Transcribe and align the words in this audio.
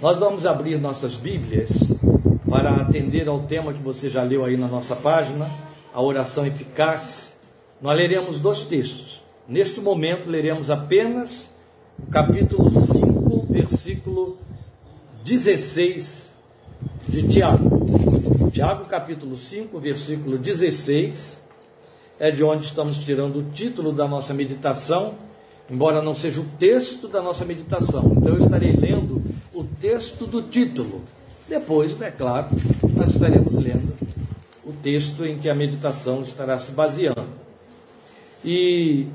Nós 0.00 0.18
vamos 0.18 0.46
abrir 0.46 0.80
nossas 0.80 1.12
Bíblias 1.12 1.72
para 2.48 2.74
atender 2.76 3.28
ao 3.28 3.40
tema 3.40 3.70
que 3.70 3.82
você 3.82 4.08
já 4.08 4.22
leu 4.22 4.46
aí 4.46 4.56
na 4.56 4.66
nossa 4.66 4.96
página, 4.96 5.46
a 5.92 6.00
oração 6.00 6.46
eficaz. 6.46 7.34
Nós 7.82 7.94
leremos 7.98 8.40
dois 8.40 8.64
textos. 8.64 9.22
Neste 9.46 9.78
momento, 9.78 10.30
leremos 10.30 10.70
apenas 10.70 11.46
o 11.98 12.10
capítulo 12.10 12.70
5, 12.70 13.46
versículo 13.50 14.38
16 15.22 16.30
de 17.06 17.28
Tiago. 17.28 18.50
Tiago, 18.52 18.86
capítulo 18.86 19.36
5, 19.36 19.78
versículo 19.78 20.38
16, 20.38 21.42
é 22.18 22.30
de 22.30 22.42
onde 22.42 22.64
estamos 22.64 22.96
tirando 23.04 23.40
o 23.40 23.42
título 23.50 23.92
da 23.92 24.08
nossa 24.08 24.32
meditação, 24.32 25.16
embora 25.70 26.00
não 26.00 26.14
seja 26.14 26.40
o 26.40 26.46
texto 26.58 27.06
da 27.06 27.20
nossa 27.20 27.44
meditação. 27.44 28.14
Então, 28.16 28.32
eu 28.32 28.38
estarei 28.38 28.72
lendo 28.72 29.19
texto 29.80 30.26
do 30.26 30.42
título. 30.42 31.02
Depois, 31.48 32.00
é 32.00 32.10
claro, 32.10 32.48
nós 32.94 33.14
estaremos 33.14 33.54
lendo 33.54 33.94
o 34.64 34.72
texto 34.72 35.24
em 35.24 35.38
que 35.38 35.48
a 35.48 35.54
meditação 35.54 36.22
estará 36.22 36.58
se 36.58 36.72
baseando. 36.72 37.28
E 38.44 39.06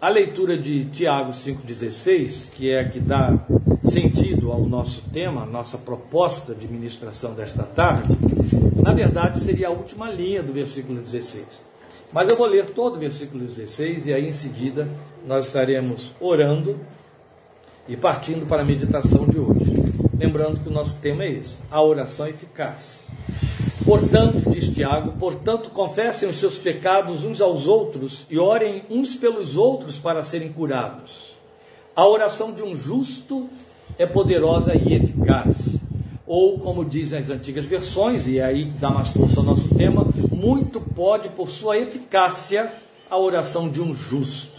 a 0.00 0.08
leitura 0.08 0.56
de 0.56 0.86
Tiago 0.86 1.30
5,16, 1.30 2.50
que 2.52 2.70
é 2.70 2.80
a 2.80 2.88
que 2.88 3.00
dá 3.00 3.38
sentido 3.82 4.52
ao 4.52 4.60
nosso 4.60 5.02
tema, 5.12 5.42
a 5.42 5.46
nossa 5.46 5.76
proposta 5.76 6.54
de 6.54 6.68
ministração 6.68 7.34
desta 7.34 7.62
tarde, 7.62 8.16
na 8.82 8.92
verdade 8.92 9.40
seria 9.40 9.68
a 9.68 9.70
última 9.70 10.10
linha 10.10 10.42
do 10.42 10.52
versículo 10.52 11.00
16. 11.00 11.44
Mas 12.12 12.28
eu 12.28 12.36
vou 12.36 12.46
ler 12.46 12.70
todo 12.70 12.96
o 12.96 12.98
versículo 12.98 13.44
16 13.44 14.06
e 14.06 14.14
aí 14.14 14.28
em 14.28 14.32
seguida 14.32 14.88
nós 15.26 15.46
estaremos 15.46 16.14
orando 16.20 16.78
e 17.88 17.96
partindo 17.96 18.46
para 18.46 18.62
a 18.62 18.64
meditação 18.64 19.26
de 19.26 19.38
hoje. 19.38 19.74
Lembrando 20.18 20.60
que 20.60 20.68
o 20.68 20.72
nosso 20.72 20.96
tema 20.96 21.24
é 21.24 21.32
esse: 21.32 21.56
a 21.70 21.82
oração 21.82 22.26
eficaz. 22.26 22.98
Portanto, 23.84 24.50
diz 24.50 24.72
Tiago, 24.74 25.12
portanto, 25.12 25.70
confessem 25.70 26.28
os 26.28 26.40
seus 26.40 26.58
pecados 26.58 27.24
uns 27.24 27.40
aos 27.40 27.66
outros 27.68 28.26
e 28.28 28.38
orem 28.38 28.82
uns 28.90 29.14
pelos 29.14 29.56
outros 29.56 29.96
para 29.96 30.24
serem 30.24 30.52
curados. 30.52 31.36
A 31.94 32.06
oração 32.06 32.52
de 32.52 32.62
um 32.62 32.74
justo 32.74 33.48
é 33.96 34.04
poderosa 34.04 34.74
e 34.74 34.94
eficaz. 34.94 35.76
Ou, 36.26 36.58
como 36.58 36.84
dizem 36.84 37.20
as 37.20 37.30
antigas 37.30 37.66
versões, 37.66 38.26
e 38.26 38.40
aí 38.40 38.64
dá 38.64 38.90
mais 38.90 39.08
força 39.10 39.38
ao 39.38 39.46
nosso 39.46 39.72
tema, 39.76 40.04
muito 40.32 40.80
pode, 40.80 41.28
por 41.28 41.48
sua 41.48 41.78
eficácia, 41.78 42.72
a 43.08 43.16
oração 43.16 43.68
de 43.68 43.80
um 43.80 43.94
justo. 43.94 44.55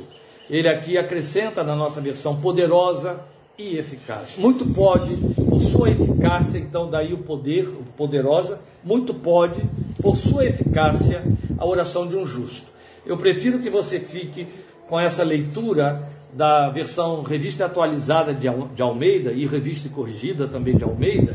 Ele 0.50 0.68
aqui 0.68 0.98
acrescenta 0.98 1.64
na 1.64 1.76
nossa 1.76 2.00
versão 2.00 2.40
poderosa 2.40 3.20
e 3.58 3.78
eficaz. 3.78 4.36
Muito 4.38 4.66
pode, 4.66 5.16
por 5.50 5.62
sua 5.62 5.90
eficácia, 5.90 6.60
então 6.60 6.90
daí 6.90 7.14
o 7.14 7.18
poder, 7.18 7.68
o 7.68 7.84
poderosa, 7.98 8.60
muito 8.84 9.14
pode, 9.14 9.62
por 10.02 10.16
sua 10.16 10.46
eficácia, 10.46 11.24
a 11.58 11.66
oração 11.66 12.08
de 12.08 12.16
um 12.16 12.26
justo. 12.26 12.68
Eu 13.06 13.18
prefiro 13.18 13.60
que 13.60 13.70
você 13.70 14.00
fique 14.00 14.48
com 14.88 15.00
essa 15.00 15.24
leitura 15.24 16.08
da 16.32 16.70
versão 16.70 17.24
revista 17.24 17.66
atualizada 17.66 18.34
de 18.34 18.82
Almeida 18.82 19.32
e 19.32 19.48
revista 19.48 19.90
corrigida 19.90 20.48
também 20.48 20.78
de 20.78 20.84
Almeida, 20.84 21.32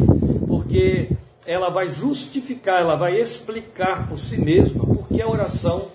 porque 0.47 1.11
ela 1.47 1.71
vai 1.71 1.89
justificar, 1.89 2.81
ela 2.81 2.95
vai 2.95 3.21
explicar 3.21 4.09
por 4.09 4.19
si 4.19 4.41
mesma 4.41 4.87
porque 4.87 5.21
a 5.21 5.29
oração 5.29 5.89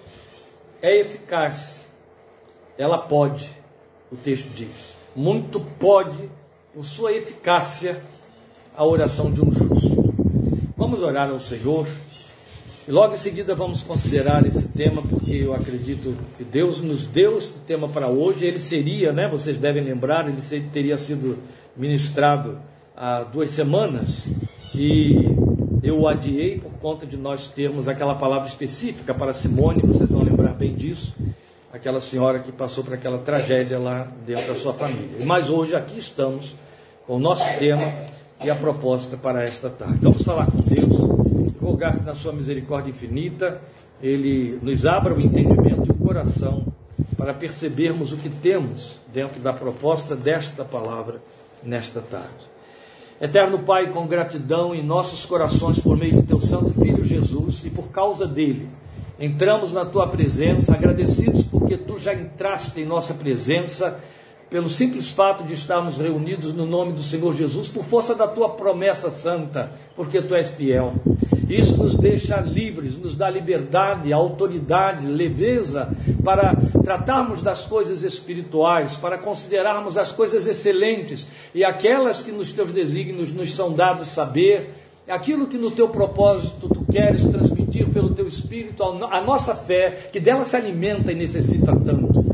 é 0.82 1.00
eficaz 1.00 1.87
ela 2.78 2.98
pode, 2.98 3.52
o 4.12 4.16
texto 4.16 4.48
diz, 4.56 4.96
muito 5.16 5.60
pode, 5.60 6.30
por 6.74 6.86
sua 6.86 7.12
eficácia, 7.12 8.02
a 8.76 8.86
oração 8.86 9.32
de 9.32 9.42
um 9.42 9.52
justo. 9.52 10.14
Vamos 10.78 11.02
orar 11.02 11.30
ao 11.30 11.40
Senhor 11.40 11.88
e 12.88 12.92
logo 12.92 13.16
em 13.16 13.18
seguida 13.18 13.56
vamos 13.56 13.82
considerar 13.82 14.46
esse 14.46 14.68
tema, 14.68 15.02
porque 15.02 15.32
eu 15.32 15.54
acredito 15.56 16.16
que 16.38 16.44
Deus 16.44 16.80
nos 16.80 17.08
deu 17.08 17.40
esse 17.40 17.54
tema 17.66 17.90
para 17.90 18.08
hoje. 18.08 18.46
Ele 18.46 18.60
seria, 18.60 19.12
né? 19.12 19.28
Vocês 19.28 19.58
devem 19.58 19.84
lembrar, 19.84 20.30
ele 20.30 20.40
teria 20.72 20.98
sido 21.00 21.40
ministrado 21.76 22.60
há 22.96 23.24
duas 23.24 23.50
semanas 23.50 24.28
e 24.76 25.16
eu 25.82 26.02
o 26.02 26.08
adiei 26.08 26.60
por 26.60 26.72
conta 26.74 27.06
de 27.06 27.18
nós 27.18 27.50
termos 27.50 27.88
aquela 27.88 28.16
palavra 28.16 28.48
específica 28.48 29.14
para 29.14 29.34
Simone, 29.34 29.82
vocês 29.82 30.10
vão 30.10 30.22
lembrar 30.22 30.54
bem 30.54 30.76
disso 30.76 31.14
aquela 31.78 32.02
senhora 32.02 32.40
que 32.40 32.52
passou 32.52 32.84
por 32.84 32.94
aquela 32.94 33.20
tragédia 33.20 33.78
lá 33.80 34.08
dentro 34.26 34.54
da 34.54 34.60
sua 34.60 34.74
família. 34.74 35.26
Mas 35.26 35.50
hoje 35.50 35.76
aqui 35.76 35.98
estamos 35.98 36.56
com 37.06 37.16
o 37.16 37.20
nosso 37.20 37.46
tema 37.58 37.94
e 38.44 38.50
a 38.50 38.56
proposta 38.56 39.16
para 39.16 39.44
esta 39.44 39.70
tarde. 39.70 40.00
Vamos 40.02 40.24
falar 40.24 40.48
com 40.48 40.58
Deus, 40.58 41.54
rogar 41.62 41.98
que 41.98 42.04
na 42.04 42.16
sua 42.16 42.34
misericórdia 42.34 42.90
infinita 42.90 43.62
Ele 44.02 44.60
nos 44.62 44.86
abra 44.86 45.14
o 45.14 45.22
entendimento 45.22 45.88
e 45.88 45.92
o 45.92 45.96
coração 45.96 46.66
para 47.16 47.34
percebermos 47.34 48.12
o 48.12 48.18
que 48.18 48.30
temos 48.30 49.00
dentro 49.14 49.40
da 49.40 49.54
proposta 49.54 50.16
desta 50.16 50.66
palavra 50.66 51.22
nesta 51.64 52.02
tarde. 52.02 52.58
Eterno 53.22 53.60
Pai, 53.60 53.92
com 53.92 54.06
gratidão 54.06 54.76
em 54.76 54.84
nossos 54.84 55.26
corações 55.26 55.80
por 55.80 55.98
meio 55.98 56.16
do 56.16 56.24
Teu 56.24 56.42
Santo 56.42 56.74
Filho 56.74 57.04
Jesus 57.04 57.64
e 57.66 57.70
por 57.70 57.90
causa 57.90 58.28
dele 58.28 58.68
Entramos 59.20 59.74
na 59.74 59.84
tua 59.84 60.08
presença, 60.08 60.74
agradecidos 60.74 61.44
porque 61.44 61.76
tu 61.76 61.98
já 61.98 62.14
entraste 62.14 62.80
em 62.80 62.86
nossa 62.86 63.16
presença, 63.16 64.00
pelo 64.48 64.70
simples 64.70 65.10
fato 65.10 65.44
de 65.44 65.56
estarmos 65.56 65.98
reunidos 65.98 66.54
no 66.54 66.68
nome 66.68 66.94
do 66.94 67.02
Senhor 67.02 67.36
Jesus, 67.36 67.68
por 67.68 67.84
força 67.84 68.14
da 68.14 68.28
tua 68.28 68.50
promessa 68.50 69.10
santa, 69.10 69.72
porque 69.96 70.22
tu 70.22 70.36
és 70.36 70.52
fiel. 70.52 70.94
Isso 71.50 71.76
nos 71.78 71.98
deixa 71.98 72.40
livres, 72.40 72.96
nos 72.96 73.16
dá 73.16 73.28
liberdade, 73.28 74.14
autoridade, 74.14 75.08
leveza 75.08 75.90
para 76.24 76.56
tratarmos 76.84 77.42
das 77.42 77.66
coisas 77.66 78.04
espirituais, 78.04 78.98
para 78.98 79.18
considerarmos 79.18 79.98
as 79.98 80.12
coisas 80.12 80.46
excelentes 80.46 81.26
e 81.56 81.66
aquelas 81.66 82.22
que 82.22 82.32
nos 82.32 82.54
teus 82.54 82.72
desígnios 82.72 83.34
nos 83.34 83.56
são 83.56 83.74
dados 83.74 84.10
saber, 84.10 84.70
aquilo 85.08 85.48
que 85.48 85.58
no 85.58 85.72
teu 85.72 85.90
propósito 85.90 86.70
tu 86.70 86.86
queres 86.92 87.26
pelo 87.94 88.14
teu 88.14 88.28
espírito 88.28 88.84
a 88.84 89.22
nossa 89.22 89.56
fé, 89.56 90.10
que 90.12 90.20
dela 90.20 90.44
se 90.44 90.56
alimenta 90.56 91.12
e 91.12 91.16
necessita 91.16 91.76
tanto. 91.76 92.26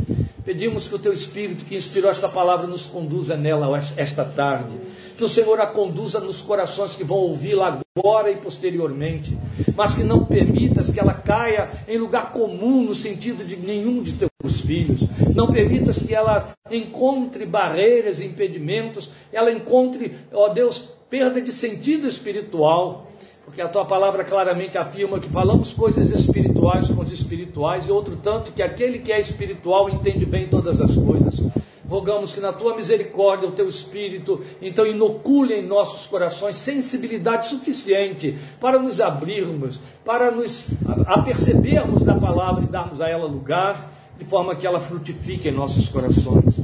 Pedimos 0.46 0.90
que 0.90 0.96
o 0.96 1.00
teu 1.00 1.14
espírito 1.14 1.64
que 1.66 1.76
inspirou 1.76 2.12
esta 2.12 2.28
palavra 2.28 2.68
nos 2.68 2.86
conduza 2.86 3.38
nela 3.38 3.82
esta 3.96 4.26
tarde. 4.26 4.74
Que 5.18 5.24
o 5.24 5.30
Senhor 5.30 5.60
a 5.62 5.68
conduza 5.68 6.20
nos 6.20 6.42
corações 6.42 6.96
que 6.96 7.04
vão 7.04 7.18
ouvi-la 7.18 7.80
agora 7.96 8.30
e 8.32 8.36
posteriormente, 8.36 9.38
mas 9.76 9.96
que 9.96 10.04
não 10.04 10.26
permitas 10.26 10.92
que 10.92 11.00
ela 11.00 11.14
caia 11.14 11.72
em 11.88 11.98
lugar 11.98 12.32
comum 12.32 12.84
no 12.84 12.94
sentido 12.94 13.46
de 13.46 13.56
nenhum 13.56 14.02
de 14.02 14.14
teus 14.14 14.60
filhos. 14.62 15.02
Não 15.34 15.48
permitas 15.48 16.04
que 16.04 16.14
ela 16.14 16.54
encontre 16.70 17.46
barreiras, 17.46 18.20
impedimentos, 18.20 19.10
ela 19.32 19.52
encontre, 19.52 20.14
ó 20.34 20.50
Deus, 20.50 20.90
perda 21.10 21.40
de 21.40 21.52
sentido 21.52 22.08
espiritual, 22.08 23.08
porque 23.46 23.62
a 23.62 23.68
tua 23.68 23.86
palavra 23.86 24.24
claramente 24.24 24.78
afirma 24.78 25.20
que 25.20 25.30
falamos 25.30 25.74
coisas 25.74 26.10
espirituais 26.12 26.90
com 26.90 27.02
os 27.02 27.12
espirituais, 27.12 27.88
e 27.88 27.92
outro 27.92 28.16
tanto 28.16 28.52
que 28.52 28.62
aquele 28.62 29.00
que 29.00 29.12
é 29.12 29.20
espiritual 29.20 29.90
entende 29.90 30.26
bem 30.26 30.48
todas 30.48 30.80
as 30.80 30.96
coisas. 30.96 31.42
Rogamos 31.88 32.34
que 32.34 32.40
na 32.40 32.54
tua 32.54 32.76
misericórdia, 32.76 33.48
o 33.48 33.52
teu 33.52 33.68
espírito, 33.68 34.42
então 34.62 34.86
inocule 34.86 35.54
em 35.54 35.62
nossos 35.62 36.08
corações 36.08 36.56
sensibilidade 36.56 37.48
suficiente 37.48 38.38
para 38.60 38.80
nos 38.80 39.00
abrirmos, 39.00 39.80
para 40.04 40.32
nos 40.32 40.66
apercebermos 41.06 42.02
da 42.02 42.16
palavra 42.16 42.64
e 42.64 42.68
darmos 42.68 43.02
a 43.02 43.10
ela 43.10 43.28
lugar, 43.28 43.92
de 44.18 44.26
forma 44.26 44.56
que 44.56 44.66
ela 44.66 44.80
frutifique 44.80 45.50
em 45.50 45.52
nossos 45.52 45.90
corações. 45.90 46.56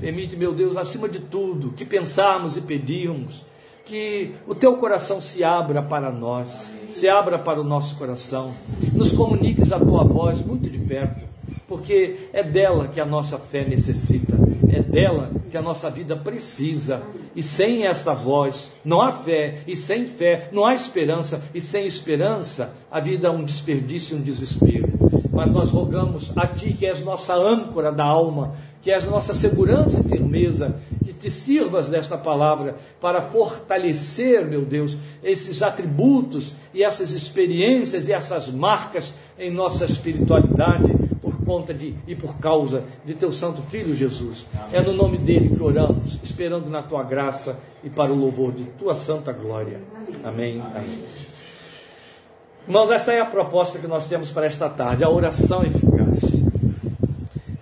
Permite, 0.00 0.36
meu 0.36 0.52
Deus, 0.52 0.76
acima 0.76 1.08
de 1.08 1.18
tudo, 1.18 1.72
que 1.72 1.84
pensarmos 1.84 2.56
e 2.56 2.62
pedirmos, 2.62 3.44
que 3.90 4.36
o 4.46 4.54
teu 4.54 4.76
coração 4.76 5.20
se 5.20 5.42
abra 5.42 5.82
para 5.82 6.12
nós, 6.12 6.72
se 6.90 7.08
abra 7.08 7.36
para 7.36 7.60
o 7.60 7.64
nosso 7.64 7.96
coração, 7.96 8.54
nos 8.92 9.10
comuniques 9.10 9.72
a 9.72 9.80
tua 9.80 10.04
voz 10.04 10.40
muito 10.40 10.70
de 10.70 10.78
perto, 10.78 11.26
porque 11.66 12.28
é 12.32 12.40
dela 12.40 12.86
que 12.86 13.00
a 13.00 13.04
nossa 13.04 13.36
fé 13.36 13.64
necessita, 13.64 14.36
é 14.68 14.80
dela 14.80 15.32
que 15.50 15.56
a 15.56 15.62
nossa 15.62 15.90
vida 15.90 16.16
precisa, 16.16 17.02
e 17.34 17.42
sem 17.42 17.84
essa 17.84 18.14
voz 18.14 18.76
não 18.84 19.02
há 19.02 19.10
fé, 19.10 19.62
e 19.66 19.74
sem 19.74 20.06
fé 20.06 20.48
não 20.52 20.64
há 20.64 20.72
esperança, 20.72 21.42
e 21.52 21.60
sem 21.60 21.84
esperança 21.84 22.72
a 22.92 23.00
vida 23.00 23.26
é 23.26 23.30
um 23.30 23.42
desperdício 23.42 24.16
e 24.16 24.20
um 24.20 24.22
desespero. 24.22 24.88
Mas 25.32 25.50
nós 25.50 25.70
rogamos 25.70 26.30
a 26.36 26.46
Ti, 26.46 26.74
que 26.74 26.86
és 26.86 27.00
nossa 27.00 27.34
âncora 27.34 27.90
da 27.90 28.04
alma, 28.04 28.52
que 28.82 28.90
és 28.90 29.06
nossa 29.06 29.34
segurança 29.34 30.00
e 30.00 30.08
firmeza, 30.08 30.76
que 31.04 31.12
te 31.12 31.30
sirvas 31.30 31.88
desta 31.88 32.16
palavra 32.16 32.76
para 33.00 33.22
fortalecer, 33.22 34.46
meu 34.46 34.62
Deus, 34.62 34.96
esses 35.22 35.62
atributos 35.62 36.54
e 36.72 36.82
essas 36.82 37.12
experiências 37.12 38.08
e 38.08 38.12
essas 38.12 38.48
marcas 38.48 39.14
em 39.38 39.50
nossa 39.50 39.84
espiritualidade, 39.84 40.92
por 41.20 41.36
conta 41.44 41.74
de 41.74 41.94
e 42.06 42.14
por 42.14 42.38
causa 42.38 42.84
de 43.04 43.14
teu 43.14 43.32
santo 43.32 43.60
filho 43.62 43.94
Jesus. 43.94 44.46
É 44.72 44.80
no 44.80 44.92
nome 44.92 45.18
dele 45.18 45.54
que 45.54 45.62
oramos, 45.62 46.18
esperando 46.22 46.70
na 46.70 46.82
tua 46.82 47.02
graça 47.02 47.58
e 47.84 47.90
para 47.90 48.12
o 48.12 48.16
louvor 48.16 48.52
de 48.52 48.64
tua 48.64 48.94
santa 48.94 49.32
glória. 49.32 49.80
Amém. 50.24 50.60
Amém. 50.60 51.02
Irmãos, 52.66 52.90
esta 52.90 53.12
é 53.12 53.20
a 53.20 53.26
proposta 53.26 53.78
que 53.78 53.86
nós 53.86 54.08
temos 54.08 54.30
para 54.30 54.46
esta 54.46 54.68
tarde, 54.68 55.02
a 55.02 55.10
oração 55.10 55.64
eficaz. 55.64 55.99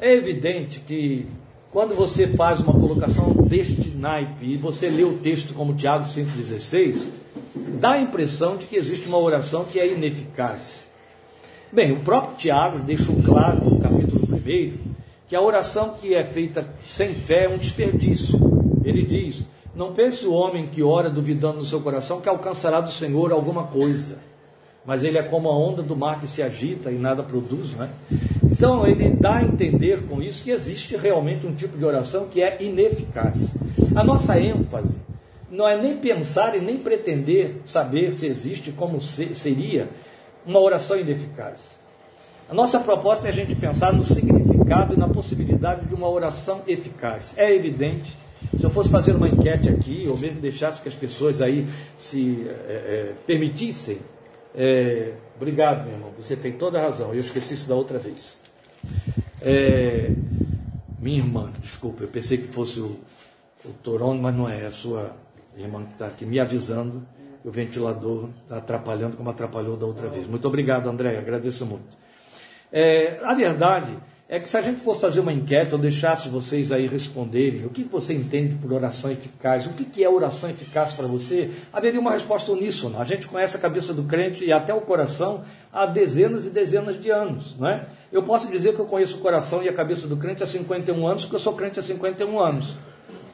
É 0.08 0.14
evidente 0.14 0.81
que 0.81 1.26
quando 1.70 1.94
você 1.94 2.26
faz 2.28 2.60
uma 2.60 2.72
colocação 2.72 3.31
deste 3.31 3.90
naipe 3.90 4.55
e 4.55 4.56
você 4.56 4.88
lê 4.88 5.05
o 5.05 5.19
texto 5.19 5.52
como 5.52 5.75
Tiago 5.75 6.06
5,16, 6.06 7.08
dá 7.78 7.90
a 7.90 8.00
impressão 8.00 8.56
de 8.56 8.64
que 8.64 8.76
existe 8.76 9.06
uma 9.06 9.19
oração 9.19 9.66
que 9.66 9.78
é 9.78 9.87
ineficaz. 9.87 10.88
Bem, 11.70 11.93
o 11.93 12.00
próprio 12.00 12.37
Tiago 12.38 12.78
deixou 12.78 13.16
claro 13.22 13.62
no 13.62 13.81
capítulo 13.81 14.26
1 14.34 14.72
que 15.28 15.37
a 15.37 15.43
oração 15.43 15.94
que 16.00 16.14
é 16.14 16.25
feita 16.25 16.66
sem 16.87 17.12
fé 17.12 17.44
é 17.44 17.49
um 17.50 17.58
desperdício. 17.58 18.40
Ele 18.82 19.02
diz: 19.02 19.43
Não 19.75 19.93
pense 19.93 20.25
o 20.25 20.32
homem 20.32 20.69
que 20.69 20.82
ora 20.82 21.10
duvidando 21.10 21.58
no 21.58 21.64
seu 21.64 21.82
coração 21.82 22.22
que 22.22 22.31
alcançará 22.31 22.81
do 22.81 22.90
Senhor 22.90 23.31
alguma 23.31 23.64
coisa, 23.64 24.16
mas 24.87 25.05
ele 25.05 25.19
é 25.19 25.22
como 25.22 25.50
a 25.50 25.55
onda 25.55 25.82
do 25.82 25.94
mar 25.94 26.19
que 26.19 26.26
se 26.26 26.43
agita 26.43 26.90
e 26.90 26.96
nada 26.96 27.22
produz, 27.22 27.72
né? 27.72 27.90
Então 28.58 28.84
ele 28.84 29.10
dá 29.10 29.37
a 29.37 29.44
entender 29.44 30.02
com 30.08 30.20
isso 30.20 30.43
que 30.43 30.50
existe 30.50 30.96
realmente 30.96 31.46
um 31.46 31.55
tipo 31.55 31.78
de 31.78 31.84
oração 31.84 32.26
que 32.26 32.43
é 32.43 32.60
ineficaz. 32.60 33.55
A 33.94 34.02
nossa 34.02 34.37
ênfase 34.37 34.96
não 35.49 35.66
é 35.66 35.81
nem 35.81 35.96
pensar 35.96 36.56
e 36.56 36.60
nem 36.60 36.76
pretender 36.76 37.55
saber 37.64 38.12
se 38.12 38.26
existe 38.26 38.72
como 38.72 39.00
seria 39.00 39.88
uma 40.44 40.58
oração 40.58 40.99
ineficaz. 40.99 41.70
A 42.50 42.55
nossa 42.55 42.81
proposta 42.81 43.28
é 43.28 43.31
a 43.31 43.32
gente 43.32 43.55
pensar 43.55 43.93
no 43.93 44.05
significado 44.05 44.93
e 44.93 44.96
na 44.96 45.08
possibilidade 45.08 45.87
de 45.87 45.94
uma 45.94 46.08
oração 46.08 46.62
eficaz. 46.66 47.34
É 47.37 47.55
evidente, 47.55 48.12
se 48.58 48.64
eu 48.64 48.70
fosse 48.70 48.90
fazer 48.90 49.14
uma 49.14 49.28
enquete 49.28 49.69
aqui, 49.69 50.06
ou 50.08 50.19
mesmo 50.19 50.40
deixasse 50.40 50.82
que 50.82 50.88
as 50.88 50.96
pessoas 50.96 51.40
aí 51.40 51.64
se 51.96 52.44
é, 52.44 52.72
é, 52.72 53.12
permitissem, 53.25 53.99
é, 54.52 55.12
obrigado, 55.37 55.84
meu 55.84 55.94
irmão, 55.94 56.10
você 56.19 56.34
tem 56.34 56.50
toda 56.50 56.81
a 56.81 56.82
razão, 56.82 57.14
eu 57.14 57.20
esqueci 57.20 57.55
isso 57.55 57.69
da 57.69 57.76
outra 57.76 58.00
vez. 58.00 58.48
É, 59.41 60.11
minha 60.99 61.19
irmã, 61.19 61.53
desculpa, 61.61 62.03
eu 62.03 62.09
pensei 62.09 62.39
que 62.39 62.49
fosse 62.49 62.81
o, 62.81 62.99
o 63.65 63.69
Torono, 63.83 64.21
mas 64.21 64.35
não 64.35 64.49
é, 64.49 64.63
é 64.63 64.67
a 64.67 64.73
sua 64.73 65.15
irmã 65.57 65.85
que 65.85 65.93
está 65.93 66.07
aqui 66.07 66.25
me 66.25 66.39
avisando 66.39 67.03
o 67.45 67.51
ventilador 67.51 68.29
está 68.43 68.59
atrapalhando 68.59 69.17
como 69.17 69.31
atrapalhou 69.31 69.77
da 69.77 69.87
outra 69.87 70.09
vez. 70.09 70.27
Muito 70.27 70.47
obrigado, 70.47 70.89
André, 70.89 71.17
agradeço 71.17 71.65
muito. 71.65 71.97
É, 72.71 73.21
a 73.23 73.35
verdade 73.35 73.97
é 74.29 74.39
que 74.39 74.47
se 74.47 74.59
a 74.59 74.61
gente 74.61 74.83
fosse 74.83 75.01
fazer 75.01 75.21
uma 75.21 75.33
enquete 75.33 75.73
ou 75.73 75.81
deixasse 75.81 76.29
vocês 76.29 76.71
aí 76.71 76.87
responderem 76.87 77.65
o 77.65 77.71
que 77.71 77.83
você 77.85 78.13
entende 78.13 78.57
por 78.57 78.71
oração 78.75 79.11
eficaz, 79.11 79.65
o 79.67 79.71
que 79.71 80.05
é 80.05 80.09
oração 80.09 80.51
eficaz 80.51 80.93
para 80.93 81.07
você, 81.07 81.51
haveria 81.73 81.99
uma 81.99 82.13
resposta 82.13 82.53
uníssona. 82.53 82.99
A 82.99 83.07
gente 83.07 83.27
conhece 83.27 83.57
a 83.57 83.59
cabeça 83.59 83.95
do 83.95 84.03
crente 84.03 84.45
e 84.45 84.53
até 84.53 84.75
o 84.75 84.83
coração 84.83 85.45
há 85.73 85.87
dezenas 85.87 86.45
e 86.45 86.51
dezenas 86.51 87.01
de 87.01 87.09
anos, 87.09 87.57
não 87.59 87.69
é? 87.69 87.87
Eu 88.13 88.23
posso 88.23 88.51
dizer 88.51 88.75
que 88.75 88.81
eu 88.81 88.85
conheço 88.85 89.17
o 89.17 89.21
coração 89.21 89.63
e 89.63 89.69
a 89.69 89.73
cabeça 89.73 90.07
do 90.07 90.17
crente 90.19 90.43
há 90.43 90.47
51 90.47 91.07
anos, 91.07 91.23
porque 91.23 91.37
eu 91.37 91.41
sou 91.41 91.55
crente 91.55 91.79
há 91.79 91.83
51 91.83 92.39
anos. 92.39 92.77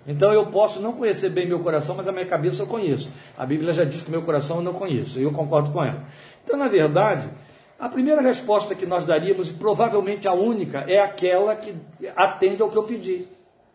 Então 0.06 0.32
eu 0.32 0.46
posso 0.46 0.81
não 0.81 0.93
conhecer 0.93 1.31
bem 1.31 1.49
meu 1.49 1.58
coração, 1.58 1.96
mas 1.96 2.06
a 2.06 2.12
minha 2.12 2.26
cabeça 2.26 2.62
eu 2.62 2.69
conheço. 2.69 3.11
A 3.37 3.44
Bíblia 3.44 3.73
já 3.73 3.82
diz 3.82 4.02
que 4.02 4.12
meu 4.12 4.23
coração 4.23 4.58
eu 4.58 4.62
não 4.62 4.73
conheço, 4.73 5.19
e 5.19 5.25
eu 5.25 5.32
concordo 5.32 5.70
com 5.73 5.82
ela. 5.82 6.05
Então, 6.44 6.56
na 6.56 6.69
verdade, 6.69 7.29
a 7.78 7.88
primeira 7.88 8.20
resposta 8.20 8.74
que 8.74 8.86
nós 8.86 9.04
daríamos, 9.04 9.50
e 9.50 9.54
provavelmente 9.54 10.28
a 10.28 10.32
única, 10.32 10.84
é 10.88 11.00
aquela 11.00 11.56
que 11.56 11.74
atende 12.16 12.62
ao 12.62 12.70
que 12.70 12.78
eu 12.78 12.84
pedi. 12.84 13.26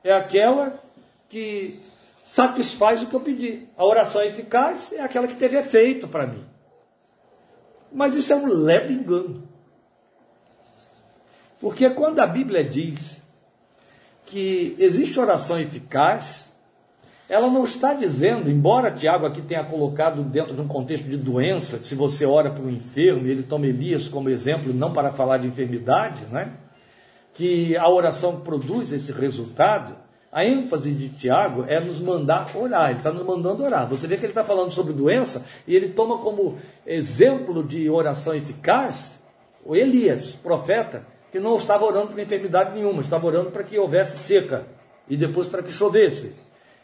É 0.04 0.14
aquela 0.14 0.82
que 1.28 1.80
satisfaz 2.26 3.04
o 3.04 3.08
que 3.08 3.16
eu 3.16 3.20
pedi. 3.20 3.68
A 3.78 3.86
oração 3.86 4.24
eficaz 4.24 4.94
é 4.94 5.02
aquela 5.02 5.28
que 5.28 5.36
teve 5.36 5.58
efeito 5.58 6.08
para 6.08 6.26
mim. 6.26 6.46
Mas 7.92 8.16
isso 8.16 8.32
é 8.32 8.36
um 8.36 8.48
leve 8.48 8.94
engano. 8.94 9.44
Porque 11.60 11.90
quando 11.90 12.20
a 12.20 12.28
Bíblia 12.28 12.64
diz 12.64 13.22
que 14.26 14.76
existe 14.80 15.20
oração 15.20 15.60
eficaz, 15.60 16.49
ela 17.30 17.48
não 17.48 17.64
está 17.64 17.94
dizendo, 17.94 18.50
embora 18.50 18.90
Tiago 18.90 19.26
aqui 19.26 19.40
tenha 19.40 19.64
colocado 19.64 20.24
dentro 20.24 20.56
de 20.56 20.62
um 20.62 20.68
contexto 20.68 21.04
de 21.06 21.16
doença, 21.16 21.80
se 21.80 21.94
você 21.94 22.26
ora 22.26 22.50
para 22.50 22.64
um 22.64 22.72
enfermo, 22.72 23.28
ele 23.28 23.44
toma 23.44 23.68
Elias 23.68 24.08
como 24.08 24.30
exemplo, 24.30 24.74
não 24.74 24.92
para 24.92 25.12
falar 25.12 25.38
de 25.38 25.48
enfermidade, 25.48 26.26
né? 26.32 26.52
que 27.34 27.78
a 27.78 27.88
oração 27.88 28.42
produz 28.42 28.92
esse 28.92 29.12
resultado, 29.12 29.96
a 30.32 30.44
ênfase 30.44 30.92
de 30.92 31.10
Tiago 31.10 31.66
é 31.68 31.80
nos 31.80 32.00
mandar 32.00 32.50
orar, 32.56 32.90
ele 32.90 33.00
está 33.00 33.12
nos 33.12 33.26
mandando 33.26 33.64
orar. 33.64 33.88
Você 33.88 34.08
vê 34.08 34.18
que 34.18 34.26
ele 34.26 34.32
está 34.32 34.44
falando 34.44 34.72
sobre 34.72 34.94
doença 34.94 35.46
e 35.68 35.76
ele 35.76 35.90
toma 35.90 36.18
como 36.18 36.58
exemplo 36.86 37.64
de 37.64 37.90
oração 37.90 38.36
eficaz 38.36 39.18
o 39.64 39.76
Elias, 39.76 40.32
profeta, 40.32 41.06
que 41.32 41.40
não 41.40 41.56
estava 41.58 41.86
orando 41.86 42.08
por 42.08 42.20
enfermidade 42.20 42.74
nenhuma, 42.74 43.02
estava 43.02 43.28
orando 43.28 43.52
para 43.52 43.64
que 43.64 43.78
houvesse 43.78 44.18
seca 44.18 44.66
e 45.08 45.16
depois 45.16 45.48
para 45.48 45.62
que 45.62 45.72
chovesse. 45.72 46.34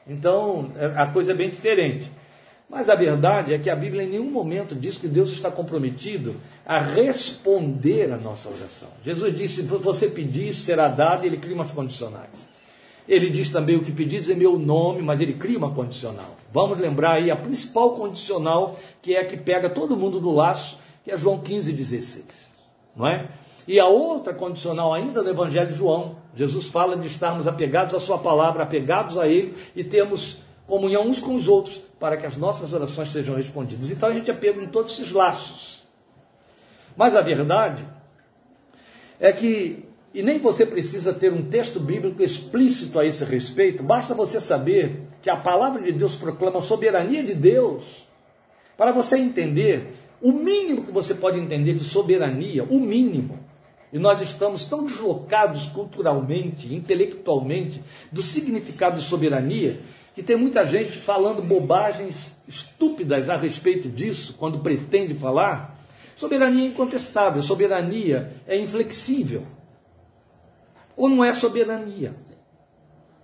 Então, 0.08 0.72
é, 0.78 0.86
a 0.96 1.08
coisa 1.08 1.32
é 1.32 1.36
bem 1.36 1.50
diferente. 1.50 2.12
Mas 2.70 2.90
a 2.90 2.96
verdade 2.96 3.54
é 3.54 3.60
que 3.60 3.70
a 3.70 3.76
Bíblia 3.76 4.04
em 4.04 4.10
nenhum 4.10 4.30
momento 4.30 4.76
diz 4.76 4.98
que 4.98 5.08
Deus 5.08 5.32
está 5.32 5.52
comprometido 5.52 6.36
a 6.66 6.80
responder 6.80 8.12
a 8.12 8.18
nossa 8.18 8.50
oração. 8.50 8.90
Jesus 9.04 9.38
disse: 9.38 9.62
se 9.62 9.68
você 9.68 10.08
pedir, 10.08 10.54
será 10.54 10.88
dado, 10.88 11.24
e 11.24 11.28
ele 11.28 11.38
cria 11.38 11.54
umas 11.54 11.72
condicionais. 11.72 12.48
Ele 13.08 13.30
diz 13.30 13.52
também: 13.52 13.76
o 13.76 13.84
que 13.84 13.92
pedis 13.92 14.30
em 14.30 14.36
meu 14.36 14.58
nome, 14.58 15.02
mas 15.02 15.22
ele 15.22 15.34
cria 15.34 15.58
uma 15.58 15.72
condicional. 15.72 16.36
Vamos 16.52 16.80
lembrar 16.80 17.14
aí 17.14 17.30
a 17.30 17.36
principal 17.36 17.92
condicional, 17.92 18.80
que 19.02 19.16
é 19.16 19.22
a 19.22 19.26
que 19.26 19.38
pega 19.38 19.70
todo 19.70 19.96
mundo 19.96 20.20
do 20.20 20.32
laço, 20.32 20.80
que 21.04 21.12
é 21.12 21.18
João 21.18 21.40
15, 21.40 21.72
16. 21.72 22.26
Não 22.96 23.08
é? 23.08 23.30
E 23.68 23.80
a 23.80 23.88
outra 23.88 24.34
condicional 24.34 24.94
ainda 24.94 25.24
no 25.24 25.30
Evangelho 25.30 25.70
de 25.70 25.76
João, 25.76 26.18
Jesus 26.36 26.68
fala 26.68 26.96
de 26.96 27.08
estarmos 27.08 27.48
apegados 27.48 27.96
à 27.96 28.00
Sua 28.00 28.18
palavra, 28.18 28.64
apegados 28.64 29.18
a 29.18 29.28
Ele 29.28 29.56
e 29.76 29.84
termos 29.84 30.40
comunhão 30.68 31.08
uns 31.08 31.20
com 31.20 31.36
os 31.36 31.48
outros 31.48 31.82
para 32.00 32.18
que 32.18 32.26
as 32.26 32.38
nossas 32.38 32.74
orações 32.74 33.12
sejam 33.12 33.36
respondidas. 33.36 33.90
Então 33.90 34.10
a 34.10 34.14
gente 34.14 34.30
é 34.30 34.34
pego 34.34 34.62
em 34.62 34.68
todos 34.68 34.92
esses 34.94 35.12
laços. 35.12 35.84
Mas 36.96 37.16
a 37.16 37.22
verdade 37.22 37.84
é 39.20 39.32
que, 39.32 39.86
e 40.14 40.22
nem 40.22 40.40
você 40.40 40.66
precisa 40.66 41.14
ter 41.14 41.34
um 41.34 41.44
texto 41.44 41.80
bíblico 41.80 42.22
explícito 42.22 43.00
a 43.00 43.06
esse 43.06 43.24
respeito, 43.24 43.82
basta 43.82 44.14
você 44.14 44.40
saber 44.40 45.02
que 45.22 45.30
a 45.30 45.36
palavra 45.36 45.82
de 45.82 45.92
Deus 45.92 46.16
proclama 46.16 46.60
a 46.60 46.62
soberania 46.62 47.24
de 47.24 47.34
Deus, 47.34 48.08
para 48.78 48.92
você 48.92 49.18
entender 49.18 49.96
o 50.22 50.32
mínimo 50.32 50.84
que 50.84 50.92
você 50.92 51.14
pode 51.14 51.40
entender 51.40 51.74
de 51.74 51.84
soberania, 51.84 52.64
o 52.64 52.80
mínimo, 52.80 53.40
e 53.96 53.98
nós 53.98 54.20
estamos 54.20 54.66
tão 54.66 54.84
deslocados 54.84 55.68
culturalmente, 55.68 56.76
intelectualmente, 56.76 57.82
do 58.12 58.22
significado 58.22 59.00
de 59.00 59.08
soberania, 59.08 59.80
que 60.14 60.22
tem 60.22 60.36
muita 60.36 60.66
gente 60.66 60.98
falando 60.98 61.42
bobagens 61.42 62.36
estúpidas 62.46 63.30
a 63.30 63.38
respeito 63.38 63.88
disso, 63.88 64.36
quando 64.38 64.60
pretende 64.60 65.14
falar. 65.14 65.80
Soberania 66.18 66.66
é 66.66 66.68
incontestável, 66.68 67.42
soberania 67.42 68.34
é 68.46 68.60
inflexível. 68.60 69.44
Ou 70.98 71.08
não 71.08 71.24
é 71.24 71.34
soberania. 71.34 72.14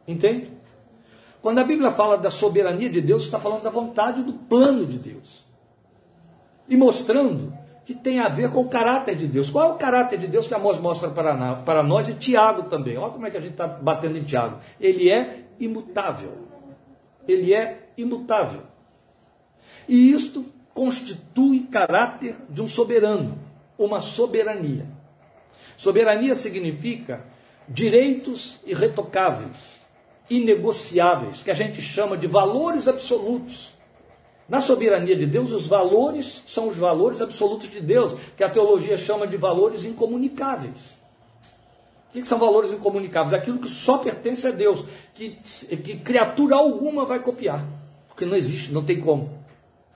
Entende? 0.07 0.53
Quando 1.41 1.59
a 1.59 1.65
Bíblia 1.65 1.91
fala 1.91 2.17
da 2.17 2.31
soberania 2.31 2.89
de 2.89 3.01
Deus, 3.01 3.25
está 3.25 3.37
falando 3.37 3.63
da 3.63 3.69
vontade 3.69 4.23
do 4.23 4.31
plano 4.31 4.85
de 4.85 4.97
Deus. 4.97 5.45
E 6.69 6.77
mostrando 6.77 7.59
que 7.93 7.99
tem 7.99 8.19
a 8.19 8.29
ver 8.29 8.51
com 8.51 8.61
o 8.61 8.69
caráter 8.69 9.15
de 9.15 9.27
Deus. 9.27 9.49
Qual 9.49 9.69
é 9.69 9.73
o 9.73 9.75
caráter 9.75 10.17
de 10.17 10.27
Deus 10.27 10.47
que 10.47 10.53
Amós 10.53 10.79
mostra 10.79 11.09
para, 11.09 11.83
nós 11.83 12.07
e 12.07 12.13
Tiago 12.13 12.63
também? 12.63 12.97
Olha 12.97 13.11
como 13.11 13.27
é 13.27 13.29
que 13.29 13.37
a 13.37 13.41
gente 13.41 13.51
está 13.51 13.67
batendo 13.67 14.17
em 14.17 14.23
Tiago. 14.23 14.59
Ele 14.79 15.09
é 15.09 15.43
imutável. 15.59 16.47
Ele 17.27 17.53
é 17.53 17.89
imutável. 17.97 18.61
E 19.87 20.11
isto 20.11 20.45
constitui 20.73 21.67
caráter 21.71 22.37
de 22.49 22.61
um 22.61 22.67
soberano, 22.67 23.37
uma 23.77 23.99
soberania. 23.99 24.85
Soberania 25.75 26.35
significa 26.35 27.25
direitos 27.67 28.59
irretocáveis, 28.65 29.81
inegociáveis, 30.29 31.43
que 31.43 31.51
a 31.51 31.55
gente 31.55 31.81
chama 31.81 32.15
de 32.15 32.27
valores 32.27 32.87
absolutos 32.87 33.73
na 34.51 34.59
soberania 34.59 35.15
de 35.15 35.25
Deus, 35.25 35.53
os 35.53 35.65
valores 35.65 36.43
são 36.45 36.67
os 36.67 36.75
valores 36.75 37.21
absolutos 37.21 37.71
de 37.71 37.79
Deus, 37.79 38.19
que 38.35 38.43
a 38.43 38.49
teologia 38.49 38.97
chama 38.97 39.25
de 39.25 39.37
valores 39.37 39.85
incomunicáveis. 39.85 40.97
O 42.09 42.11
que 42.11 42.25
são 42.25 42.37
valores 42.37 42.69
incomunicáveis? 42.69 43.33
Aquilo 43.33 43.59
que 43.59 43.69
só 43.69 43.97
pertence 43.97 44.45
a 44.45 44.51
Deus, 44.51 44.83
que, 45.13 45.37
que 45.77 45.95
criatura 45.99 46.57
alguma 46.57 47.05
vai 47.05 47.19
copiar, 47.19 47.65
porque 48.09 48.25
não 48.25 48.35
existe, 48.35 48.73
não 48.73 48.83
tem 48.83 48.99
como. 48.99 49.29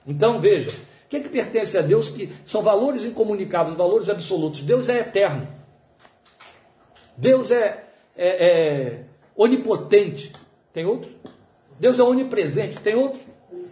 Então, 0.06 0.40
veja, 0.40 0.70
o 0.70 1.08
que, 1.10 1.20
que 1.20 1.28
pertence 1.28 1.76
a 1.76 1.82
Deus 1.82 2.08
que 2.08 2.32
são 2.46 2.62
valores 2.62 3.04
incomunicáveis, 3.04 3.76
valores 3.76 4.08
absolutos? 4.08 4.62
Deus 4.62 4.88
é 4.88 5.00
eterno. 5.00 5.46
Deus 7.14 7.50
é, 7.50 7.84
é, 8.16 8.48
é 8.48 9.04
onipotente, 9.36 10.32
tem 10.72 10.86
outro? 10.86 11.10
Deus 11.78 11.98
é 11.98 12.02
onipresente, 12.02 12.80
tem 12.80 12.94
outro? 12.94 13.20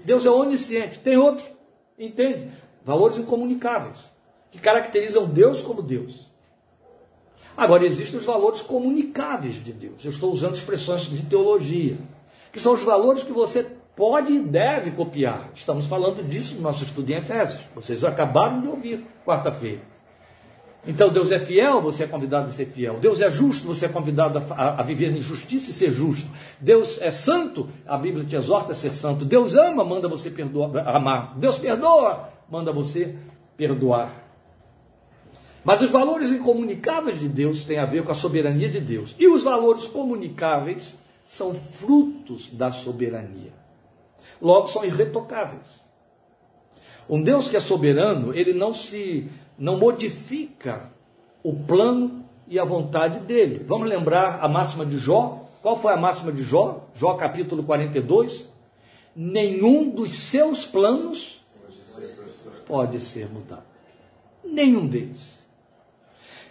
Deus 0.04 0.24
é 0.24 0.30
onisciente, 0.30 0.98
tem 0.98 1.16
outro? 1.16 1.46
Entende? 1.98 2.50
Valores 2.84 3.16
incomunicáveis, 3.16 4.10
que 4.50 4.58
caracterizam 4.58 5.26
Deus 5.26 5.62
como 5.62 5.82
Deus. 5.82 6.32
Agora, 7.56 7.86
existem 7.86 8.18
os 8.18 8.24
valores 8.24 8.60
comunicáveis 8.62 9.62
de 9.62 9.72
Deus. 9.72 10.04
Eu 10.04 10.10
estou 10.10 10.32
usando 10.32 10.54
expressões 10.54 11.02
de 11.02 11.24
teologia, 11.24 11.96
que 12.52 12.58
são 12.58 12.74
os 12.74 12.82
valores 12.82 13.22
que 13.22 13.32
você 13.32 13.64
pode 13.94 14.32
e 14.32 14.40
deve 14.40 14.90
copiar. 14.90 15.50
Estamos 15.54 15.86
falando 15.86 16.22
disso 16.22 16.56
no 16.56 16.62
nosso 16.62 16.82
estudo 16.84 17.10
em 17.10 17.16
Efésios. 17.16 17.62
Vocês 17.74 18.02
acabaram 18.02 18.60
de 18.60 18.66
ouvir 18.66 19.06
quarta-feira. 19.24 19.93
Então 20.86 21.08
Deus 21.08 21.32
é 21.32 21.38
fiel, 21.38 21.80
você 21.80 22.04
é 22.04 22.06
convidado 22.06 22.46
a 22.46 22.48
ser 22.48 22.66
fiel. 22.66 22.98
Deus 23.00 23.20
é 23.20 23.30
justo, 23.30 23.66
você 23.66 23.86
é 23.86 23.88
convidado 23.88 24.42
a, 24.50 24.80
a, 24.80 24.82
viver 24.82 25.10
em 25.16 25.22
justiça 25.22 25.70
e 25.70 25.72
ser 25.72 25.90
justo. 25.90 26.28
Deus 26.60 27.00
é 27.00 27.10
santo, 27.10 27.68
a 27.86 27.96
Bíblia 27.96 28.24
te 28.24 28.36
exorta 28.36 28.72
a 28.72 28.74
ser 28.74 28.92
santo. 28.92 29.24
Deus 29.24 29.54
ama, 29.54 29.84
manda 29.84 30.08
você 30.08 30.30
perdoar, 30.30 30.86
amar. 30.88 31.34
Deus 31.38 31.58
perdoa, 31.58 32.28
manda 32.50 32.70
você 32.70 33.14
perdoar. 33.56 34.24
Mas 35.64 35.80
os 35.80 35.90
valores 35.90 36.30
incomunicáveis 36.30 37.18
de 37.18 37.28
Deus 37.28 37.64
têm 37.64 37.78
a 37.78 37.86
ver 37.86 38.04
com 38.04 38.12
a 38.12 38.14
soberania 38.14 38.68
de 38.68 38.80
Deus. 38.80 39.14
E 39.18 39.26
os 39.26 39.42
valores 39.42 39.86
comunicáveis 39.86 40.98
são 41.24 41.54
frutos 41.54 42.50
da 42.52 42.70
soberania. 42.70 43.52
Logo, 44.40 44.68
são 44.68 44.84
irretocáveis. 44.84 45.82
Um 47.08 47.22
Deus 47.22 47.48
que 47.48 47.56
é 47.56 47.60
soberano, 47.60 48.34
ele 48.34 48.52
não 48.52 48.74
se 48.74 49.30
não 49.58 49.78
modifica 49.78 50.90
o 51.42 51.54
plano 51.54 52.24
e 52.48 52.58
a 52.58 52.64
vontade 52.64 53.20
dele. 53.20 53.64
Vamos 53.66 53.88
lembrar 53.88 54.40
a 54.42 54.48
máxima 54.48 54.84
de 54.84 54.98
Jó? 54.98 55.48
Qual 55.62 55.76
foi 55.76 55.92
a 55.92 55.96
máxima 55.96 56.32
de 56.32 56.42
Jó? 56.42 56.88
Jó 56.94 57.14
capítulo 57.14 57.62
42. 57.62 58.48
Nenhum 59.14 59.88
dos 59.88 60.10
seus 60.10 60.66
planos 60.66 61.42
pode 62.66 63.00
ser 63.00 63.28
mudado. 63.28 63.64
Nenhum 64.44 64.86
deles. 64.86 65.42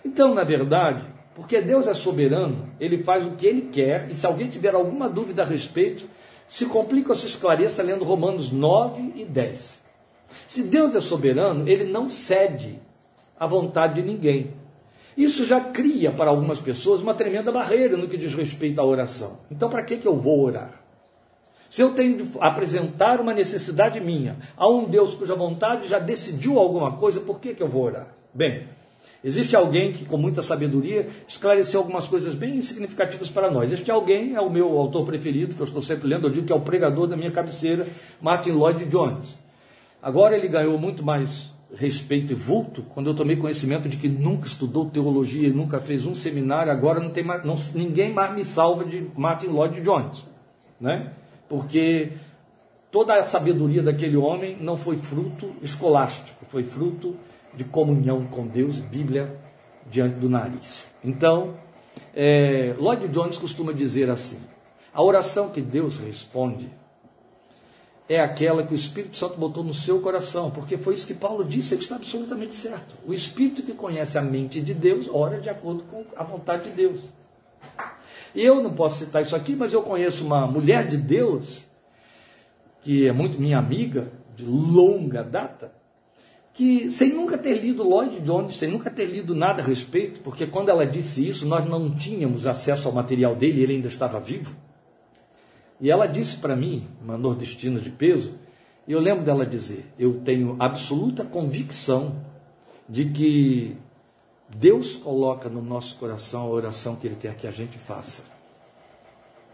Então, 0.05 0.33
na 0.33 0.43
verdade, 0.43 1.05
porque 1.35 1.61
Deus 1.61 1.87
é 1.87 1.93
soberano, 1.93 2.69
ele 2.79 3.03
faz 3.03 3.25
o 3.25 3.31
que 3.31 3.45
ele 3.45 3.63
quer, 3.63 4.09
e 4.09 4.15
se 4.15 4.25
alguém 4.25 4.49
tiver 4.49 4.75
alguma 4.75 5.09
dúvida 5.09 5.43
a 5.43 5.45
respeito, 5.45 6.07
se 6.47 6.65
complica 6.65 7.09
ou 7.09 7.15
se 7.15 7.25
esclareça 7.25 7.81
lendo 7.81 8.03
Romanos 8.03 8.51
9 8.51 9.13
e 9.15 9.25
10. 9.25 9.81
Se 10.47 10.63
Deus 10.63 10.95
é 10.95 11.01
soberano, 11.01 11.67
ele 11.67 11.85
não 11.85 12.09
cede 12.09 12.79
à 13.39 13.47
vontade 13.47 13.95
de 13.95 14.01
ninguém. 14.01 14.53
Isso 15.15 15.45
já 15.45 15.59
cria 15.59 16.11
para 16.11 16.29
algumas 16.29 16.59
pessoas 16.59 17.01
uma 17.01 17.13
tremenda 17.13 17.51
barreira 17.51 17.95
no 17.95 18.07
que 18.07 18.17
diz 18.17 18.33
respeito 18.33 18.81
à 18.81 18.83
oração. 18.83 19.39
Então, 19.51 19.69
para 19.69 19.83
que, 19.83 19.97
que 19.97 20.07
eu 20.07 20.15
vou 20.15 20.41
orar? 20.41 20.81
Se 21.69 21.81
eu 21.81 21.93
tenho 21.93 22.17
de 22.17 22.29
apresentar 22.39 23.19
uma 23.19 23.33
necessidade 23.33 23.99
minha 23.99 24.37
a 24.55 24.67
um 24.67 24.85
Deus 24.85 25.15
cuja 25.15 25.35
vontade 25.35 25.87
já 25.87 25.99
decidiu 25.99 26.59
alguma 26.59 26.93
coisa, 26.97 27.19
por 27.19 27.39
que, 27.39 27.53
que 27.53 27.63
eu 27.63 27.67
vou 27.67 27.83
orar? 27.83 28.07
Bem, 28.33 28.67
Existe 29.23 29.55
alguém 29.55 29.93
que, 29.93 30.03
com 30.03 30.17
muita 30.17 30.41
sabedoria, 30.41 31.07
esclareceu 31.25 31.79
algumas 31.79 32.07
coisas 32.07 32.35
bem 32.35 32.61
significativas 32.61 33.29
para 33.29 33.49
nós. 33.49 33.71
Este 33.71 33.89
alguém 33.89 34.35
é 34.35 34.41
o 34.41 34.49
meu 34.49 34.77
autor 34.77 35.05
preferido, 35.05 35.55
que 35.55 35.61
eu 35.61 35.65
estou 35.65 35.81
sempre 35.81 36.09
lendo, 36.09 36.27
eu 36.27 36.31
digo 36.31 36.45
que 36.45 36.51
é 36.51 36.55
o 36.55 36.59
pregador 36.59 37.07
da 37.07 37.15
minha 37.15 37.31
cabeceira, 37.31 37.87
Martin 38.21 38.51
Lloyd 38.51 38.83
Jones. 38.85 39.39
Agora 40.01 40.35
ele 40.35 40.49
ganhou 40.49 40.77
muito 40.77 41.05
mais 41.05 41.52
respeito 41.75 42.31
e 42.31 42.35
vulto 42.35 42.83
quando 42.93 43.09
eu 43.09 43.15
tomei 43.15 43.35
conhecimento 43.35 43.89
de 43.89 43.97
que 43.97 44.07
nunca 44.07 44.45
estudou 44.45 44.89
teologia 44.89 45.49
nunca 45.49 45.79
fez 45.79 46.05
um 46.05 46.13
seminário, 46.13 46.71
agora 46.71 46.99
não 46.99 47.09
tem 47.09 47.23
mais, 47.23 47.43
não, 47.43 47.55
ninguém 47.73 48.13
mais 48.13 48.33
me 48.33 48.45
salva 48.45 48.85
de 48.85 49.09
Martin 49.15 49.47
Lloyd 49.47 49.81
Jones. 49.81 50.25
Né? 50.79 51.11
Porque 51.49 52.13
toda 52.91 53.15
a 53.15 53.23
sabedoria 53.23 53.81
daquele 53.81 54.17
homem 54.17 54.57
não 54.59 54.77
foi 54.77 54.97
fruto 54.97 55.51
escolástico, 55.61 56.45
foi 56.49 56.63
fruto 56.63 57.15
de 57.55 57.63
comunhão 57.63 58.25
com 58.25 58.47
Deus, 58.47 58.79
Bíblia 58.79 59.35
diante 59.89 60.15
do 60.15 60.29
nariz. 60.29 60.89
Então, 61.03 61.55
é, 62.15 62.75
Lloyd 62.77 63.07
Jones 63.09 63.37
costuma 63.37 63.71
dizer 63.71 64.09
assim: 64.09 64.37
a 64.93 65.01
oração 65.01 65.49
que 65.49 65.61
Deus 65.61 65.99
responde 65.99 66.69
é 68.07 68.19
aquela 68.19 68.63
que 68.63 68.73
o 68.73 68.75
Espírito 68.75 69.15
Santo 69.15 69.37
botou 69.37 69.63
no 69.63 69.73
seu 69.73 69.99
coração, 69.99 70.51
porque 70.51 70.77
foi 70.77 70.93
isso 70.93 71.07
que 71.07 71.13
Paulo 71.13 71.43
disse, 71.43 71.73
ele 71.73 71.83
está 71.83 71.95
absolutamente 71.95 72.53
certo. 72.53 72.95
O 73.05 73.13
Espírito 73.13 73.63
que 73.63 73.73
conhece 73.73 74.17
a 74.17 74.21
mente 74.21 74.61
de 74.61 74.73
Deus 74.73 75.07
ora 75.11 75.39
de 75.39 75.49
acordo 75.49 75.83
com 75.85 76.03
a 76.15 76.23
vontade 76.23 76.65
de 76.65 76.71
Deus. 76.71 76.99
Eu 78.35 78.61
não 78.61 78.73
posso 78.73 79.05
citar 79.05 79.21
isso 79.21 79.35
aqui, 79.35 79.55
mas 79.55 79.73
eu 79.73 79.83
conheço 79.83 80.25
uma 80.25 80.45
mulher 80.47 80.87
de 80.87 80.97
Deus, 80.97 81.63
que 82.81 83.07
é 83.07 83.11
muito 83.11 83.39
minha 83.39 83.57
amiga, 83.57 84.11
de 84.35 84.43
longa 84.43 85.23
data, 85.23 85.71
que, 86.53 86.91
sem 86.91 87.13
nunca 87.13 87.37
ter 87.37 87.55
lido 87.55 87.83
Lloyd 87.83 88.19
Jones, 88.19 88.57
sem 88.57 88.69
nunca 88.69 88.89
ter 88.89 89.05
lido 89.05 89.33
nada 89.33 89.61
a 89.61 89.65
respeito, 89.65 90.19
porque 90.19 90.45
quando 90.45 90.69
ela 90.69 90.85
disse 90.85 91.27
isso, 91.27 91.47
nós 91.47 91.65
não 91.65 91.89
tínhamos 91.95 92.45
acesso 92.45 92.87
ao 92.87 92.93
material 92.93 93.35
dele, 93.35 93.63
ele 93.63 93.73
ainda 93.75 93.87
estava 93.87 94.19
vivo. 94.19 94.55
E 95.79 95.91
ela 95.91 96.07
disse 96.07 96.37
para 96.37 96.55
mim, 96.55 96.87
uma 97.01 97.17
nordestina 97.17 97.79
de 97.79 97.89
peso, 97.89 98.33
e 98.87 98.91
eu 98.91 98.99
lembro 98.99 99.23
dela 99.23 99.45
dizer: 99.45 99.85
Eu 99.97 100.21
tenho 100.21 100.55
absoluta 100.59 101.23
convicção 101.23 102.23
de 102.87 103.05
que 103.05 103.77
Deus 104.49 104.95
coloca 104.95 105.49
no 105.49 105.61
nosso 105.61 105.97
coração 105.97 106.41
a 106.41 106.49
oração 106.49 106.95
que 106.95 107.07
Ele 107.07 107.15
quer 107.15 107.35
que 107.35 107.47
a 107.47 107.51
gente 107.51 107.77
faça, 107.77 108.23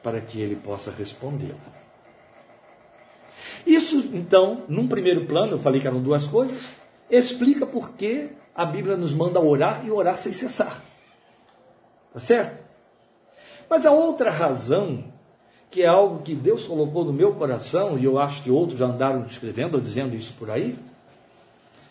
para 0.04 0.20
que 0.20 0.40
Ele 0.40 0.56
possa 0.56 0.92
respondê-la. 0.92 1.80
Isso, 3.66 4.10
então, 4.14 4.64
num 4.68 4.88
primeiro 4.88 5.26
plano, 5.26 5.54
eu 5.54 5.60
falei 5.60 5.80
que 5.80 5.88
eram 5.88 6.02
duas 6.02 6.26
coisas 6.28 6.80
explica 7.10 7.66
por 7.66 7.92
que 7.92 8.30
a 8.54 8.66
Bíblia 8.66 8.96
nos 8.96 9.14
manda 9.14 9.40
orar 9.40 9.86
e 9.86 9.92
orar 9.92 10.18
sem 10.18 10.32
cessar. 10.32 10.84
Tá 12.14 12.20
certo? 12.20 12.64
Mas 13.70 13.86
a 13.86 13.92
outra 13.92 14.30
razão, 14.30 15.12
que 15.72 15.84
é 15.84 15.88
algo 15.88 16.24
que 16.24 16.34
Deus 16.34 16.66
colocou 16.66 17.06
no 17.06 17.14
meu 17.14 17.34
coração, 17.34 17.98
e 17.98 18.06
eu 18.06 18.18
acho 18.18 18.42
que 18.42 18.50
outros 18.50 18.80
já 18.80 18.86
andaram 18.86 19.26
escrevendo 19.26 19.76
ou 19.76 19.82
dizendo 19.82 20.16
isso 20.16 20.34
por 20.38 20.50
aí, 20.50 20.78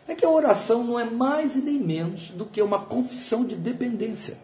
é 0.07 0.15
que 0.15 0.25
a 0.25 0.31
oração 0.31 0.83
não 0.83 0.99
é 0.99 1.05
mais 1.05 1.55
e 1.55 1.61
nem 1.61 1.79
menos 1.79 2.31
do 2.31 2.45
que 2.45 2.61
uma 2.63 2.81
confissão 2.81 3.45
de 3.45 3.55
dependência. 3.55 4.39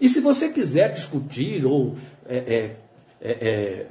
E 0.00 0.08
se 0.08 0.20
você 0.20 0.50
quiser 0.50 0.92
discutir 0.92 1.64
ou 1.64 1.96
é, 2.28 2.36
é, 2.36 2.76
é, 3.20 3.48
é 3.48 3.86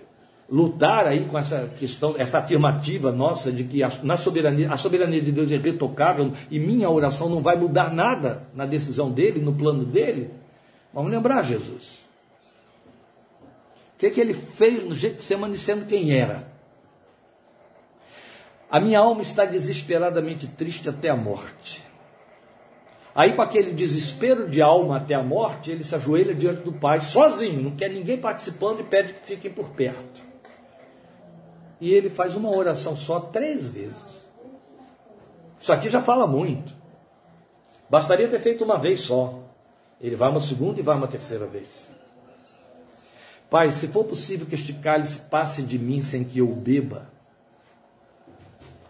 lutar 0.48 1.08
aí 1.08 1.25
com 1.25 1.38
essa 1.38 1.67
questão, 1.79 2.13
essa 2.17 2.38
afirmativa 2.38 3.12
nossa 3.12 3.51
de 3.51 3.63
que 3.63 3.82
a, 3.82 3.91
na 4.03 4.15
soberania, 4.15 4.72
a 4.72 4.77
soberania 4.77 5.20
de 5.20 5.32
Deus 5.32 5.51
é 5.51 5.58
retocável 5.58 6.32
e 6.51 6.60
minha 6.60 6.89
oração 6.89 7.27
não 7.27 7.41
vai 7.41 7.58
mudar 7.58 7.91
nada 7.91 8.44
na 8.53 8.67
decisão 8.67 9.12
dele, 9.12 9.41
no 9.41 9.53
plano 9.53 9.84
dele, 9.84 10.29
vamos 10.94 11.12
lembrar 11.12 11.41
Jesus. 11.41 12.05
O 13.96 13.98
que, 13.98 14.08
é 14.08 14.10
que 14.10 14.20
ele 14.22 14.34
fez 14.34 14.84
no 14.84 14.94
jeito 14.94 15.18
de 15.18 15.22
Getsemane 15.22 15.58
sendo 15.58 15.86
quem 15.86 16.14
era? 16.14 16.48
A 18.70 18.80
minha 18.80 19.00
alma 19.00 19.22
está 19.22 19.46
desesperadamente 19.46 20.48
triste 20.48 20.90
até 20.90 21.10
a 21.10 21.16
morte. 21.16 21.84
Aí, 23.16 23.34
com 23.34 23.42
aquele 23.42 23.72
desespero 23.72 24.50
de 24.50 24.62
alma 24.62 24.98
até 24.98 25.16
a 25.16 25.24
morte, 25.24 25.72
ele 25.72 25.84
se 25.84 25.96
ajoelha 25.96 26.36
diante 26.36 26.64
do 26.64 26.74
Pai, 26.74 27.00
sozinho, 27.00 27.62
não 27.62 27.72
quer 27.72 27.90
ninguém 27.90 28.18
participando 28.18 28.82
e 28.82 28.84
pede 28.84 29.14
que 29.14 29.25
fiquem 29.25 29.52
por 29.52 29.70
perto 29.70 30.36
e 31.80 31.92
ele 31.92 32.10
faz 32.10 32.36
uma 32.36 32.56
oração 32.56 32.96
só 32.96 33.20
três 33.20 33.70
vezes. 33.70 34.25
Isso 35.60 35.72
aqui 35.72 35.90
já 35.90 36.02
fala 36.02 36.25
muito. 36.28 36.74
Bastaria 37.90 38.28
ter 38.28 38.40
feito 38.40 38.64
uma 38.64 38.78
vez 38.78 39.02
só. 39.02 39.40
Ele 40.00 40.16
vai 40.16 40.30
uma 40.30 40.40
segunda 40.40 40.80
e 40.80 40.84
vai 40.84 40.96
uma 40.96 41.08
terceira 41.08 41.46
vez. 41.46 41.90
Pai, 43.56 43.72
se 43.72 43.88
for 43.88 44.04
possível 44.04 44.46
que 44.46 44.56
este 44.56 44.74
cálice 44.74 45.18
passe 45.18 45.62
de 45.62 45.80
mim 45.80 46.02
sem 46.02 46.26
que 46.26 46.40
eu 46.40 46.48
beba, 46.54 47.10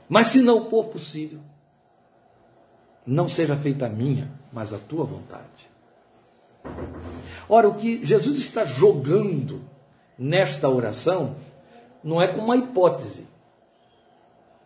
mas 0.10 0.30
se 0.30 0.42
não 0.42 0.68
for 0.68 0.86
possível, 0.86 1.40
não 3.06 3.30
seja 3.30 3.56
feita 3.56 3.86
a 3.86 3.90
minha, 3.90 4.32
mas 4.52 4.74
a 4.74 4.80
tua 4.80 5.06
vontade. 5.06 5.70
Ora, 7.48 7.70
o 7.70 7.76
que 7.76 8.04
Jesus 8.04 8.40
está 8.40 8.64
jogando 8.64 9.62
nesta 10.18 10.68
oração 10.68 11.36
não 12.04 12.20
é 12.20 12.28
com 12.28 12.42
uma 12.42 12.58
hipótese. 12.58 13.28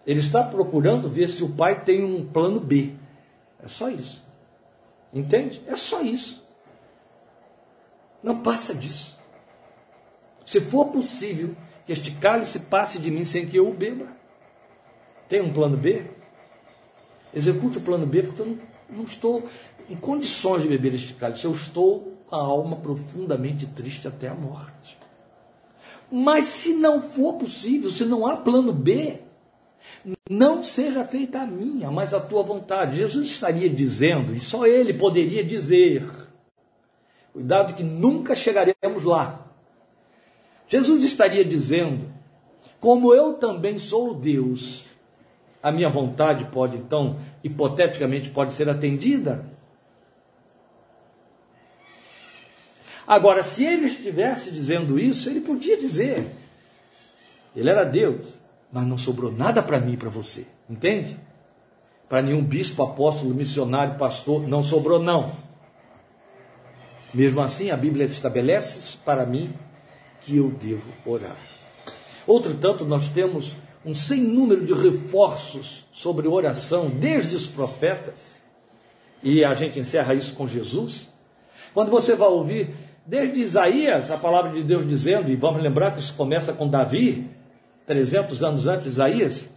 Ele 0.08 0.22
está 0.22 0.46
procurando 0.46 1.10
ver 1.10 1.28
se 1.28 1.44
o 1.44 1.50
pai 1.50 1.84
tem 1.84 2.06
um 2.06 2.26
plano 2.26 2.62
B. 2.62 2.94
É 3.62 3.68
só 3.68 3.90
isso. 3.90 4.26
Entende? 5.14 5.62
É 5.68 5.76
só 5.76 6.02
isso. 6.02 6.42
Não 8.24 8.42
passa 8.42 8.74
disso. 8.74 9.19
Se 10.50 10.60
for 10.60 10.88
possível 10.88 11.56
que 11.86 11.92
este 11.92 12.10
cálice 12.10 12.62
passe 12.62 12.98
de 12.98 13.12
mim 13.12 13.24
sem 13.24 13.46
que 13.46 13.58
eu 13.58 13.70
o 13.70 13.72
beba, 13.72 14.08
tem 15.28 15.42
um 15.42 15.54
plano 15.54 15.78
B? 15.78 16.08
Execute 17.32 17.78
o 17.78 17.82
plano 17.82 18.08
B, 18.08 18.24
porque 18.24 18.42
eu 18.42 18.58
não, 18.90 19.04
estou 19.04 19.48
em 19.88 19.96
condições 19.96 20.64
de 20.64 20.68
beber 20.68 20.96
este 20.96 21.14
cálice. 21.14 21.46
Eu 21.46 21.52
estou 21.52 22.18
com 22.26 22.36
a 22.36 22.40
alma 22.40 22.78
profundamente 22.78 23.68
triste 23.68 24.08
até 24.08 24.28
a 24.28 24.34
morte. 24.34 24.98
Mas 26.12 26.46
se 26.46 26.74
não 26.74 27.00
for 27.00 27.34
possível, 27.34 27.92
se 27.92 28.04
não 28.04 28.26
há 28.26 28.38
plano 28.38 28.74
B, 28.74 29.20
não 30.28 30.64
seja 30.64 31.06
feita 31.06 31.42
a 31.42 31.46
minha, 31.46 31.92
mas 31.92 32.12
a 32.12 32.20
tua 32.20 32.42
vontade. 32.42 32.98
Jesus 32.98 33.28
estaria 33.30 33.70
dizendo, 33.70 34.34
e 34.34 34.40
só 34.40 34.66
ele 34.66 34.96
poderia 34.96 35.44
dizer, 35.44 36.10
cuidado 37.32 37.76
que 37.76 37.84
nunca 37.84 38.34
chegaremos 38.34 39.04
lá. 39.04 39.46
Jesus 40.70 41.04
estaria 41.04 41.44
dizendo, 41.44 42.06
como 42.80 43.14
eu 43.14 43.34
também 43.34 43.80
sou 43.80 44.14
Deus, 44.14 44.84
a 45.62 45.72
minha 45.72 45.90
vontade 45.90 46.46
pode 46.46 46.78
então, 46.78 47.20
hipoteticamente, 47.44 48.30
pode 48.30 48.54
ser 48.54 48.70
atendida? 48.70 49.46
Agora, 53.06 53.42
se 53.42 53.66
ele 53.66 53.88
estivesse 53.88 54.52
dizendo 54.52 55.00
isso, 55.00 55.28
ele 55.28 55.42
podia 55.42 55.76
dizer. 55.76 56.28
Ele 57.56 57.68
era 57.68 57.84
Deus, 57.84 58.38
mas 58.72 58.86
não 58.86 59.00
sobrou 59.00 59.32
nada 59.32 59.64
para 59.64 59.80
mim 59.80 59.94
e 59.94 59.98
para 59.98 60.10
você. 60.10 60.46
Entende? 60.70 61.18
Para 62.08 62.22
nenhum 62.22 62.44
bispo, 62.44 62.84
apóstolo, 62.84 63.34
missionário, 63.34 63.98
pastor, 63.98 64.48
não 64.48 64.62
sobrou 64.62 65.02
não. 65.02 65.36
Mesmo 67.12 67.42
assim, 67.42 67.72
a 67.72 67.78
Bíblia 67.78 68.06
estabelece 68.06 69.00
para 69.04 69.26
mim 69.26 69.52
que 70.22 70.38
eu 70.38 70.50
devo 70.50 70.92
orar. 71.06 71.38
Outro 72.26 72.54
tanto, 72.56 72.86
nós 72.86 73.10
temos 73.10 73.56
um 73.86 73.94
sem 73.94 74.22
número 74.22 74.66
de 74.66 74.74
reforços 74.74 75.86
sobre 75.92 76.28
oração, 76.28 76.90
desde 76.90 77.36
os 77.36 77.48
profetas, 77.48 78.40
e 79.24 79.44
a 79.44 79.54
gente 79.54 79.80
encerra 79.80 80.14
isso 80.14 80.34
com 80.36 80.48
Jesus. 80.48 81.08
Quando 81.74 81.92
você 81.92 82.16
vai 82.16 82.30
ouvir 82.30 82.74
Desde 83.10 83.40
Isaías, 83.40 84.12
a 84.12 84.18
palavra 84.18 84.52
de 84.52 84.62
Deus 84.62 84.88
dizendo, 84.88 85.32
e 85.32 85.36
vamos 85.36 85.64
lembrar 85.64 85.94
que 85.94 86.00
isso 86.00 86.14
começa 86.14 86.54
com 86.54 86.70
Davi, 86.70 87.28
300 87.88 88.44
anos 88.44 88.68
antes 88.68 88.84
de 88.84 88.90
Isaías. 88.90 89.50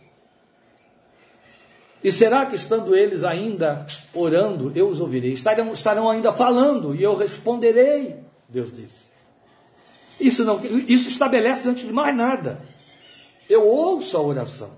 E 2.03 2.11
será 2.11 2.47
que 2.47 2.55
estando 2.55 2.97
eles 2.97 3.23
ainda 3.23 3.85
orando, 4.15 4.73
eu 4.75 4.89
os 4.89 5.03
ouvirei? 5.03 5.35
Estarão, 5.35 5.71
estarão 5.71 6.09
ainda 6.09 6.33
falando 6.33 6.95
e 6.95 7.03
eu 7.03 7.15
responderei, 7.15 8.17
Deus 8.49 8.75
disse. 8.75 9.02
Isso, 10.21 10.45
não, 10.45 10.61
isso 10.65 11.09
estabelece 11.09 11.69
antes 11.69 11.87
de 11.87 11.93
mais 11.93 12.17
nada. 12.17 12.61
Eu 13.49 13.67
ouço 13.67 14.17
a 14.17 14.21
oração 14.21 14.71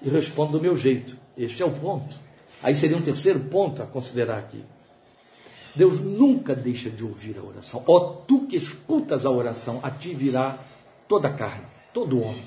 e 0.00 0.08
respondo 0.08 0.52
do 0.52 0.60
meu 0.60 0.76
jeito. 0.76 1.16
Este 1.36 1.62
é 1.62 1.66
o 1.66 1.70
ponto. 1.70 2.16
Aí 2.62 2.74
seria 2.74 2.96
um 2.96 3.02
terceiro 3.02 3.40
ponto 3.40 3.82
a 3.82 3.86
considerar 3.86 4.38
aqui. 4.38 4.64
Deus 5.74 6.00
nunca 6.00 6.54
deixa 6.54 6.90
de 6.90 7.02
ouvir 7.02 7.38
a 7.38 7.42
oração. 7.42 7.82
Ó, 7.86 8.22
tu 8.26 8.46
que 8.46 8.56
escutas 8.56 9.24
a 9.24 9.30
oração, 9.30 9.80
a 9.82 9.90
ti 9.90 10.14
virá 10.14 10.58
toda 11.08 11.28
a 11.28 11.32
carne, 11.32 11.64
todo 11.92 12.20
homem. 12.20 12.44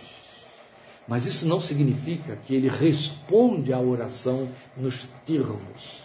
Mas 1.08 1.26
isso 1.26 1.46
não 1.46 1.60
significa 1.60 2.36
que 2.36 2.56
ele 2.56 2.70
responde 2.70 3.74
à 3.74 3.80
oração 3.80 4.50
nos 4.78 5.04
termos 5.26 6.04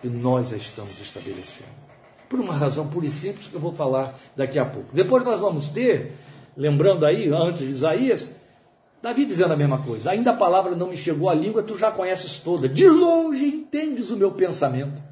que 0.00 0.08
nós 0.08 0.52
a 0.52 0.56
estamos 0.56 1.00
estabelecendo. 1.00 1.89
Por 2.30 2.38
uma 2.38 2.54
razão 2.54 2.86
pura 2.86 3.06
e 3.06 3.10
simples 3.10 3.48
que 3.48 3.54
eu 3.54 3.60
vou 3.60 3.72
falar 3.72 4.14
daqui 4.36 4.56
a 4.56 4.64
pouco. 4.64 4.88
Depois 4.94 5.24
nós 5.24 5.40
vamos 5.40 5.68
ter, 5.68 6.12
lembrando 6.56 7.04
aí, 7.04 7.28
antes 7.28 7.62
de 7.62 7.68
Isaías, 7.68 8.30
Davi 9.02 9.26
dizendo 9.26 9.52
a 9.52 9.56
mesma 9.56 9.82
coisa. 9.82 10.12
Ainda 10.12 10.30
a 10.30 10.36
palavra 10.36 10.76
não 10.76 10.86
me 10.86 10.96
chegou 10.96 11.28
à 11.28 11.34
língua, 11.34 11.62
tu 11.62 11.76
já 11.76 11.90
conheces 11.90 12.38
toda. 12.38 12.68
De 12.68 12.86
longe 12.88 13.44
entendes 13.44 14.10
o 14.10 14.16
meu 14.16 14.30
pensamento. 14.30 15.02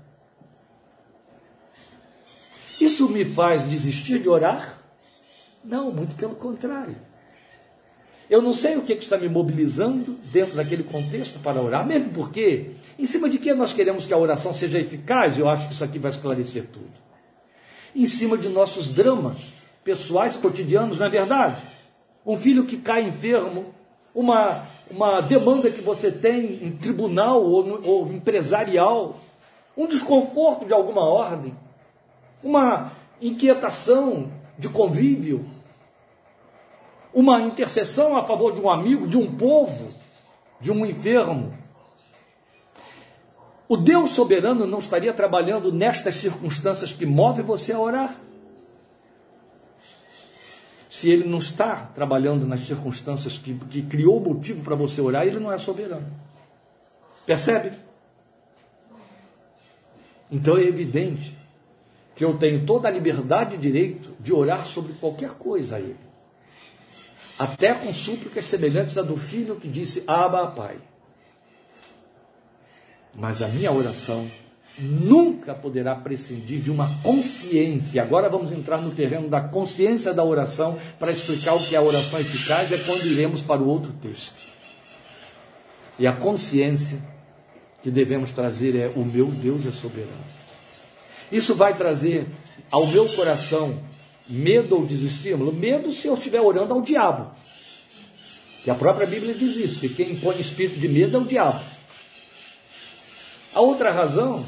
Isso 2.81 3.09
me 3.09 3.25
faz 3.25 3.69
desistir 3.69 4.21
de 4.21 4.29
orar? 4.29 4.79
Não, 5.65 5.91
muito 5.91 6.15
pelo 6.15 6.37
contrário. 6.37 6.97
Eu 8.31 8.41
não 8.41 8.53
sei 8.53 8.77
o 8.77 8.83
que, 8.83 8.93
está 8.93 9.19
me 9.19 9.29
mobilizando 9.29 10.13
dentro 10.31 10.55
daquele 10.55 10.85
contexto 10.85 11.41
para 11.41 11.61
orar, 11.61 11.85
mesmo 11.85 12.11
porque, 12.11 12.73
em 12.97 13.07
cima 13.07 13.29
de 13.29 13.39
que 13.39 13.53
nós 13.55 13.73
queremos 13.73 14.07
que 14.07 14.13
a 14.13 14.19
oração 14.19 14.55
seja 14.55 14.79
eficaz, 14.79 15.37
eu 15.37 15.49
acho 15.49 15.67
que 15.67 15.73
isso 15.73 15.83
aqui 15.83 15.99
vai 15.99 16.13
esclarecer 16.13 16.69
tudo. 16.71 17.08
Em 17.95 18.07
cima 18.07 18.37
de 18.37 18.49
nossos 18.49 18.89
dramas 18.89 19.39
pessoais, 19.85 20.37
cotidianos, 20.37 20.99
não 20.99 21.07
é 21.07 21.11
verdade? 21.11 21.61
Um 22.25 22.37
filho 22.37 22.67
que 22.67 22.77
cai 22.77 23.03
enfermo, 23.03 23.75
uma, 24.15 24.67
uma 24.91 25.21
demanda 25.21 25.71
que 25.71 25.81
você 25.81 26.11
tem 26.11 26.65
em 26.65 26.73
tribunal 26.73 27.43
ou, 27.43 27.81
ou 27.85 28.13
empresarial, 28.13 29.19
um 29.77 29.87
desconforto 29.87 30.67
de 30.67 30.73
alguma 30.73 31.03
ordem 31.03 31.55
uma 32.43 32.93
inquietação 33.21 34.31
de 34.59 34.69
convívio, 34.69 35.45
uma 37.13 37.41
intercessão 37.43 38.17
a 38.17 38.25
favor 38.25 38.53
de 38.53 38.61
um 38.61 38.71
amigo, 38.71 39.07
de 39.07 39.17
um 39.17 39.35
povo, 39.37 39.93
de 40.61 40.71
um 40.71 40.85
enfermo. 40.87 41.53
O 43.69 43.77
Deus 43.77 44.11
soberano 44.11 44.67
não 44.67 44.79
estaria 44.79 45.13
trabalhando 45.13 45.71
nestas 45.71 46.15
circunstâncias 46.15 46.93
que 46.93 47.05
move 47.05 47.43
você 47.43 47.73
a 47.73 47.79
orar? 47.79 48.19
Se 50.89 51.11
ele 51.11 51.29
não 51.29 51.39
está 51.39 51.77
trabalhando 51.95 52.47
nas 52.47 52.67
circunstâncias 52.67 53.37
que, 53.37 53.55
que 53.55 53.83
criou 53.83 54.17
o 54.17 54.35
motivo 54.35 54.65
para 54.65 54.75
você 54.75 55.01
orar, 55.01 55.27
ele 55.27 55.39
não 55.39 55.53
é 55.53 55.59
soberano. 55.59 56.11
Percebe? 57.27 57.73
Então 60.31 60.57
é 60.57 60.63
evidente 60.63 61.37
que 62.17 62.25
eu 62.25 62.37
tenho 62.37 62.67
toda 62.67 62.89
a 62.89 62.91
liberdade 62.91 63.55
e 63.55 63.59
direito 63.59 64.11
de 64.19 64.33
orar 64.33 64.67
sobre 64.67 64.93
qualquer 64.95 65.31
coisa 65.31 65.77
a 65.77 65.81
Ele. 65.81 66.09
Até 67.39 67.73
com 67.73 67.93
súplicas 67.95 68.45
semelhantes 68.47 68.99
à 68.99 69.03
do 69.03 69.17
filho 69.17 69.57
que 69.57 69.69
disse: 69.69 70.03
Abba, 70.07 70.49
Pai. 70.49 70.79
Mas 73.15 73.43
a 73.43 73.49
minha 73.49 73.73
oração 73.73 74.27
nunca 74.79 75.55
poderá 75.55 75.95
prescindir 75.95 76.61
de 76.61 76.71
uma 76.71 76.89
consciência. 77.03 78.03
Agora 78.03 78.29
vamos 78.29 78.53
entrar 78.53 78.79
no 78.79 78.91
terreno 78.91 79.29
da 79.29 79.41
consciência 79.41 80.15
da 80.15 80.23
oração 80.23 80.79
para 80.99 81.11
explicar 81.11 81.55
o 81.55 81.61
que 81.61 81.75
é 81.75 81.79
a 81.79 81.83
oração 81.83 82.21
eficaz, 82.21 82.73
é 82.73 82.79
quando 82.79 83.07
iremos 83.07 83.43
para 83.43 83.61
o 83.61 83.69
outro 83.69 83.93
texto. 84.01 84.37
E 85.99 86.07
a 86.07 86.13
consciência 86.13 86.99
que 87.83 87.91
devemos 87.91 88.31
trazer 88.31 88.77
é: 88.77 88.93
o 88.95 89.05
meu 89.05 89.27
Deus 89.27 89.67
é 89.67 89.73
soberano. 89.73 90.39
Isso 91.31 91.55
vai 91.55 91.77
trazer 91.77 92.27
ao 92.71 92.87
meu 92.87 93.09
coração 93.11 93.79
medo 94.29 94.77
ou 94.77 94.87
desestímulo? 94.87 95.53
Medo 95.53 95.93
se 95.93 96.07
eu 96.07 96.15
estiver 96.15 96.41
orando 96.41 96.73
ao 96.73 96.83
diabo. 96.83 97.31
Que 98.63 98.71
a 98.71 98.75
própria 98.75 99.07
Bíblia 99.07 99.35
diz 99.35 99.57
isso, 99.57 99.81
que 99.81 99.89
quem 99.89 100.17
põe 100.17 100.39
espírito 100.41 100.79
de 100.79 100.89
medo 100.89 101.17
é 101.17 101.21
o 101.21 101.25
diabo. 101.25 101.61
A 103.59 103.61
outra 103.61 103.91
razão 103.91 104.47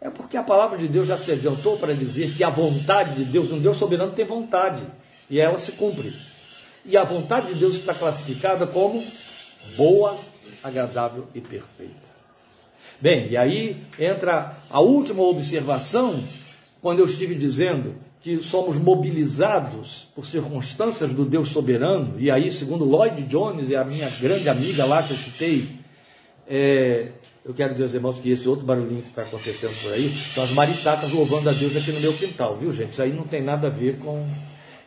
é 0.00 0.08
porque 0.08 0.34
a 0.34 0.42
palavra 0.42 0.78
de 0.78 0.88
Deus 0.88 1.06
já 1.06 1.18
se 1.18 1.30
adiantou 1.30 1.76
para 1.76 1.92
dizer 1.92 2.34
que 2.34 2.42
a 2.42 2.48
vontade 2.48 3.16
de 3.16 3.24
Deus, 3.26 3.52
um 3.52 3.58
Deus 3.58 3.76
soberano 3.76 4.12
tem 4.12 4.24
vontade, 4.24 4.82
e 5.28 5.38
ela 5.38 5.58
se 5.58 5.72
cumpre. 5.72 6.14
E 6.82 6.96
a 6.96 7.04
vontade 7.04 7.48
de 7.48 7.56
Deus 7.56 7.74
está 7.74 7.92
classificada 7.92 8.66
como 8.66 9.04
boa, 9.76 10.16
agradável 10.64 11.26
e 11.34 11.42
perfeita. 11.42 12.08
Bem, 12.98 13.28
e 13.28 13.36
aí 13.36 13.82
entra 13.98 14.56
a 14.70 14.80
última 14.80 15.22
observação, 15.24 16.24
quando 16.80 17.00
eu 17.00 17.04
estive 17.04 17.34
dizendo 17.34 17.96
que 18.22 18.40
somos 18.40 18.78
mobilizados 18.78 20.08
por 20.14 20.24
circunstâncias 20.24 21.12
do 21.12 21.26
Deus 21.26 21.48
soberano, 21.48 22.18
e 22.18 22.30
aí, 22.30 22.50
segundo 22.50 22.86
Lloyd 22.86 23.24
Jones 23.24 23.68
e 23.68 23.76
a 23.76 23.84
minha 23.84 24.08
grande 24.08 24.48
amiga 24.48 24.86
lá 24.86 25.02
que 25.02 25.10
eu 25.10 25.18
citei, 25.18 25.68
é, 26.48 27.08
eu 27.44 27.54
quero 27.54 27.72
dizer 27.72 27.84
aos 27.84 27.94
irmãos 27.94 28.18
que 28.18 28.30
esse 28.30 28.48
outro 28.48 28.66
barulhinho 28.66 29.02
que 29.02 29.08
está 29.08 29.22
acontecendo 29.22 29.74
por 29.82 29.92
aí 29.92 30.14
são 30.14 30.44
as 30.44 30.50
maritatas 30.50 31.10
louvando 31.10 31.48
a 31.48 31.52
Deus 31.52 31.76
aqui 31.76 31.92
no 31.92 32.00
meu 32.00 32.12
quintal, 32.12 32.56
viu 32.56 32.72
gente? 32.72 32.92
Isso 32.92 33.02
aí 33.02 33.12
não 33.12 33.24
tem 33.24 33.42
nada 33.42 33.68
a 33.68 33.70
ver 33.70 33.98
com 33.98 34.26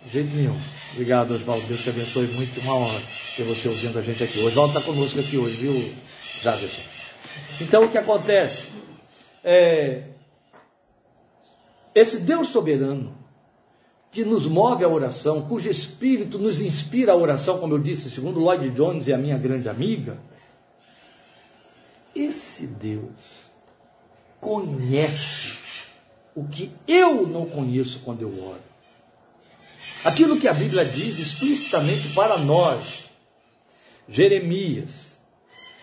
jeito 0.09 0.35
nenhum. 0.35 0.57
Obrigado, 0.93 1.33
Oswaldo. 1.33 1.65
Deus 1.67 1.81
te 1.81 1.89
abençoe 1.89 2.27
muito. 2.27 2.59
Uma 2.61 2.75
honra 2.75 3.01
ter 3.35 3.43
você 3.43 3.67
ouvindo 3.67 3.97
a 3.97 4.01
gente 4.01 4.23
aqui. 4.23 4.39
O 4.39 4.47
Oswaldo 4.47 4.77
está 4.77 4.91
conosco 4.91 5.19
aqui 5.19 5.37
hoje, 5.37 5.55
viu, 5.55 5.93
Jaderson? 6.41 6.81
Então 7.61 7.85
o 7.85 7.89
que 7.89 7.97
acontece? 7.97 8.67
É, 9.43 10.03
esse 11.93 12.19
Deus 12.19 12.47
soberano, 12.47 13.15
que 14.11 14.23
nos 14.23 14.45
move 14.45 14.83
a 14.83 14.87
oração, 14.87 15.41
cujo 15.41 15.69
espírito 15.69 16.37
nos 16.37 16.61
inspira 16.61 17.13
a 17.13 17.15
oração, 17.15 17.59
como 17.59 17.73
eu 17.73 17.79
disse, 17.79 18.09
segundo 18.09 18.39
Lloyd 18.39 18.69
Jones 18.71 19.07
e 19.07 19.13
a 19.13 19.17
minha 19.17 19.37
grande 19.37 19.69
amiga, 19.69 20.17
esse 22.15 22.65
Deus 22.65 23.11
conhece 24.39 25.53
o 26.35 26.45
que 26.47 26.71
eu 26.87 27.27
não 27.27 27.45
conheço 27.45 27.99
quando 28.03 28.21
eu 28.21 28.43
oro. 28.43 28.61
Aquilo 30.03 30.39
que 30.39 30.47
a 30.47 30.53
Bíblia 30.53 30.85
diz 30.85 31.19
explicitamente 31.19 32.09
para 32.09 32.37
nós, 32.37 33.05
Jeremias, 34.07 35.11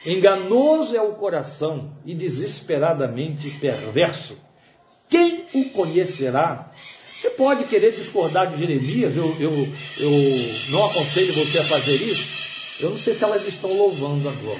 Enganoso 0.06 0.96
é 0.96 1.02
o 1.02 1.14
coração 1.14 1.92
e 2.06 2.14
desesperadamente 2.14 3.50
perverso. 3.50 4.36
Quem 5.08 5.44
o 5.52 5.70
conhecerá? 5.70 6.72
Você 7.16 7.30
pode 7.30 7.64
querer 7.64 7.92
discordar 7.92 8.48
de 8.48 8.58
Jeremias, 8.58 9.16
eu, 9.16 9.34
eu, 9.40 9.50
eu 9.98 10.10
não 10.70 10.84
aconselho 10.86 11.32
você 11.32 11.58
a 11.58 11.64
fazer 11.64 11.96
isso. 11.96 12.47
Eu 12.80 12.90
não 12.90 12.96
sei 12.96 13.12
se 13.14 13.24
elas 13.24 13.46
estão 13.46 13.72
louvando 13.72 14.28
agora. 14.28 14.58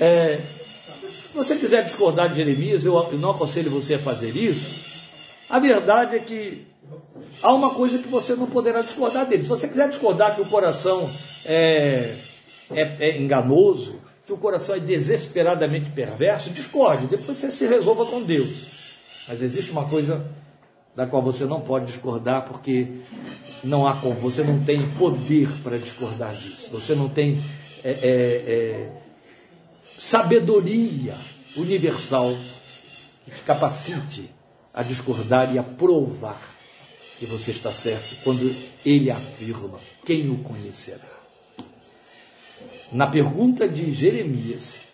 É, 0.00 0.40
se 1.02 1.34
você 1.34 1.56
quiser 1.56 1.84
discordar 1.84 2.28
de 2.28 2.36
Jeremias, 2.36 2.84
eu, 2.84 2.94
não 3.14 3.30
aconselho 3.30 3.68
você 3.68 3.94
a 3.94 3.98
fazer 3.98 4.36
isso. 4.36 4.70
A 5.50 5.58
verdade 5.58 6.14
é 6.14 6.18
que 6.20 6.66
há 7.42 7.52
uma 7.52 7.70
coisa 7.70 7.98
que 7.98 8.06
você 8.06 8.34
não 8.34 8.46
poderá 8.46 8.80
discordar 8.82 9.26
dele. 9.26 9.42
Se 9.42 9.48
você 9.48 9.66
quiser 9.66 9.88
discordar 9.88 10.36
que 10.36 10.40
o 10.40 10.46
coração 10.46 11.10
é, 11.44 12.14
é, 12.70 12.96
é 13.00 13.18
enganoso, 13.18 13.96
que 14.24 14.32
o 14.32 14.36
coração 14.36 14.76
é 14.76 14.80
desesperadamente 14.80 15.90
perverso, 15.90 16.50
discorde. 16.50 17.06
Depois 17.06 17.38
você 17.38 17.50
se 17.50 17.66
resolva 17.66 18.06
com 18.06 18.22
Deus. 18.22 18.66
Mas 19.26 19.42
existe 19.42 19.70
uma 19.72 19.88
coisa 19.88 20.24
da 20.98 21.06
qual 21.06 21.22
você 21.22 21.44
não 21.44 21.60
pode 21.60 21.86
discordar, 21.86 22.44
porque 22.48 22.88
não 23.62 23.86
há 23.86 23.94
como, 23.94 24.16
você 24.16 24.42
não 24.42 24.64
tem 24.64 24.90
poder 24.90 25.48
para 25.62 25.78
discordar 25.78 26.34
disso. 26.34 26.72
Você 26.72 26.92
não 26.92 27.08
tem 27.08 27.40
é, 27.84 27.90
é, 27.90 28.02
é, 28.02 28.92
sabedoria 29.96 31.14
universal 31.56 32.34
que 33.24 33.30
te 33.30 33.42
capacite 33.42 34.28
a 34.74 34.82
discordar 34.82 35.54
e 35.54 35.58
a 35.60 35.62
provar 35.62 36.42
que 37.16 37.26
você 37.26 37.52
está 37.52 37.72
certo 37.72 38.16
quando 38.24 38.52
ele 38.84 39.08
afirma 39.08 39.78
quem 40.04 40.28
o 40.28 40.38
conhecerá. 40.38 41.16
Na 42.90 43.06
pergunta 43.06 43.68
de 43.68 43.92
Jeremias 43.92 44.88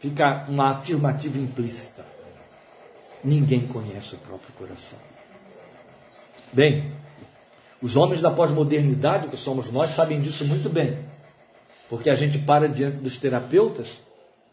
fica 0.00 0.46
uma 0.48 0.70
afirmativa 0.70 1.38
implícita. 1.38 2.04
Ninguém 3.22 3.68
conhece 3.68 4.16
o 4.16 4.18
próprio 4.18 4.52
coração. 4.54 5.13
Bem, 6.54 6.92
os 7.82 7.96
homens 7.96 8.20
da 8.20 8.30
pós-modernidade, 8.30 9.26
que 9.26 9.36
somos 9.36 9.72
nós, 9.72 9.90
sabem 9.90 10.20
disso 10.20 10.44
muito 10.44 10.68
bem. 10.68 10.96
Porque 11.90 12.08
a 12.08 12.14
gente 12.14 12.38
para 12.38 12.68
diante 12.68 12.98
dos 12.98 13.18
terapeutas 13.18 14.00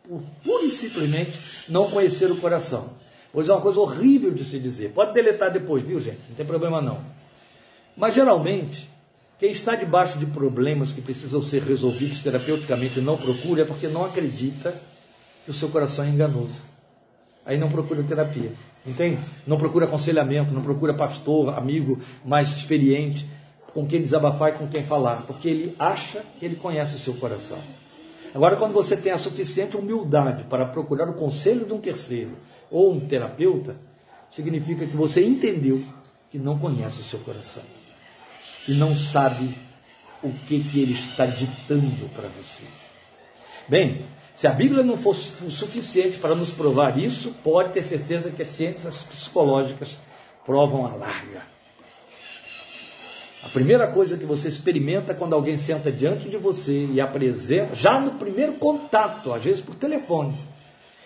por 0.03 0.19
pura 0.43 0.65
e 0.65 0.71
simplesmente 0.71 1.39
não 1.69 1.91
conhecer 1.91 2.31
o 2.31 2.37
coração. 2.37 2.89
Pois 3.31 3.47
é 3.47 3.53
uma 3.53 3.61
coisa 3.61 3.79
horrível 3.79 4.31
de 4.31 4.43
se 4.43 4.57
dizer. 4.57 4.93
Pode 4.93 5.13
deletar 5.13 5.53
depois, 5.53 5.85
viu, 5.85 5.99
gente? 5.99 6.21
Não 6.27 6.35
tem 6.35 6.45
problema 6.45 6.81
não. 6.81 6.99
Mas 7.95 8.15
geralmente, 8.15 8.89
quem 9.39 9.51
está 9.51 9.75
debaixo 9.75 10.17
de 10.17 10.25
problemas 10.25 10.91
que 10.91 11.01
precisam 11.01 11.41
ser 11.43 11.61
resolvidos 11.61 12.19
terapeuticamente 12.19 12.99
e 12.99 13.03
não 13.03 13.15
procura 13.15 13.61
é 13.61 13.65
porque 13.65 13.87
não 13.87 14.03
acredita 14.03 14.73
que 15.45 15.51
o 15.51 15.53
seu 15.53 15.69
coração 15.69 16.03
é 16.03 16.09
enganoso. 16.09 16.61
Aí 17.45 17.59
não 17.59 17.69
procura 17.69 18.01
terapia. 18.01 18.53
Entende? 18.85 19.19
Não 19.45 19.57
procura 19.57 19.85
aconselhamento, 19.85 20.53
não 20.53 20.61
procura 20.61 20.93
pastor, 20.93 21.57
amigo 21.57 21.99
mais 22.25 22.49
experiente, 22.49 23.27
com 23.73 23.85
quem 23.85 24.01
desabafar 24.01 24.49
e 24.49 24.57
com 24.57 24.67
quem 24.67 24.83
falar, 24.83 25.23
porque 25.27 25.47
ele 25.47 25.75
acha 25.79 26.23
que 26.39 26.45
ele 26.45 26.55
conhece 26.55 26.95
o 26.95 26.99
seu 26.99 27.13
coração. 27.13 27.59
Agora, 28.33 28.55
quando 28.55 28.73
você 28.73 28.95
tem 28.95 29.11
a 29.11 29.17
suficiente 29.17 29.77
humildade 29.77 30.43
para 30.45 30.65
procurar 30.65 31.09
o 31.09 31.13
conselho 31.13 31.65
de 31.65 31.73
um 31.73 31.79
terceiro 31.79 32.37
ou 32.69 32.93
um 32.93 32.99
terapeuta, 32.99 33.75
significa 34.29 34.85
que 34.85 34.95
você 34.95 35.23
entendeu 35.25 35.83
que 36.29 36.37
não 36.37 36.57
conhece 36.57 37.01
o 37.01 37.03
seu 37.03 37.19
coração 37.19 37.63
e 38.67 38.73
não 38.73 38.95
sabe 38.95 39.53
o 40.23 40.31
que, 40.31 40.63
que 40.63 40.81
ele 40.81 40.93
está 40.93 41.25
ditando 41.25 42.09
para 42.15 42.29
você. 42.29 42.63
Bem, 43.67 44.01
se 44.35 44.47
a 44.47 44.51
Bíblia 44.51 44.83
não 44.83 44.97
fosse 44.97 45.31
suficiente 45.49 46.17
para 46.17 46.35
nos 46.35 46.49
provar 46.49 46.97
isso, 46.97 47.33
pode 47.43 47.73
ter 47.73 47.81
certeza 47.81 48.31
que 48.31 48.41
as 48.41 48.47
ciências 48.47 49.03
psicológicas 49.03 49.99
provam 50.45 50.85
a 50.85 50.95
larga. 50.95 51.51
A 53.43 53.49
primeira 53.49 53.87
coisa 53.87 54.17
que 54.17 54.25
você 54.25 54.47
experimenta 54.47 55.13
quando 55.13 55.33
alguém 55.33 55.57
senta 55.57 55.91
diante 55.91 56.29
de 56.29 56.37
você 56.37 56.85
e 56.85 57.01
apresenta, 57.01 57.75
já 57.75 57.99
no 57.99 58.11
primeiro 58.11 58.53
contato, 58.53 59.33
às 59.33 59.43
vezes 59.43 59.61
por 59.61 59.75
telefone, 59.75 60.35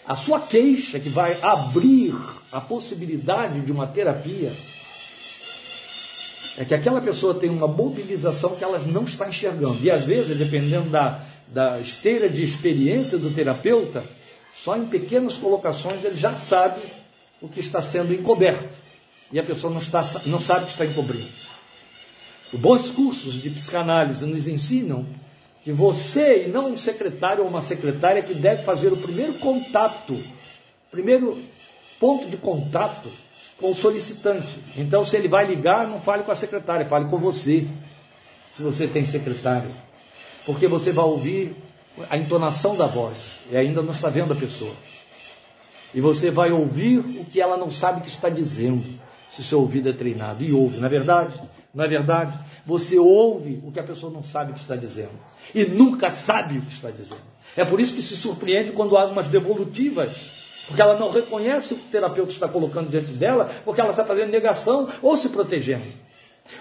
a 0.05 0.15
sua 0.15 0.39
queixa 0.39 0.99
que 0.99 1.09
vai 1.09 1.37
abrir 1.41 2.13
a 2.51 2.61
possibilidade 2.61 3.61
de 3.61 3.71
uma 3.71 3.87
terapia, 3.87 4.51
é 6.57 6.63
que 6.63 6.73
aquela 6.73 7.01
pessoa 7.01 7.33
tem 7.33 7.49
uma 7.49 7.67
mobilização 7.67 8.55
que 8.55 8.63
ela 8.63 8.79
não 8.79 9.03
está 9.03 9.27
enxergando. 9.27 9.77
E 9.81 9.91
às 9.91 10.05
vezes, 10.05 10.37
dependendo 10.37 10.89
da, 10.89 11.19
da 11.55 11.79
esteira 11.79 12.27
de 12.27 12.43
experiência 12.43 13.17
do 13.17 13.33
terapeuta, 13.33 14.03
só 14.61 14.75
em 14.75 14.87
pequenas 14.87 15.35
colocações 15.35 16.03
ele 16.03 16.17
já 16.17 16.35
sabe 16.35 16.81
o 17.41 17.47
que 17.47 17.61
está 17.61 17.81
sendo 17.81 18.13
encoberto. 18.13 18.67
E 19.31 19.39
a 19.39 19.43
pessoa 19.43 19.71
não, 19.71 19.79
está, 19.79 20.03
não 20.25 20.41
sabe 20.41 20.65
que 20.65 20.71
está 20.71 20.85
encobrindo. 20.85 21.29
Os 22.51 22.59
bons 22.59 22.91
cursos 22.91 23.41
de 23.41 23.49
psicanálise 23.49 24.25
nos 24.25 24.49
ensinam 24.49 25.05
que 25.63 25.71
você, 25.71 26.43
e 26.43 26.49
não 26.49 26.73
um 26.73 26.77
secretário 26.77 27.41
ou 27.41 27.49
uma 27.49 27.61
secretária, 27.61 28.21
que 28.21 28.33
deve 28.33 28.63
fazer 28.63 28.91
o 28.91 28.97
primeiro 28.97 29.35
contato, 29.35 30.21
primeiro 30.91 31.41
ponto 31.97 32.27
de 32.27 32.35
contato 32.35 33.09
com 33.57 33.71
o 33.71 33.75
solicitante. 33.75 34.59
Então, 34.75 35.05
se 35.05 35.15
ele 35.15 35.29
vai 35.29 35.45
ligar, 35.45 35.87
não 35.87 36.01
fale 36.01 36.23
com 36.23 36.33
a 36.33 36.35
secretária, 36.35 36.85
fale 36.85 37.09
com 37.09 37.17
você, 37.17 37.65
se 38.51 38.61
você 38.61 38.87
tem 38.87 39.05
secretário 39.05 39.85
porque 40.45 40.67
você 40.67 40.91
vai 40.91 41.05
ouvir 41.05 41.55
a 42.09 42.17
entonação 42.17 42.75
da 42.75 42.85
voz 42.85 43.39
e 43.51 43.57
ainda 43.57 43.81
não 43.81 43.91
está 43.91 44.09
vendo 44.09 44.33
a 44.33 44.35
pessoa. 44.35 44.73
E 45.93 46.01
você 46.01 46.29
vai 46.29 46.51
ouvir 46.51 46.99
o 46.99 47.25
que 47.25 47.39
ela 47.39 47.55
não 47.55 47.71
sabe 47.71 48.01
que 48.01 48.09
está 48.09 48.27
dizendo, 48.27 48.83
se 49.31 49.41
o 49.41 49.43
seu 49.43 49.61
ouvido 49.61 49.89
é 49.89 49.93
treinado. 49.93 50.43
E 50.43 50.51
ouve, 50.51 50.77
não 50.77 50.85
é 50.85 50.89
verdade? 50.89 51.41
Não 51.73 51.83
é 51.83 51.87
verdade? 51.87 52.37
Você 52.65 52.99
ouve 52.99 53.61
o 53.63 53.71
que 53.71 53.79
a 53.79 53.83
pessoa 53.83 54.11
não 54.11 54.21
sabe 54.21 54.53
que 54.53 54.59
está 54.59 54.75
dizendo. 54.75 55.11
E 55.53 55.65
nunca 55.65 56.09
sabe 56.11 56.57
o 56.57 56.61
que 56.61 56.73
está 56.73 56.91
dizendo. 56.91 57.21
É 57.55 57.63
por 57.63 57.79
isso 57.79 57.95
que 57.95 58.01
se 58.01 58.17
surpreende 58.17 58.71
quando 58.71 58.97
há 58.97 59.05
umas 59.05 59.27
devolutivas. 59.27 60.45
Porque 60.67 60.81
ela 60.81 60.97
não 60.97 61.11
reconhece 61.11 61.73
o 61.73 61.77
que 61.77 61.87
o 61.87 61.91
terapeuta 61.91 62.33
está 62.33 62.47
colocando 62.47 62.89
diante 62.89 63.11
dela, 63.11 63.51
porque 63.63 63.79
ela 63.79 63.91
está 63.91 64.03
fazendo 64.03 64.31
negação 64.31 64.89
ou 65.01 65.15
se 65.15 65.29
protegendo. 65.29 65.85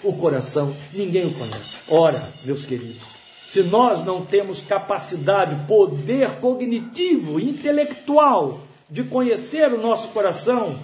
O 0.02 0.12
coração, 0.12 0.74
ninguém 0.92 1.26
o 1.26 1.34
conhece. 1.34 1.70
Ora, 1.88 2.22
meus 2.44 2.66
queridos, 2.66 3.13
se 3.54 3.62
nós 3.62 4.04
não 4.04 4.24
temos 4.24 4.60
capacidade, 4.60 5.64
poder 5.68 6.28
cognitivo, 6.40 7.38
intelectual 7.38 8.62
de 8.90 9.04
conhecer 9.04 9.72
o 9.72 9.80
nosso 9.80 10.08
coração, 10.08 10.76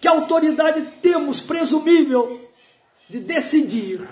que 0.00 0.06
autoridade 0.06 0.82
temos 1.02 1.40
presumível 1.40 2.48
de 3.08 3.18
decidir 3.18 4.08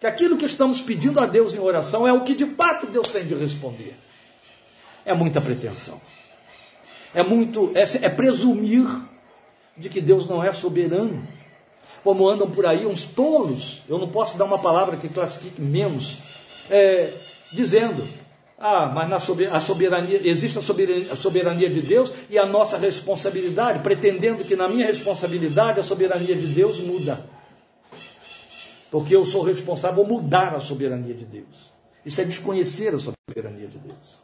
que 0.00 0.08
aquilo 0.08 0.36
que 0.36 0.44
estamos 0.44 0.80
pedindo 0.80 1.20
a 1.20 1.26
Deus 1.26 1.54
em 1.54 1.60
oração 1.60 2.04
é 2.04 2.12
o 2.12 2.24
que 2.24 2.34
de 2.34 2.46
fato 2.46 2.84
Deus 2.88 3.06
tem 3.10 3.24
de 3.24 3.34
responder? 3.36 3.94
É 5.06 5.14
muita 5.14 5.40
pretensão. 5.40 6.00
É 7.14 7.22
muito 7.22 7.70
é, 7.76 7.82
é 8.04 8.08
presumir 8.08 8.88
de 9.76 9.88
que 9.88 10.00
Deus 10.00 10.26
não 10.26 10.42
é 10.42 10.50
soberano. 10.50 11.24
Como 12.02 12.28
andam 12.28 12.50
por 12.50 12.66
aí 12.66 12.84
uns 12.84 13.04
tolos, 13.04 13.82
eu 13.88 14.00
não 14.00 14.08
posso 14.08 14.36
dar 14.36 14.46
uma 14.46 14.58
palavra 14.58 14.96
que 14.96 15.08
classifique 15.08 15.60
menos. 15.60 16.18
É, 16.68 17.12
dizendo: 17.52 18.06
ah, 18.58 18.86
mas 18.86 19.08
na 19.08 19.18
soberania, 19.18 19.56
a 19.56 19.60
soberania 19.60 20.20
existe 20.28 20.56
a 20.56 20.62
soberania, 20.62 21.12
a 21.12 21.16
soberania 21.16 21.68
de 21.68 21.82
Deus 21.82 22.12
e 22.30 22.38
a 22.38 22.46
nossa 22.46 22.78
responsabilidade, 22.78 23.80
pretendendo 23.80 24.44
que 24.44 24.54
na 24.54 24.68
minha 24.68 24.86
responsabilidade 24.86 25.80
a 25.80 25.82
soberania 25.82 26.36
de 26.36 26.46
Deus 26.46 26.78
muda. 26.78 27.26
Porque 28.88 29.16
eu 29.16 29.24
sou 29.24 29.42
responsável 29.42 30.04
por 30.04 30.12
mudar 30.12 30.54
a 30.54 30.60
soberania 30.60 31.12
de 31.12 31.24
Deus. 31.24 31.72
Isso 32.06 32.20
é 32.20 32.24
desconhecer 32.24 32.94
a 32.94 32.98
soberania 32.98 33.66
de 33.66 33.78
Deus. 33.78 34.22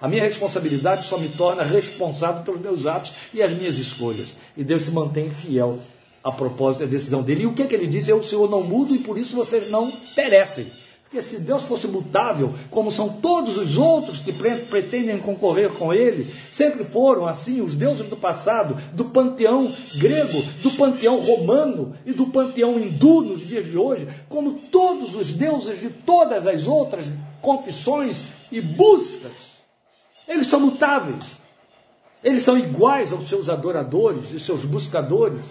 A 0.00 0.06
minha 0.06 0.22
responsabilidade 0.22 1.08
só 1.08 1.18
me 1.18 1.28
torna 1.28 1.62
responsável 1.62 2.42
pelos 2.42 2.60
meus 2.60 2.86
atos 2.86 3.12
e 3.34 3.42
as 3.42 3.52
minhas 3.52 3.76
escolhas. 3.76 4.28
E 4.56 4.62
Deus 4.62 4.82
se 4.82 4.92
mantém 4.92 5.30
fiel 5.30 5.80
a 6.22 6.30
propósito 6.30 6.82
da 6.82 6.90
decisão 6.90 7.22
dele. 7.22 7.42
E 7.42 7.46
o 7.46 7.54
que, 7.54 7.62
é 7.62 7.66
que 7.66 7.74
ele 7.74 7.86
diz? 7.86 8.08
Eu, 8.08 8.18
o 8.18 8.24
Senhor, 8.24 8.48
não 8.48 8.62
mudo 8.62 8.94
e 8.94 8.98
por 8.98 9.18
isso 9.18 9.34
vocês 9.34 9.68
não 9.68 9.90
perecem. 10.14 10.66
Porque 11.10 11.22
se 11.22 11.40
Deus 11.40 11.64
fosse 11.64 11.88
mutável, 11.88 12.54
como 12.70 12.88
são 12.88 13.08
todos 13.08 13.58
os 13.58 13.76
outros 13.76 14.20
que 14.20 14.32
pretendem 14.32 15.18
concorrer 15.18 15.68
com 15.70 15.92
ele, 15.92 16.32
sempre 16.52 16.84
foram 16.84 17.26
assim 17.26 17.60
os 17.60 17.74
deuses 17.74 18.08
do 18.08 18.16
passado, 18.16 18.80
do 18.92 19.06
panteão 19.06 19.74
grego, 19.96 20.40
do 20.62 20.70
panteão 20.70 21.16
romano 21.20 21.96
e 22.06 22.12
do 22.12 22.26
panteão 22.26 22.78
hindu 22.78 23.22
nos 23.22 23.40
dias 23.40 23.64
de 23.64 23.76
hoje, 23.76 24.06
como 24.28 24.52
todos 24.70 25.16
os 25.16 25.32
deuses 25.32 25.80
de 25.80 25.90
todas 25.90 26.46
as 26.46 26.68
outras 26.68 27.12
confissões 27.42 28.20
e 28.52 28.60
buscas, 28.60 29.32
eles 30.28 30.46
são 30.46 30.60
mutáveis. 30.60 31.40
Eles 32.22 32.44
são 32.44 32.56
iguais 32.56 33.12
aos 33.12 33.28
seus 33.28 33.48
adoradores 33.48 34.30
e 34.30 34.38
seus 34.38 34.64
buscadores. 34.64 35.44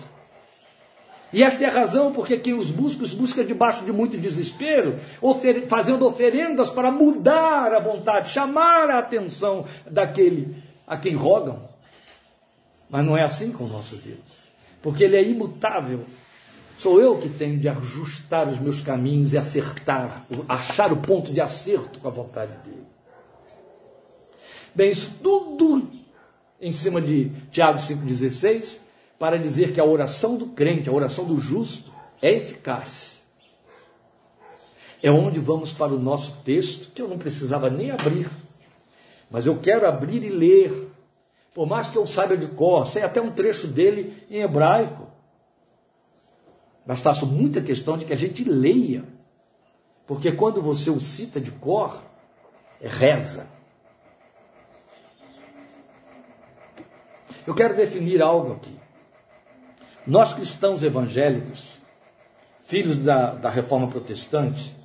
E 1.32 1.44
esta 1.44 1.64
é 1.64 1.68
a 1.68 1.72
razão 1.72 2.12
porque 2.12 2.38
quem 2.38 2.54
os 2.54 2.72
busca, 2.72 3.04
os 3.04 3.14
busca 3.14 3.44
debaixo 3.44 3.86
de 3.86 3.92
muito 3.92 4.18
desespero, 4.18 5.00
ofer 5.22 5.68
fazendo 5.68 6.06
oferendas 6.06 6.70
para 6.70 6.92
mudar 6.92 7.74
a 7.74 7.80
vontade, 7.80 8.30
chamar 8.30 8.90
a 8.90 9.00
atenção 9.00 9.66
daquele 9.90 10.56
a 10.88 10.98
quem 10.98 11.16
rogam. 11.16 11.70
Mas 12.90 13.06
não 13.06 13.16
é 13.16 13.24
assim 13.24 13.52
com 13.52 13.66
o 13.66 13.68
nosso 13.68 13.96
Deus, 13.98 14.18
porque 14.82 15.04
Ele 15.04 15.16
é 15.16 15.24
imutável. 15.24 16.04
Sou 16.80 17.00
eu 17.00 17.18
que 17.18 17.30
tenho 17.30 17.60
de 17.60 17.70
ajustar 17.70 18.48
os 18.48 18.58
meus 18.58 18.82
caminhos 18.82 19.34
e 19.34 19.38
acertar, 19.38 20.26
achar 20.48 20.92
o 20.92 20.98
ponto 20.98 21.32
de 21.32 21.42
acerto 21.42 22.00
com 22.00 22.08
a 22.08 22.12
vontade 22.12 22.54
dele. 22.64 22.88
Bem, 24.74 24.92
isso 24.92 25.14
tudo 25.22 25.90
em 26.60 26.72
cima 26.72 27.02
de 27.02 27.32
Tiago 27.52 27.80
5,16, 27.80 28.78
para 29.20 29.38
dizer 29.38 29.74
que 29.74 29.82
a 29.82 29.86
oração 29.86 30.38
do 30.38 30.48
crente, 30.48 30.90
a 30.90 30.94
oração 30.94 31.26
do 31.26 31.38
justo, 31.38 31.92
é 32.22 32.34
eficaz. 32.34 33.22
É 35.04 35.12
onde 35.12 35.40
vamos 35.40 35.74
para 35.74 35.94
o 35.94 36.00
nosso 36.00 36.38
texto, 36.44 36.92
que 36.92 37.02
eu 37.02 37.08
não 37.08 37.18
precisava 37.18 37.70
nem 37.70 37.92
abrir, 37.92 38.30
mas 39.30 39.46
eu 39.46 39.60
quero 39.60 39.86
abrir 39.86 40.24
e 40.24 40.30
ler. 40.30 40.90
Por 41.54 41.68
mais 41.68 41.90
que 41.90 41.98
eu 41.98 42.08
saiba 42.08 42.38
de 42.38 42.48
cor, 42.48 42.88
sei 42.88 43.04
até 43.04 43.22
um 43.22 43.32
trecho 43.32 43.68
dele 43.68 44.24
em 44.30 44.42
hebraico. 44.42 45.08
Mas 46.86 47.00
faço 47.00 47.26
muita 47.26 47.62
questão 47.62 47.98
de 47.98 48.06
que 48.06 48.14
a 48.14 48.18
gente 48.18 48.44
leia. 48.44 49.04
Porque 50.08 50.32
quando 50.32 50.62
você 50.62 50.90
o 50.90 51.00
cita 51.00 51.40
de 51.40 51.52
cor, 51.52 52.02
reza. 52.82 53.48
Eu 57.46 57.54
quero 57.54 57.76
definir 57.76 58.22
algo 58.22 58.54
aqui. 58.54 58.79
Nós 60.10 60.34
cristãos 60.34 60.82
evangélicos, 60.82 61.78
filhos 62.64 62.98
da, 62.98 63.36
da 63.36 63.48
reforma 63.48 63.88
protestante, 63.88 64.76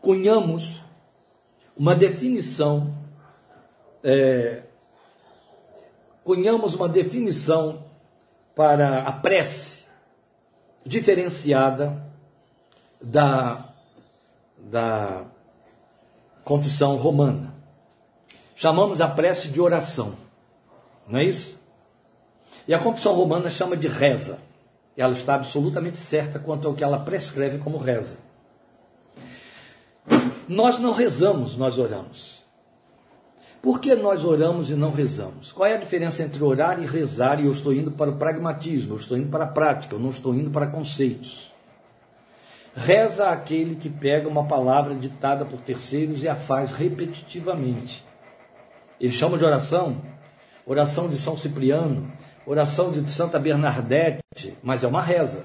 cunhamos 0.00 0.80
uma 1.76 1.92
definição, 1.92 2.96
é, 4.04 4.62
cunhamos 6.22 6.76
uma 6.76 6.88
definição 6.88 7.84
para 8.54 9.00
a 9.02 9.10
prece 9.10 9.86
diferenciada 10.84 12.00
da, 13.02 13.74
da 14.56 15.24
confissão 16.44 16.94
romana. 16.94 17.52
Chamamos 18.54 19.00
a 19.00 19.08
prece 19.08 19.48
de 19.48 19.60
oração, 19.60 20.25
não 21.08 21.18
é 21.18 21.24
isso? 21.24 21.60
E 22.66 22.74
a 22.74 22.78
confissão 22.78 23.14
romana 23.14 23.48
chama 23.48 23.76
de 23.76 23.88
reza. 23.88 24.38
Ela 24.96 25.12
está 25.12 25.34
absolutamente 25.34 25.98
certa 25.98 26.38
quanto 26.38 26.66
ao 26.66 26.74
que 26.74 26.82
ela 26.82 26.98
prescreve 26.98 27.58
como 27.58 27.78
reza. 27.78 28.16
Nós 30.48 30.78
não 30.78 30.92
rezamos, 30.92 31.56
nós 31.56 31.78
oramos. 31.78 32.36
Por 33.60 33.80
que 33.80 33.94
nós 33.96 34.24
oramos 34.24 34.70
e 34.70 34.74
não 34.74 34.92
rezamos? 34.92 35.50
Qual 35.50 35.68
é 35.68 35.74
a 35.74 35.78
diferença 35.78 36.22
entre 36.22 36.42
orar 36.42 36.80
e 36.80 36.86
rezar? 36.86 37.40
E 37.40 37.46
eu 37.46 37.50
estou 37.50 37.72
indo 37.72 37.90
para 37.90 38.10
o 38.10 38.16
pragmatismo, 38.16 38.92
eu 38.94 38.96
estou 38.96 39.18
indo 39.18 39.28
para 39.28 39.44
a 39.44 39.48
prática, 39.48 39.96
eu 39.96 39.98
não 39.98 40.10
estou 40.10 40.34
indo 40.34 40.50
para 40.50 40.68
conceitos. 40.68 41.52
Reza 42.76 43.28
aquele 43.28 43.74
que 43.74 43.88
pega 43.88 44.28
uma 44.28 44.44
palavra 44.44 44.94
ditada 44.94 45.44
por 45.44 45.58
terceiros 45.60 46.22
e 46.22 46.28
a 46.28 46.36
faz 46.36 46.70
repetitivamente. 46.70 48.04
Ele 49.00 49.12
chama 49.12 49.36
de 49.36 49.44
oração, 49.44 50.00
oração 50.66 51.08
de 51.08 51.16
São 51.16 51.38
Cipriano, 51.38 52.12
oração 52.44 52.90
de 52.90 53.08
Santa 53.10 53.38
Bernadette, 53.38 54.58
mas 54.62 54.82
é 54.82 54.88
uma 54.88 55.00
reza. 55.00 55.44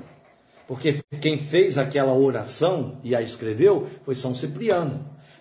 Porque 0.68 1.04
quem 1.22 1.38
fez 1.38 1.78
aquela 1.78 2.14
oração 2.14 2.98
e 3.04 3.16
a 3.16 3.22
escreveu 3.22 3.88
foi 4.04 4.16
São 4.16 4.34
Cipriano, 4.34 5.00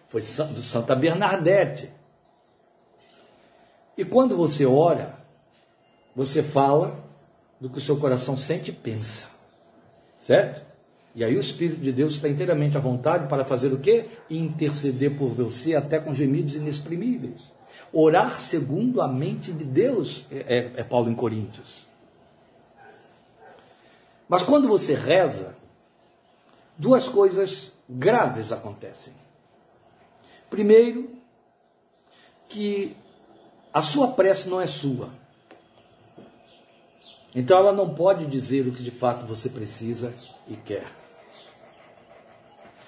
foi 0.09 0.23
Santa 0.23 0.95
Bernadette. 0.95 1.91
E 3.97 4.05
quando 4.05 4.37
você 4.37 4.67
ora, 4.67 5.15
você 6.15 6.43
fala 6.43 6.99
do 7.61 7.71
que 7.71 7.79
o 7.79 7.81
seu 7.81 7.97
coração 7.97 8.37
sente 8.37 8.71
e 8.71 8.75
pensa. 8.75 9.29
Certo? 10.21 10.63
E 11.15 11.25
aí 11.25 11.37
o 11.37 11.41
Espírito 11.41 11.81
de 11.81 11.93
Deus 11.93 12.13
está 12.15 12.29
inteiramente 12.29 12.77
à 12.77 12.81
vontade 12.81 13.29
para 13.29 13.45
fazer 13.45 13.73
o 13.73 13.79
quê? 13.79 14.07
Interceder 14.29 15.17
por 15.17 15.31
você 15.31 15.75
até 15.75 15.99
com 15.99 16.15
gemidos 16.15 16.55
inexprimíveis. 16.55 17.55
Orar 17.93 18.41
segundo 18.41 19.03
a 19.03 19.09
mente 19.09 19.53
de 19.53 19.65
Deus, 19.65 20.25
é, 20.31 20.39
é, 20.39 20.81
é 20.81 20.85
Paulo 20.85 21.11
em 21.11 21.15
Coríntios. 21.15 21.87
Mas 24.29 24.43
quando 24.43 24.69
você 24.69 24.95
reza, 24.95 25.57
duas 26.79 27.09
coisas 27.09 27.73
graves 27.89 28.53
acontecem. 28.53 29.13
Primeiro, 30.49 31.11
que 32.49 32.97
a 33.73 33.83
sua 33.83 34.09
prece 34.09 34.49
não 34.49 34.61
é 34.61 34.67
sua. 34.67 35.11
Então 37.35 37.59
ela 37.59 37.73
não 37.73 37.95
pode 37.95 38.27
dizer 38.27 38.67
o 38.67 38.73
que 38.73 38.83
de 38.83 38.91
fato 38.91 39.27
você 39.27 39.49
precisa 39.49 40.13
e 40.49 40.57
quer. 40.57 40.87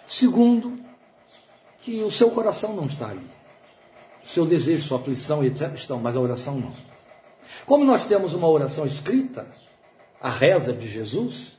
Segundo, 0.07 0.81
que 1.81 2.03
o 2.03 2.11
seu 2.11 2.31
coração 2.31 2.75
não 2.75 2.87
está 2.87 3.09
ali. 3.09 3.27
Seu 4.25 4.47
desejo, 4.47 4.87
sua 4.87 4.99
aflição, 4.99 5.45
etc. 5.45 5.73
estão, 5.75 5.99
mas 5.99 6.17
a 6.17 6.21
oração 6.21 6.57
não. 6.57 6.73
Como 7.67 7.85
nós 7.85 8.05
temos 8.05 8.35
uma 8.35 8.49
oração 8.49 8.87
escrita, 8.87 9.47
a 10.21 10.31
reza 10.31 10.73
de 10.73 10.89
Jesus, 10.89 11.59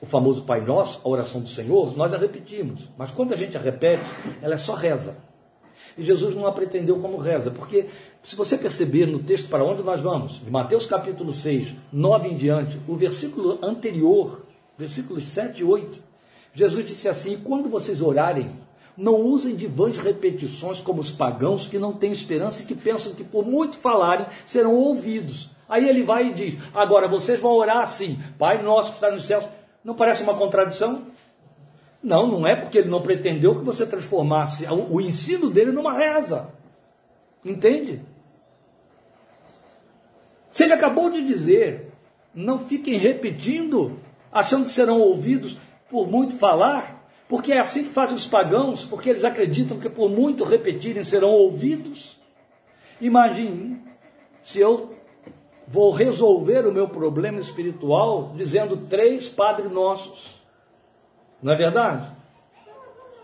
o 0.00 0.06
famoso 0.06 0.42
Pai 0.42 0.60
Nosso, 0.60 1.00
a 1.04 1.08
oração 1.08 1.40
do 1.40 1.48
Senhor, 1.48 1.96
nós 1.96 2.14
a 2.14 2.18
repetimos. 2.18 2.88
Mas 2.96 3.10
quando 3.10 3.32
a 3.32 3.36
gente 3.36 3.56
a 3.56 3.60
repete, 3.60 4.02
ela 4.40 4.54
é 4.54 4.58
só 4.58 4.74
reza. 4.74 5.16
E 5.96 6.04
Jesus 6.04 6.34
não 6.34 6.46
a 6.46 6.52
pretendeu 6.52 6.98
como 6.98 7.18
reza, 7.18 7.50
porque 7.50 7.86
se 8.22 8.36
você 8.36 8.56
perceber 8.56 9.06
no 9.06 9.18
texto 9.18 9.48
para 9.48 9.64
onde 9.64 9.82
nós 9.82 10.00
vamos, 10.00 10.40
de 10.42 10.50
Mateus 10.50 10.86
capítulo 10.86 11.34
6, 11.34 11.74
9 11.92 12.28
em 12.28 12.36
diante, 12.36 12.80
o 12.86 12.94
versículo 12.94 13.58
anterior, 13.62 14.46
versículos 14.78 15.28
7 15.28 15.60
e 15.60 15.64
8, 15.64 16.02
Jesus 16.54 16.86
disse 16.86 17.08
assim: 17.08 17.38
quando 17.38 17.68
vocês 17.68 18.00
orarem, 18.00 18.50
não 18.96 19.14
usem 19.16 19.56
de 19.56 19.66
vãs 19.66 19.96
repetições 19.96 20.80
como 20.80 21.00
os 21.00 21.10
pagãos 21.10 21.66
que 21.66 21.78
não 21.78 21.92
têm 21.92 22.12
esperança 22.12 22.62
e 22.62 22.66
que 22.66 22.74
pensam 22.74 23.14
que 23.14 23.24
por 23.24 23.46
muito 23.46 23.76
falarem 23.76 24.26
serão 24.44 24.74
ouvidos. 24.74 25.50
Aí 25.68 25.88
ele 25.88 26.02
vai 26.02 26.28
e 26.28 26.34
diz: 26.34 26.54
Agora 26.74 27.08
vocês 27.08 27.40
vão 27.40 27.52
orar 27.52 27.78
assim, 27.78 28.18
Pai 28.38 28.62
nosso 28.62 28.90
que 28.90 28.96
está 28.96 29.10
nos 29.10 29.24
céus. 29.24 29.48
Não 29.84 29.94
parece 29.94 30.22
uma 30.22 30.34
contradição? 30.34 31.06
Não, 32.02 32.26
não 32.26 32.46
é 32.46 32.56
porque 32.56 32.78
ele 32.78 32.88
não 32.88 33.02
pretendeu 33.02 33.54
que 33.54 33.64
você 33.64 33.86
transformasse 33.86 34.66
o 34.66 35.00
ensino 35.00 35.50
dele 35.50 35.70
numa 35.70 35.92
reza. 35.92 36.48
Entende? 37.44 38.02
Se 40.52 40.64
ele 40.64 40.72
acabou 40.72 41.10
de 41.10 41.24
dizer, 41.24 41.92
não 42.34 42.58
fiquem 42.58 42.96
repetindo, 42.96 43.98
achando 44.32 44.66
que 44.66 44.72
serão 44.72 45.00
ouvidos 45.00 45.56
por 45.90 46.06
muito 46.06 46.36
falar, 46.36 46.99
porque 47.30 47.52
é 47.52 47.60
assim 47.60 47.84
que 47.84 47.90
fazem 47.90 48.16
os 48.16 48.26
pagãos, 48.26 48.84
porque 48.84 49.08
eles 49.08 49.24
acreditam 49.24 49.78
que 49.78 49.88
por 49.88 50.10
muito 50.10 50.42
repetirem 50.42 51.04
serão 51.04 51.30
ouvidos. 51.30 52.16
Imagine 53.00 53.80
se 54.42 54.58
eu 54.58 54.92
vou 55.68 55.92
resolver 55.92 56.66
o 56.66 56.72
meu 56.72 56.88
problema 56.88 57.38
espiritual 57.38 58.32
dizendo 58.34 58.76
três 58.88 59.28
Padre 59.28 59.68
Nossos. 59.68 60.34
Não 61.40 61.52
é 61.52 61.56
verdade? 61.56 62.10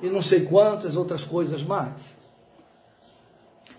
E 0.01 0.09
não 0.09 0.23
sei 0.23 0.47
quantas 0.47 0.97
outras 0.97 1.25
coisas 1.25 1.65
mais. 1.65 2.15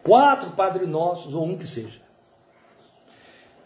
Quatro 0.03 0.49
Padre 0.49 0.85
Nossos, 0.85 1.33
ou 1.33 1.45
um 1.45 1.57
que 1.57 1.65
seja. 1.65 2.01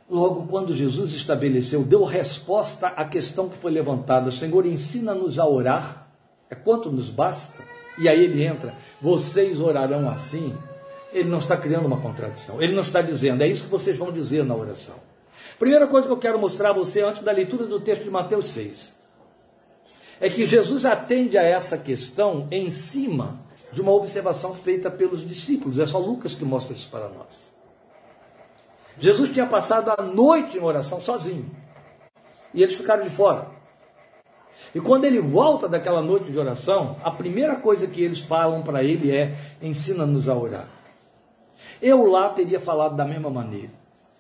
Logo, 0.08 0.45
quando 0.45 0.76
Jesus 0.76 1.12
estabeleceu, 1.13 1.84
deu 1.84 2.04
resposta 2.04 2.88
à 2.89 3.04
questão 3.04 3.50
que 3.50 3.58
foi 3.58 3.71
levantada: 3.71 4.30
Senhor, 4.30 4.63
ensina-nos 4.67 5.39
a 5.39 5.47
orar, 5.47 6.00
é 6.51 6.55
quanto 6.55 6.91
nos 6.91 7.09
basta. 7.09 7.63
E 7.97 8.07
aí 8.07 8.23
ele 8.23 8.43
entra: 8.43 8.75
vocês 9.01 9.59
orarão 9.59 10.09
assim, 10.09 10.55
ele 11.13 11.29
não 11.29 11.39
está 11.39 11.57
criando 11.57 11.85
uma 11.85 12.01
contradição. 12.01 12.61
Ele 12.61 12.73
não 12.73 12.81
está 12.81 13.01
dizendo, 13.01 13.41
é 13.41 13.47
isso 13.47 13.63
que 13.63 13.71
vocês 13.71 13.97
vão 13.97 14.11
dizer 14.11 14.43
na 14.43 14.55
oração. 14.55 14.95
Primeira 15.57 15.87
coisa 15.87 16.07
que 16.07 16.13
eu 16.13 16.17
quero 16.17 16.39
mostrar 16.39 16.71
a 16.71 16.73
você 16.73 17.01
antes 17.01 17.23
da 17.23 17.31
leitura 17.31 17.65
do 17.65 17.79
texto 17.79 18.03
de 18.03 18.09
Mateus 18.09 18.49
6 18.49 19.01
é 20.19 20.29
que 20.29 20.45
Jesus 20.45 20.85
atende 20.85 21.35
a 21.35 21.41
essa 21.41 21.77
questão 21.77 22.47
em 22.51 22.69
cima 22.69 23.39
de 23.71 23.81
uma 23.81 23.91
observação 23.91 24.53
feita 24.53 24.91
pelos 24.91 25.27
discípulos. 25.27 25.79
É 25.79 25.85
só 25.85 25.97
Lucas 25.97 26.35
que 26.35 26.45
mostra 26.45 26.73
isso 26.73 26.87
para 26.89 27.09
nós. 27.09 27.51
Jesus 28.99 29.31
tinha 29.31 29.47
passado 29.47 29.91
a 29.97 30.03
noite 30.03 30.59
em 30.59 30.61
oração 30.61 31.01
sozinho. 31.01 31.49
E 32.53 32.61
eles 32.61 32.75
ficaram 32.75 33.03
de 33.03 33.09
fora. 33.09 33.49
E 34.74 34.80
quando 34.80 35.06
ele 35.06 35.19
volta 35.19 35.67
daquela 35.67 36.02
noite 36.02 36.32
de 36.32 36.38
oração, 36.38 36.97
a 37.04 37.12
primeira 37.12 37.58
coisa 37.58 37.88
que 37.88 38.02
eles 38.02 38.19
falam 38.19 38.62
para 38.62 38.84
ele 38.84 39.12
é: 39.12 39.36
ensina-nos 39.62 40.30
a 40.30 40.36
orar. 40.36 40.67
Eu 41.82 42.06
lá 42.06 42.30
teria 42.30 42.60
falado 42.60 42.95
da 42.95 43.06
mesma 43.06 43.30
maneira. 43.30 43.71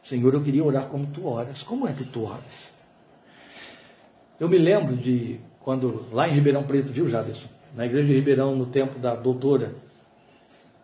Senhor, 0.01 0.33
eu 0.33 0.41
queria 0.43 0.63
orar 0.63 0.87
como 0.87 1.07
tu 1.07 1.27
oras. 1.27 1.63
Como 1.63 1.87
é 1.87 1.93
que 1.93 2.03
tu 2.03 2.25
oras? 2.25 2.71
Eu 4.39 4.49
me 4.49 4.57
lembro 4.57 4.97
de 4.97 5.39
quando, 5.59 6.07
lá 6.11 6.27
em 6.27 6.31
Ribeirão 6.31 6.63
Preto, 6.63 6.91
viu, 6.91 7.07
Jaderson? 7.07 7.47
Na 7.75 7.85
igreja 7.85 8.07
de 8.07 8.15
Ribeirão, 8.15 8.55
no 8.55 8.65
tempo 8.65 8.97
da 8.97 9.15
doutora, 9.15 9.75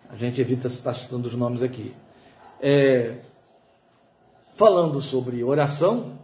a 0.10 0.16
gente 0.16 0.40
evita 0.40 0.68
estar 0.68 0.94
citando 0.94 1.28
os 1.28 1.34
nomes 1.34 1.64
aqui. 1.64 1.94
É, 2.62 3.16
falando 4.56 5.02
sobre 5.02 5.44
oração, 5.44 6.20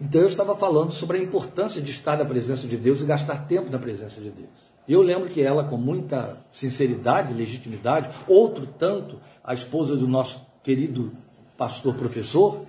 então 0.00 0.20
eu 0.20 0.26
estava 0.26 0.56
falando 0.56 0.92
sobre 0.92 1.18
a 1.18 1.22
importância 1.22 1.80
de 1.80 1.90
estar 1.90 2.16
na 2.16 2.24
presença 2.24 2.66
de 2.66 2.76
Deus 2.76 3.00
e 3.00 3.04
gastar 3.04 3.46
tempo 3.46 3.70
na 3.70 3.78
presença 3.78 4.20
de 4.20 4.30
Deus. 4.30 4.68
Eu 4.88 5.02
lembro 5.02 5.28
que 5.28 5.42
ela, 5.42 5.64
com 5.64 5.76
muita 5.76 6.36
sinceridade, 6.52 7.34
legitimidade, 7.34 8.08
outro 8.26 8.66
tanto, 8.66 9.20
a 9.44 9.52
esposa 9.52 9.96
do 9.96 10.08
nosso 10.08 10.40
querido 10.64 11.12
pastor 11.56 11.94
professor, 11.94 12.64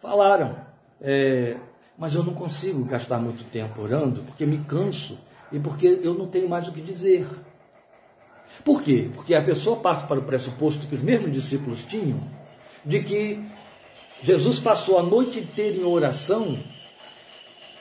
falaram: 0.00 0.56
é, 1.00 1.56
mas 1.96 2.14
eu 2.14 2.22
não 2.22 2.34
consigo 2.34 2.84
gastar 2.84 3.18
muito 3.18 3.44
tempo 3.50 3.80
orando 3.82 4.22
porque 4.22 4.44
me 4.44 4.58
canso 4.58 5.18
e 5.52 5.58
porque 5.58 6.00
eu 6.02 6.14
não 6.14 6.26
tenho 6.26 6.48
mais 6.48 6.66
o 6.66 6.72
que 6.72 6.80
dizer. 6.80 7.26
Por 8.64 8.82
quê? 8.82 9.10
Porque 9.14 9.34
a 9.34 9.42
pessoa 9.42 9.76
parte 9.76 10.06
para 10.06 10.18
o 10.18 10.24
pressuposto 10.24 10.86
que 10.86 10.94
os 10.94 11.02
mesmos 11.02 11.32
discípulos 11.32 11.82
tinham, 11.84 12.20
de 12.84 13.02
que 13.02 13.44
Jesus 14.22 14.58
passou 14.58 14.98
a 14.98 15.02
noite 15.02 15.40
inteira 15.40 15.76
em 15.76 15.84
oração, 15.84 16.58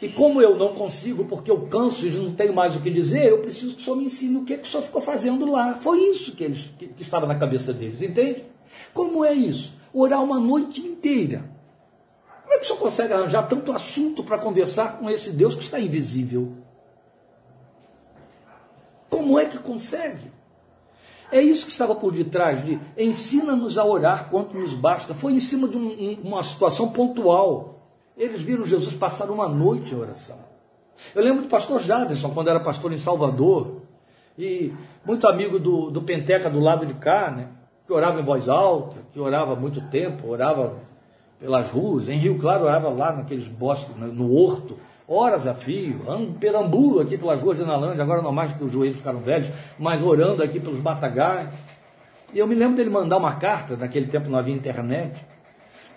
e 0.02 0.08
como 0.08 0.41
eu 0.41 0.56
não 0.56 0.73
consigo, 0.73 1.25
porque 1.25 1.52
eu 1.52 1.67
canso 1.67 2.06
e 2.08 2.12
não 2.12 2.34
tenho 2.34 2.54
mais 2.54 2.75
o 2.75 2.80
que 2.80 2.89
dizer, 2.89 3.25
eu 3.25 3.39
preciso 3.39 3.75
que 3.75 3.82
o 3.82 3.84
Senhor 3.84 3.97
me 3.97 4.06
ensine 4.06 4.38
o 4.38 4.45
que, 4.45 4.58
que 4.58 4.67
o 4.67 4.71
Senhor 4.71 4.84
ficou 4.84 5.02
fazendo 5.02 5.52
lá. 5.52 5.75
Foi 5.75 5.99
isso 5.99 6.32
que, 6.34 6.45
eles, 6.45 6.69
que, 6.78 6.88
que 6.88 7.04
estava 7.04 7.28
na 7.28 7.36
cabeça 7.36 7.73
deles, 7.73 8.02
entende? 8.02 8.45
Como 8.93 9.25
é 9.25 9.34
isso? 9.34 9.73
Orar 9.93 10.23
uma 10.23 10.39
noite 10.39 10.80
inteira 10.80 11.60
como 12.49 12.56
é 12.56 12.58
que 12.58 12.63
o 12.63 12.67
senhor 12.67 12.80
consegue 12.80 13.13
arranjar 13.13 13.47
tanto 13.47 13.71
assunto 13.71 14.23
para 14.23 14.39
conversar 14.39 14.97
com 14.97 15.08
esse 15.08 15.30
Deus 15.30 15.54
que 15.54 15.62
está 15.62 15.80
invisível? 15.80 16.52
Como 19.08 19.38
é 19.38 19.45
que 19.45 19.60
consegue? 19.60 20.32
É 21.31 21.41
isso 21.41 21.65
que 21.65 21.71
estava 21.71 21.93
por 21.93 22.11
detrás 22.11 22.63
de 22.65 22.79
ensina-nos 22.97 23.77
a 23.77 23.85
orar 23.85 24.29
quanto 24.29 24.57
nos 24.57 24.73
basta. 24.73 25.13
Foi 25.13 25.33
em 25.33 25.39
cima 25.39 25.67
de 25.67 25.77
um, 25.77 26.17
uma 26.23 26.41
situação 26.43 26.89
pontual. 26.89 27.75
Eles 28.17 28.41
viram 28.41 28.65
Jesus 28.65 28.93
passar 28.93 29.29
uma 29.29 29.47
noite 29.47 29.93
em 29.93 29.97
oração. 29.97 30.37
Eu 31.15 31.23
lembro 31.23 31.43
do 31.43 31.47
pastor 31.47 31.79
Jaderson, 31.79 32.31
quando 32.31 32.49
era 32.49 32.59
pastor 32.59 32.91
em 32.91 32.97
Salvador, 32.97 33.81
e 34.37 34.73
muito 35.05 35.27
amigo 35.27 35.59
do, 35.59 35.89
do 35.89 36.01
Penteca 36.01 36.49
do 36.49 36.59
lado 36.59 36.85
de 36.85 36.93
cá, 36.95 37.31
né? 37.31 37.47
que 37.85 37.93
orava 37.93 38.19
em 38.19 38.23
voz 38.23 38.47
alta, 38.47 38.97
que 39.11 39.19
orava 39.19 39.55
muito 39.55 39.81
tempo, 39.89 40.27
orava 40.27 40.75
pelas 41.39 41.69
ruas. 41.69 42.07
Em 42.07 42.17
Rio 42.17 42.37
Claro, 42.37 42.65
orava 42.65 42.89
lá 42.89 43.11
naqueles 43.11 43.47
bosques, 43.47 43.95
no 43.95 44.33
horto, 44.33 44.77
horas 45.10 45.48
a 45.48 45.56
fio, 45.56 46.02
perambulo 46.39 47.00
aqui 47.00 47.17
pelas 47.17 47.41
ruas 47.41 47.58
de 47.58 47.63
Analândia, 47.63 48.04
agora 48.04 48.22
não 48.22 48.32
mais 48.32 48.54
que 48.54 48.63
os 48.63 48.72
joelhos 48.72 48.98
ficaram 48.98 49.19
velhos, 49.19 49.50
mas 49.78 50.04
orando 50.04 50.43
aqui 50.43 50.60
pelos 50.60 50.80
batagais. 50.80 51.56
E 52.32 52.38
eu 52.38 52.45
me 52.45 52.54
lembro 52.54 52.78
dele 52.78 52.91
mandar 52.91 53.17
uma 53.17 53.34
carta, 53.34 53.76
naquele 53.76 54.06
tempo 54.06 54.30
não 54.30 54.38
havia 54.38 54.54
internet. 54.54 55.19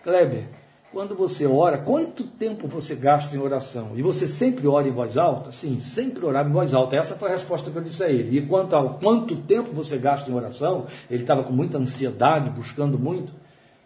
Kleber, 0.03 0.49
quando 0.91 1.15
você 1.15 1.47
ora, 1.47 1.77
quanto 1.77 2.25
tempo 2.25 2.67
você 2.67 2.95
gasta 2.95 3.37
em 3.37 3.39
oração? 3.39 3.93
E 3.97 4.03
você 4.03 4.27
sempre 4.27 4.67
ora 4.67 4.89
em 4.89 4.91
voz 4.91 5.19
alta? 5.19 5.53
Sim, 5.53 5.79
sempre 5.79 6.25
orava 6.25 6.49
em 6.49 6.53
voz 6.53 6.73
alta. 6.73 6.97
Essa 6.97 7.15
foi 7.15 7.29
a 7.29 7.33
resposta 7.33 7.71
que 7.71 7.77
eu 7.77 7.83
disse 7.83 8.03
a 8.03 8.09
ele. 8.09 8.39
E 8.39 8.47
quanto 8.47 8.75
ao 8.75 8.95
quanto 8.95 9.37
tempo 9.37 9.73
você 9.73 9.99
gasta 9.99 10.31
em 10.31 10.35
oração, 10.35 10.87
ele 11.11 11.23
estava 11.23 11.45
com 11.45 11.53
muita 11.53 11.77
ansiedade, 11.77 12.51
buscando 12.51 12.99
muito. 12.99 13.33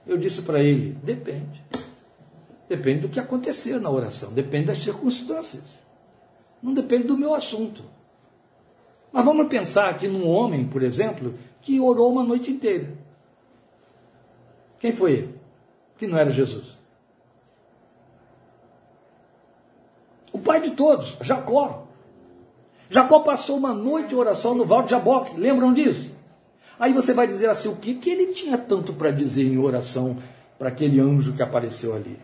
Eu 0.06 0.16
disse 0.16 0.42
para 0.42 0.60
ele: 0.60 0.96
depende. 1.02 1.62
Depende 2.68 3.00
do 3.00 3.08
que 3.08 3.20
acontecer 3.20 3.80
na 3.80 3.90
oração, 3.90 4.32
depende 4.32 4.66
das 4.66 4.78
circunstâncias. 4.78 5.64
Não 6.62 6.74
depende 6.74 7.04
do 7.04 7.16
meu 7.16 7.34
assunto. 7.34 7.84
Mas 9.12 9.24
vamos 9.24 9.48
pensar 9.48 9.88
aqui 9.88 10.08
num 10.08 10.28
homem, 10.28 10.66
por 10.66 10.82
exemplo, 10.82 11.34
que 11.62 11.78
orou 11.80 12.10
uma 12.10 12.24
noite 12.24 12.50
inteira. 12.50 12.92
Quem 14.78 14.92
foi 14.92 15.12
ele? 15.12 15.40
Que 15.96 16.06
não 16.06 16.18
era 16.18 16.30
Jesus. 16.30 16.76
O 20.32 20.38
pai 20.38 20.60
de 20.60 20.72
todos, 20.72 21.16
Jacó. 21.22 21.86
Jacó 22.90 23.20
passou 23.20 23.56
uma 23.56 23.72
noite 23.72 24.10
de 24.10 24.14
oração 24.14 24.54
no 24.54 24.64
Val 24.64 24.82
de 24.82 24.90
Jaboque. 24.90 25.38
Lembram 25.38 25.72
disso? 25.72 26.14
Aí 26.78 26.92
você 26.92 27.14
vai 27.14 27.26
dizer 27.26 27.48
assim: 27.48 27.68
o 27.68 27.76
que, 27.76 27.94
que 27.94 28.10
ele 28.10 28.32
tinha 28.32 28.58
tanto 28.58 28.92
para 28.92 29.10
dizer 29.10 29.44
em 29.44 29.58
oração 29.58 30.18
para 30.58 30.68
aquele 30.68 31.00
anjo 31.00 31.32
que 31.32 31.42
apareceu 31.42 31.94
ali? 31.94 32.18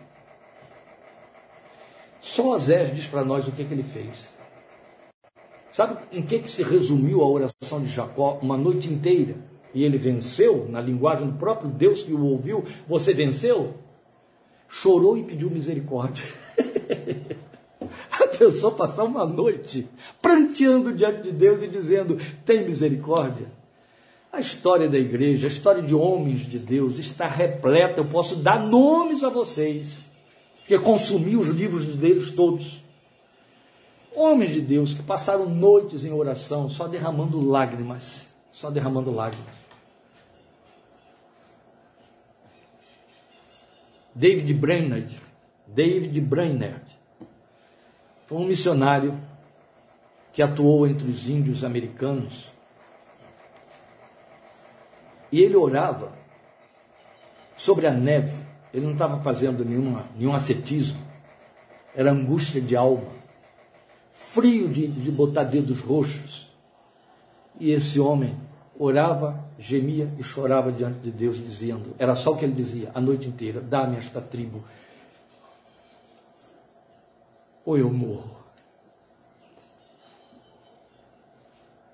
Só 2.23 2.55
Osés 2.55 2.95
diz 2.95 3.07
para 3.07 3.25
nós 3.25 3.47
o 3.47 3.53
que, 3.53 3.65
que 3.65 3.75
ele 3.75 3.83
fez. 3.83 4.33
Sabe 5.73 5.99
em 6.13 6.23
que, 6.23 6.39
que 6.39 6.51
se 6.51 6.63
resumiu 6.63 7.21
a 7.23 7.29
oração 7.29 7.83
de 7.83 7.91
Jacó 7.91 8.39
uma 8.41 8.57
noite 8.57 8.89
inteira? 8.89 9.35
E 9.75 9.85
ele 9.85 9.99
venceu, 9.99 10.67
na 10.69 10.81
linguagem 10.81 11.29
do 11.29 11.37
próprio 11.37 11.69
Deus 11.69 12.03
que 12.03 12.13
o 12.13 12.25
ouviu, 12.25 12.65
você 12.87 13.13
venceu? 13.13 13.75
Chorou 14.69 15.19
e 15.19 15.25
pediu 15.25 15.51
misericórdia. 15.51 16.25
a 18.13 18.27
pessoa 18.29 18.73
passar 18.73 19.05
uma 19.05 19.27
noite 19.27 19.89
pranteando 20.21 20.93
diante 20.93 21.23
de 21.23 21.33
Deus 21.33 21.63
e 21.63 21.69
dizendo: 21.69 22.19
tem 22.45 22.65
misericórdia. 22.65 23.47
A 24.33 24.41
história 24.41 24.89
da 24.89 24.99
igreja, 24.99 25.47
a 25.47 25.49
história 25.49 25.83
de 25.83 25.95
homens 25.95 26.41
de 26.41 26.59
Deus 26.59 26.99
está 26.99 27.27
repleta. 27.27 28.01
Eu 28.01 28.07
posso 28.07 28.37
dar 28.37 28.59
nomes 28.59 29.23
a 29.25 29.29
vocês, 29.29 30.07
que 30.73 30.79
consumi 30.79 31.37
os 31.37 31.49
livros 31.49 31.85
deles 31.85 32.33
todos. 32.33 32.83
Homens 34.17 34.53
de 34.53 34.61
Deus 34.63 34.95
que 34.95 35.03
passaram 35.03 35.47
noites 35.47 36.03
em 36.03 36.13
oração, 36.13 36.71
só 36.71 36.89
derramando 36.89 37.47
lágrimas, 37.47 38.27
só 38.51 38.71
derramando 38.71 39.15
lágrimas. 39.15 39.55
David 44.15 44.55
Brainerd, 44.55 45.15
David 45.67 46.19
Brainerd, 46.23 46.85
foi 48.27 48.39
um 48.39 48.47
missionário 48.47 49.21
que 50.33 50.43
atuou 50.43 50.87
entre 50.87 51.07
os 51.07 51.29
índios 51.29 51.65
americanos 51.65 52.51
e 55.31 55.39
ele 55.39 55.57
orava 55.57 56.13
sobre 57.59 57.87
a 57.87 57.91
neve. 57.91 58.42
Ele 58.73 58.87
não 58.87 58.93
estava 58.93 59.23
fazendo 59.23 59.65
nenhuma, 59.65 60.07
nenhum 60.17 60.35
ascetismo. 60.35 61.01
Era 61.95 62.11
angústia 62.11 62.61
de 62.61 62.75
alma. 62.75 63.11
Frio 64.13 64.69
de, 64.69 64.87
de 64.87 65.11
botar 65.11 65.45
dedos 65.45 65.81
roxos. 65.81 66.51
E 67.61 67.71
esse 67.71 68.01
homem 68.01 68.35
orava, 68.79 69.45
gemia 69.59 70.11
e 70.19 70.23
chorava 70.23 70.73
diante 70.73 71.01
de 71.01 71.11
Deus, 71.11 71.37
dizendo: 71.37 71.95
era 71.99 72.15
só 72.15 72.33
o 72.33 72.37
que 72.37 72.45
ele 72.45 72.55
dizia 72.55 72.91
a 72.95 73.01
noite 73.01 73.29
inteira: 73.29 73.61
dá-me 73.61 73.97
esta 73.97 74.21
tribo, 74.21 74.65
ou 77.65 77.77
eu 77.77 77.91
morro. 77.91 78.43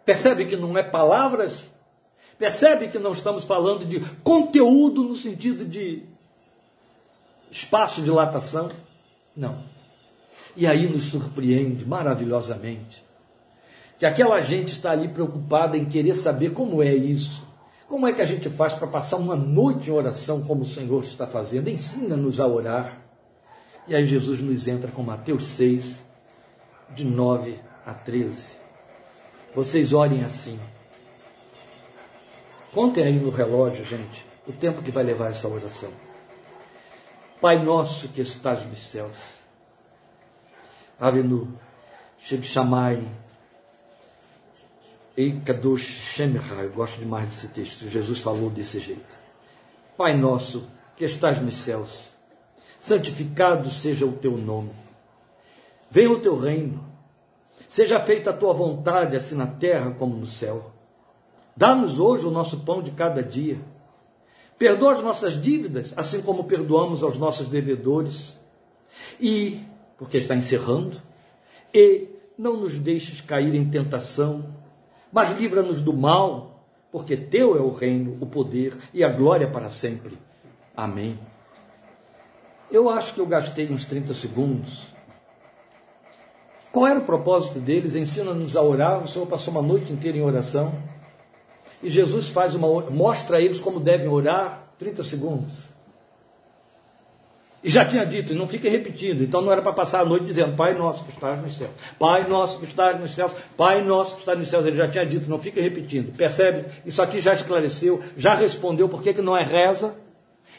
Percebe 0.04 0.46
que 0.46 0.56
não 0.56 0.78
é 0.78 0.82
palavras 0.82 1.68
Percebe 2.38 2.86
que 2.86 3.00
não 3.00 3.10
estamos 3.10 3.42
falando 3.42 3.84
de 3.84 3.98
conteúdo 4.22 5.02
no 5.02 5.16
sentido 5.16 5.64
de 5.64 6.04
espaço 7.50 7.96
de 7.96 8.04
dilatação? 8.04 8.70
Não. 9.37 9.58
E 10.56 10.66
aí 10.66 10.88
nos 10.88 11.04
surpreende 11.04 11.87
maravilhosamente 11.87 13.06
que 13.98 14.06
aquela 14.06 14.40
gente 14.40 14.72
está 14.72 14.92
ali 14.92 15.08
preocupada 15.08 15.76
em 15.76 15.84
querer 15.84 16.14
saber 16.14 16.52
como 16.52 16.82
é 16.82 16.94
isso. 16.94 17.46
Como 17.88 18.06
é 18.06 18.12
que 18.12 18.22
a 18.22 18.24
gente 18.24 18.48
faz 18.48 18.72
para 18.72 18.87
passar 18.87 19.16
uma 19.16 19.34
noite 19.34 19.90
em 19.90 19.92
oração 19.92 20.42
como 20.42 20.62
o 20.62 20.66
Senhor 20.66 21.02
está 21.02 21.26
fazendo? 21.26 21.68
Ensina-nos 21.68 22.38
a 22.38 22.46
orar. 22.46 22.98
E 23.88 23.96
aí 23.96 24.06
Jesus 24.06 24.40
nos 24.40 24.68
entra 24.68 24.90
com 24.90 25.02
Mateus 25.02 25.46
6, 25.48 25.96
de 26.94 27.04
9 27.04 27.58
a 27.84 27.94
13. 27.94 28.37
Vocês 29.54 29.92
orem 29.92 30.22
assim. 30.22 30.58
Contem 32.73 33.04
aí 33.04 33.14
no 33.14 33.31
relógio, 33.31 33.85
gente, 33.85 34.25
o 34.46 34.52
tempo 34.52 34.83
que 34.83 34.90
vai 34.92 35.02
levar 35.02 35.31
essa 35.31 35.48
oração. 35.48 35.90
Pai 37.40 37.62
nosso 37.62 38.08
que 38.08 38.20
estás 38.20 38.66
nos 38.66 38.88
céus, 38.88 39.16
Avenu, 40.98 41.52
Shebshamai, 42.18 43.06
Eikadosh 45.16 45.84
Shemra, 46.14 46.62
eu 46.62 46.70
gosto 46.70 46.98
demais 46.98 47.28
desse 47.28 47.48
texto, 47.48 47.88
Jesus 47.88 48.20
falou 48.20 48.50
desse 48.50 48.80
jeito. 48.80 49.16
Pai 49.96 50.16
nosso 50.16 50.66
que 50.96 51.04
estás 51.04 51.40
nos 51.40 51.54
céus, 51.54 52.10
santificado 52.80 53.70
seja 53.70 54.04
o 54.04 54.12
teu 54.12 54.36
nome. 54.36 54.72
Venha 55.90 56.10
o 56.10 56.20
teu 56.20 56.38
reino. 56.38 56.84
Seja 57.68 58.00
feita 58.00 58.30
a 58.30 58.32
tua 58.32 58.52
vontade, 58.52 59.16
assim 59.16 59.34
na 59.34 59.46
terra 59.46 59.90
como 59.92 60.16
no 60.16 60.26
céu. 60.26 60.72
Dá-nos 61.56 61.98
hoje 62.00 62.26
o 62.26 62.30
nosso 62.30 62.60
pão 62.60 62.82
de 62.82 62.90
cada 62.90 63.22
dia. 63.22 63.58
Perdoa 64.59 64.92
as 64.92 65.00
nossas 65.00 65.40
dívidas, 65.40 65.94
assim 65.96 66.21
como 66.21 66.44
perdoamos 66.44 67.02
aos 67.02 67.17
nossos 67.17 67.48
devedores. 67.48 68.38
E, 69.21 69.61
porque 69.96 70.19
está 70.19 70.35
encerrando, 70.35 71.00
e 71.73 72.09
não 72.37 72.56
nos 72.56 72.77
deixes 72.77 73.21
cair 73.21 73.54
em 73.54 73.69
tentação, 73.71 74.52
mas 75.13 75.38
livra-nos 75.38 75.81
do 75.81 75.92
mal, 75.92 76.65
porque 76.90 77.17
teu 77.17 77.56
é 77.56 77.61
o 77.61 77.73
reino, 77.73 78.17
o 78.21 78.27
poder 78.27 78.77
e 78.92 79.04
a 79.04 79.09
glória 79.09 79.48
para 79.48 79.71
sempre. 79.71 80.19
Amém. 80.77 81.19
Eu 82.71 82.90
acho 82.90 83.15
que 83.15 83.21
eu 83.21 83.27
gastei 83.27 83.71
uns 83.71 83.85
30 83.85 84.13
segundos. 84.15 84.87
Qual 86.71 86.87
era 86.87 86.98
o 86.98 87.04
propósito 87.04 87.59
deles? 87.59 87.94
Ensina-nos 87.94 88.56
a 88.56 88.63
orar. 88.63 89.02
O 89.02 89.09
Senhor 89.09 89.27
passou 89.27 89.52
uma 89.52 89.63
noite 89.63 89.92
inteira 89.92 90.19
em 90.19 90.23
oração. 90.23 90.73
E 91.83 91.88
Jesus 91.88 92.29
faz 92.29 92.54
uma 92.54 92.68
mostra 92.90 93.37
a 93.37 93.40
eles 93.40 93.60
como 93.60 93.79
devem 93.79 94.08
orar 94.08 94.68
30 94.79 95.04
segundos. 95.04 95.68
E 97.62 97.70
já 97.70 97.85
tinha 97.85 98.06
dito, 98.06 98.35
não 98.35 98.46
fiquem 98.46 98.70
repetindo. 98.70 99.22
Então 99.22 99.42
não 99.42 99.50
era 99.50 99.60
para 99.60 99.72
passar 99.72 100.00
a 100.00 100.04
noite 100.04 100.26
dizendo, 100.26 100.54
Pai 100.56 100.74
nosso 100.74 101.04
que 101.04 101.10
estás 101.10 101.42
nos 101.42 101.56
céus, 101.56 101.70
Pai 101.98 102.29
nosso 102.29 102.60
que 102.60 102.66
estás 102.66 103.00
nos 103.00 103.12
céus, 103.12 103.33
Pai 103.56 103.83
nosso 103.83 104.14
que 104.14 104.20
estás 104.20 104.38
nos 104.38 104.48
céus. 104.48 104.64
Ele 104.66 104.76
já 104.76 104.88
tinha 104.88 105.04
dito, 105.04 105.29
não 105.29 105.38
fiquem 105.38 105.62
repetindo. 105.62 106.14
Percebe? 106.16 106.66
Isso 106.87 107.02
aqui 107.02 107.20
já 107.20 107.35
esclareceu, 107.35 108.00
já 108.16 108.35
respondeu 108.35 108.88
por 108.88 109.02
que, 109.02 109.12
que 109.12 109.22
não 109.22 109.37
é 109.37 109.42
reza. 109.42 109.94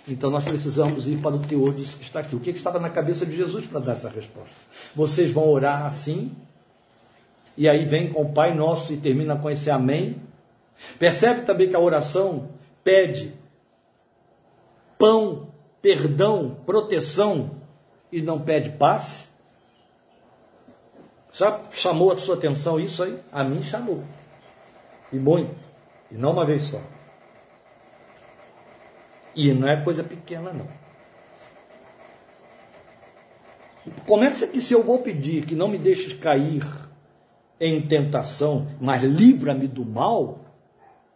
Então 0.08 0.30
nós 0.30 0.44
precisamos 0.44 1.08
ir 1.08 1.18
para 1.18 1.36
o 1.36 1.40
teor 1.40 1.74
disso 1.74 1.98
que 1.98 2.04
está 2.04 2.20
aqui. 2.20 2.36
O 2.36 2.40
que, 2.40 2.52
que 2.52 2.58
estava 2.58 2.80
na 2.80 2.90
cabeça 2.90 3.26
de 3.26 3.36
Jesus 3.36 3.66
para 3.66 3.80
dar 3.80 3.94
essa 3.94 4.10
resposta? 4.10 4.56
Vocês 4.96 5.32
vão 5.32 5.48
orar 5.48 5.86
assim, 5.86 6.32
e 7.58 7.70
aí 7.70 7.86
vem 7.86 8.12
com 8.12 8.24
o 8.24 8.34
Pai 8.34 8.56
Nosso 8.56 8.92
e 8.92 8.98
termina 8.98 9.36
com 9.36 9.50
esse 9.50 9.70
Amém. 9.70 10.29
Percebe 10.98 11.42
também 11.42 11.70
que 11.70 11.76
a 11.76 11.80
oração 11.80 12.50
pede 12.84 13.34
pão, 14.98 15.52
perdão, 15.82 16.56
proteção 16.66 17.52
e 18.12 18.22
não 18.22 18.42
pede 18.42 18.72
paz? 18.72 19.30
Já 21.34 21.60
chamou 21.72 22.12
a 22.12 22.18
sua 22.18 22.36
atenção 22.36 22.80
isso 22.80 23.04
aí? 23.04 23.18
A 23.32 23.44
mim 23.44 23.62
chamou. 23.62 24.04
E 25.12 25.18
muito. 25.18 25.56
E 26.12 26.16
não 26.16 26.32
uma 26.32 26.46
vez 26.46 26.64
só. 26.64 26.82
E 29.36 29.54
não 29.54 29.68
é 29.68 29.82
coisa 29.82 30.04
pequena, 30.04 30.52
não. 30.52 30.68
Começa 34.06 34.48
que 34.48 34.62
se 34.62 34.74
eu 34.74 34.84
vou 34.84 35.00
pedir 35.00 35.46
que 35.46 35.56
não 35.56 35.68
me 35.68 35.78
deixes 35.78 36.14
cair 36.14 36.64
em 37.60 37.82
tentação, 37.82 38.68
mas 38.80 39.04
livra-me 39.04 39.68
do 39.68 39.86
mal, 39.86 40.40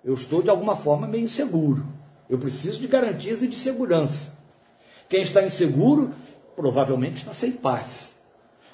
eu 0.04 0.14
estou 0.14 0.41
de 0.41 0.49
alguma 0.49 0.76
forma 0.76 1.08
meio 1.08 1.24
inseguro. 1.24 1.86
Eu 2.30 2.38
preciso 2.38 2.80
de 2.80 2.88
garantias 2.88 3.41
e 3.41 3.47
de 3.47 3.56
segurança. 3.56 4.34
Quem 5.08 5.22
está 5.22 5.45
inseguro, 5.45 6.14
provavelmente 6.56 7.18
está 7.18 7.34
sem 7.34 7.51
paz. 7.51 8.14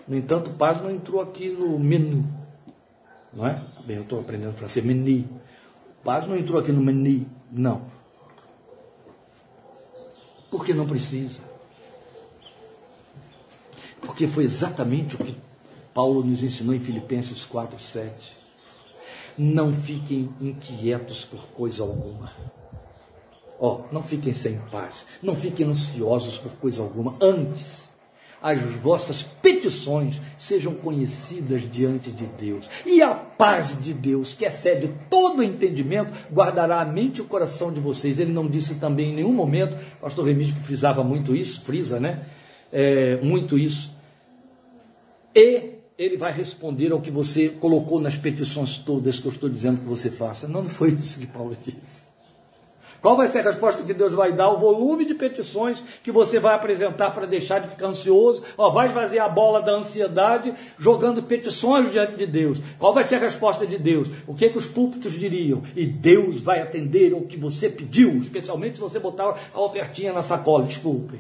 No 0.07 0.15
entanto, 0.15 0.51
paz 0.51 0.81
não 0.81 0.89
entrou 0.89 1.21
aqui 1.21 1.49
no 1.49 1.77
menu. 1.77 2.25
Não 3.33 3.45
é? 3.45 3.63
Bem, 3.85 3.97
eu 3.97 4.03
estou 4.03 4.19
aprendendo 4.19 4.53
francês, 4.53 4.83
menu. 4.83 5.27
Paz 6.03 6.25
não 6.25 6.37
entrou 6.37 6.59
aqui 6.59 6.71
no 6.71 6.81
menu, 6.81 7.27
não. 7.51 7.83
Porque 10.49 10.73
não 10.73 10.87
precisa. 10.87 11.41
Porque 14.01 14.27
foi 14.27 14.45
exatamente 14.45 15.15
o 15.15 15.19
que 15.19 15.35
Paulo 15.93 16.23
nos 16.23 16.41
ensinou 16.41 16.73
em 16.73 16.79
Filipenses 16.79 17.43
4, 17.45 17.77
7. 17.77 18.38
Não 19.41 19.71
fiquem 19.71 20.29
inquietos 20.41 21.23
por 21.23 21.47
coisa 21.51 21.81
alguma. 21.81 22.33
Ó, 23.57 23.75
oh, 23.75 23.93
não 23.93 24.03
fiquem 24.03 24.33
sem 24.33 24.57
paz, 24.69 25.05
não 25.23 25.33
fiquem 25.33 25.65
ansiosos 25.65 26.37
por 26.37 26.51
coisa 26.57 26.81
alguma. 26.81 27.15
Antes, 27.21 27.83
as 28.41 28.59
vossas 28.77 29.23
petições 29.23 30.19
sejam 30.37 30.73
conhecidas 30.73 31.61
diante 31.71 32.11
de 32.11 32.25
Deus. 32.25 32.69
E 32.85 33.01
a 33.01 33.15
paz 33.15 33.81
de 33.81 33.93
Deus, 33.93 34.33
que 34.33 34.43
excede 34.43 34.93
todo 35.09 35.41
entendimento, 35.41 36.13
guardará 36.29 36.81
a 36.81 36.85
mente 36.85 37.19
e 37.19 37.21
o 37.21 37.25
coração 37.25 37.71
de 37.71 37.79
vocês. 37.79 38.19
Ele 38.19 38.33
não 38.33 38.45
disse 38.45 38.75
também 38.75 39.11
em 39.11 39.15
nenhum 39.15 39.31
momento, 39.31 39.77
pastor 40.01 40.25
Remídio 40.25 40.55
que 40.55 40.63
frisava 40.63 41.01
muito 41.01 41.33
isso, 41.33 41.61
frisa, 41.61 41.97
né? 41.97 42.25
É, 42.73 43.17
muito 43.23 43.57
isso. 43.57 43.89
E 45.33 45.78
ele 45.99 46.15
vai 46.15 46.31
responder 46.31 46.93
ao 46.93 47.01
que 47.01 47.11
você 47.11 47.49
colocou 47.49 47.99
nas 47.99 48.15
petições 48.15 48.77
todas 48.77 49.19
que 49.19 49.27
eu 49.27 49.31
estou 49.33 49.49
dizendo 49.49 49.81
que 49.81 49.87
você 49.87 50.09
faça. 50.09 50.47
Não, 50.47 50.63
não 50.63 50.69
foi 50.69 50.91
isso 50.91 51.19
que 51.19 51.27
Paulo 51.27 51.57
disse. 51.61 52.07
Qual 53.01 53.17
vai 53.17 53.27
ser 53.27 53.39
a 53.39 53.43
resposta 53.43 53.83
que 53.83 53.93
Deus 53.93 54.13
vai 54.13 54.31
dar? 54.33 54.49
O 54.49 54.57
volume 54.57 55.05
de 55.05 55.13
petições 55.13 55.81
que 56.01 56.11
você 56.11 56.39
vai 56.39 56.53
apresentar 56.55 57.11
para 57.11 57.25
deixar 57.25 57.59
de 57.59 57.69
ficar 57.69 57.87
ansioso. 57.87 58.43
Ó, 58.57 58.69
vai 58.69 58.87
esvaziar 58.87 59.25
a 59.25 59.29
bola 59.29 59.61
da 59.61 59.73
ansiedade 59.73 60.53
jogando 60.77 61.23
petições 61.23 61.91
diante 61.91 62.15
de 62.15 62.25
Deus. 62.25 62.59
Qual 62.77 62.93
vai 62.93 63.03
ser 63.03 63.15
a 63.15 63.19
resposta 63.19 63.67
de 63.67 63.77
Deus? 63.77 64.07
O 64.25 64.33
que, 64.33 64.45
é 64.45 64.49
que 64.49 64.57
os 64.57 64.65
púlpitos 64.65 65.13
diriam? 65.13 65.63
E 65.75 65.85
Deus 65.85 66.39
vai 66.39 66.61
atender 66.61 67.13
o 67.13 67.21
que 67.21 67.37
você 67.37 67.69
pediu, 67.69 68.17
especialmente 68.19 68.75
se 68.75 68.81
você 68.81 68.99
botar 68.99 69.37
a 69.53 69.61
ofertinha 69.61 70.13
na 70.13 70.23
sacola. 70.23 70.65
Desculpem. 70.65 71.19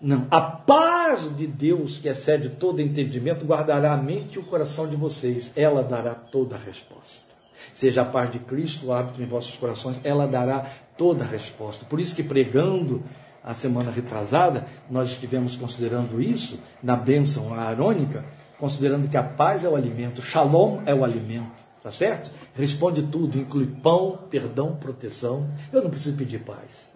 Não. 0.00 0.26
A 0.30 0.40
paz 0.40 1.36
de 1.36 1.46
Deus, 1.46 1.98
que 1.98 2.08
excede 2.08 2.50
todo 2.50 2.80
entendimento, 2.80 3.44
guardará 3.44 3.92
a 3.92 3.96
mente 3.96 4.36
e 4.36 4.38
o 4.38 4.44
coração 4.44 4.88
de 4.88 4.96
vocês. 4.96 5.52
Ela 5.54 5.82
dará 5.82 6.14
toda 6.14 6.56
a 6.56 6.58
resposta 6.58 7.30
seja 7.72 8.02
a 8.02 8.04
paz 8.04 8.30
de 8.30 8.38
Cristo 8.38 8.86
o 8.86 8.92
hábito 8.92 9.22
em 9.22 9.26
vossos 9.26 9.56
corações, 9.56 10.00
ela 10.04 10.26
dará 10.26 10.66
toda 10.96 11.24
a 11.24 11.26
resposta. 11.26 11.84
Por 11.84 12.00
isso 12.00 12.14
que 12.14 12.22
pregando 12.22 13.02
a 13.42 13.54
semana 13.54 13.90
retrasada, 13.90 14.66
nós 14.90 15.08
estivemos 15.08 15.56
considerando 15.56 16.20
isso 16.20 16.58
na 16.82 16.94
bênção 16.94 17.54
arônica, 17.54 18.24
considerando 18.58 19.08
que 19.08 19.16
a 19.16 19.22
paz 19.22 19.64
é 19.64 19.68
o 19.68 19.76
alimento, 19.76 20.20
shalom 20.20 20.82
é 20.84 20.94
o 20.94 21.04
alimento, 21.04 21.52
tá 21.82 21.90
certo? 21.90 22.30
Responde 22.54 23.02
tudo, 23.04 23.38
inclui 23.38 23.66
pão, 23.66 24.18
perdão, 24.30 24.76
proteção. 24.76 25.48
Eu 25.72 25.82
não 25.82 25.90
preciso 25.90 26.16
pedir 26.16 26.40
paz. 26.40 26.89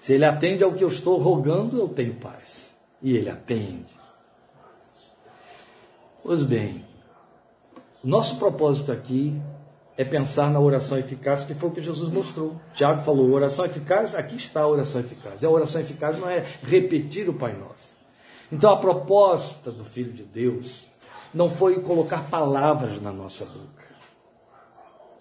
Se 0.00 0.14
ele 0.14 0.24
atende 0.24 0.64
ao 0.64 0.72
que 0.72 0.82
eu 0.82 0.88
estou 0.88 1.18
rogando, 1.18 1.78
eu 1.78 1.88
tenho 1.88 2.14
paz. 2.14 2.74
E 3.02 3.14
ele 3.16 3.28
atende. 3.28 3.98
Pois 6.22 6.42
bem, 6.42 6.84
nosso 8.02 8.36
propósito 8.36 8.90
aqui 8.90 9.40
é 9.96 10.04
pensar 10.04 10.50
na 10.50 10.58
oração 10.58 10.98
eficaz, 10.98 11.44
que 11.44 11.54
foi 11.54 11.68
o 11.68 11.72
que 11.72 11.82
Jesus 11.82 12.10
mostrou. 12.10 12.58
Tiago 12.74 13.02
falou: 13.02 13.30
oração 13.30 13.66
eficaz, 13.66 14.14
aqui 14.14 14.36
está 14.36 14.62
a 14.62 14.66
oração 14.66 15.00
eficaz. 15.02 15.42
E 15.42 15.46
a 15.46 15.50
oração 15.50 15.80
eficaz 15.80 16.18
não 16.18 16.28
é 16.28 16.46
repetir 16.62 17.28
o 17.28 17.34
Pai 17.34 17.52
Nosso. 17.52 17.96
Então 18.50 18.72
a 18.72 18.78
proposta 18.78 19.70
do 19.70 19.84
Filho 19.84 20.12
de 20.12 20.24
Deus 20.24 20.88
não 21.32 21.50
foi 21.50 21.80
colocar 21.82 22.30
palavras 22.30 23.00
na 23.00 23.12
nossa 23.12 23.44
boca. 23.44 23.90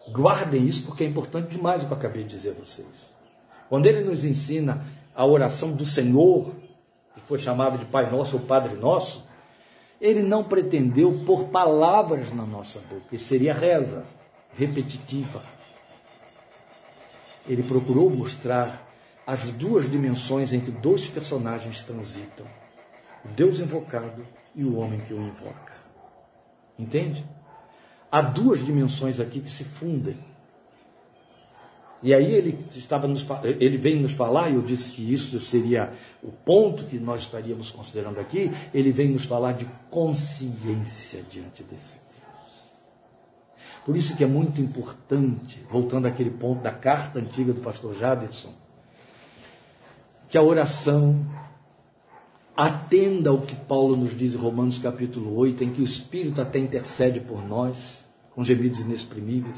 Guardem 0.09 0.65
isso 0.65 0.83
porque 0.83 1.03
é 1.03 1.07
importante 1.07 1.49
demais 1.49 1.83
o 1.83 1.85
que 1.85 1.91
eu 1.91 1.97
acabei 1.97 2.23
de 2.23 2.29
dizer 2.29 2.51
a 2.51 2.65
vocês. 2.65 3.18
Quando 3.69 3.85
ele 3.85 4.01
nos 4.01 4.25
ensina 4.25 4.83
a 5.15 5.25
oração 5.25 5.73
do 5.73 5.85
Senhor, 5.85 6.55
que 7.13 7.21
foi 7.21 7.37
chamado 7.37 7.77
de 7.77 7.85
Pai 7.85 8.11
Nosso 8.11 8.37
ou 8.37 8.43
Padre 8.43 8.75
Nosso, 8.75 9.23
ele 10.01 10.23
não 10.23 10.43
pretendeu 10.43 11.23
pôr 11.25 11.45
palavras 11.45 12.31
na 12.31 12.45
nossa 12.45 12.79
boca, 12.79 13.15
isso 13.15 13.25
seria 13.25 13.53
reza 13.53 14.05
repetitiva. 14.55 15.41
Ele 17.47 17.63
procurou 17.63 18.09
mostrar 18.09 18.87
as 19.25 19.51
duas 19.51 19.89
dimensões 19.89 20.53
em 20.53 20.59
que 20.59 20.71
dois 20.71 21.07
personagens 21.07 21.83
transitam: 21.83 22.45
o 23.23 23.27
Deus 23.29 23.59
invocado 23.59 24.25
e 24.55 24.63
o 24.63 24.77
homem 24.77 24.99
que 25.01 25.13
o 25.13 25.21
invoca. 25.21 25.73
Entende? 26.77 27.25
Há 28.11 28.21
duas 28.21 28.65
dimensões 28.65 29.19
aqui 29.19 29.39
que 29.39 29.49
se 29.49 29.63
fundem. 29.63 30.17
E 32.01 32.13
aí 32.13 32.33
ele 32.33 32.57
estava 32.75 33.07
nos, 33.07 33.25
ele 33.59 33.77
vem 33.77 33.99
nos 33.99 34.13
falar, 34.13 34.49
e 34.49 34.55
eu 34.55 34.61
disse 34.61 34.91
que 34.91 35.13
isso 35.13 35.39
seria 35.39 35.91
o 36.23 36.31
ponto 36.31 36.85
que 36.85 36.97
nós 36.97 37.21
estaríamos 37.21 37.71
considerando 37.71 38.19
aqui, 38.19 38.51
ele 38.73 38.91
vem 38.91 39.09
nos 39.09 39.25
falar 39.25 39.53
de 39.53 39.65
consciência 39.89 41.23
diante 41.29 41.61
desse 41.63 42.09
por 43.89 43.97
isso 43.97 44.15
que 44.15 44.23
é 44.23 44.27
muito 44.27 44.61
importante, 44.61 45.59
voltando 45.67 46.05
àquele 46.05 46.29
ponto 46.29 46.61
da 46.61 46.71
carta 46.71 47.17
antiga 47.17 47.51
do 47.51 47.59
pastor 47.59 47.97
Jaderson, 47.97 48.53
que 50.29 50.37
a 50.37 50.43
oração 50.43 51.25
atenda 52.55 53.31
ao 53.31 53.39
que 53.39 53.55
Paulo 53.55 53.95
nos 53.95 54.15
diz 54.15 54.35
em 54.35 54.37
Romanos 54.37 54.77
capítulo 54.77 55.35
8, 55.35 55.63
em 55.63 55.71
que 55.71 55.81
o 55.81 55.85
Espírito 55.85 56.39
até 56.39 56.59
intercede 56.59 57.19
por 57.19 57.43
nós, 57.43 58.05
com 58.35 58.43
gemidos 58.43 58.79
inexprimíveis, 58.79 59.57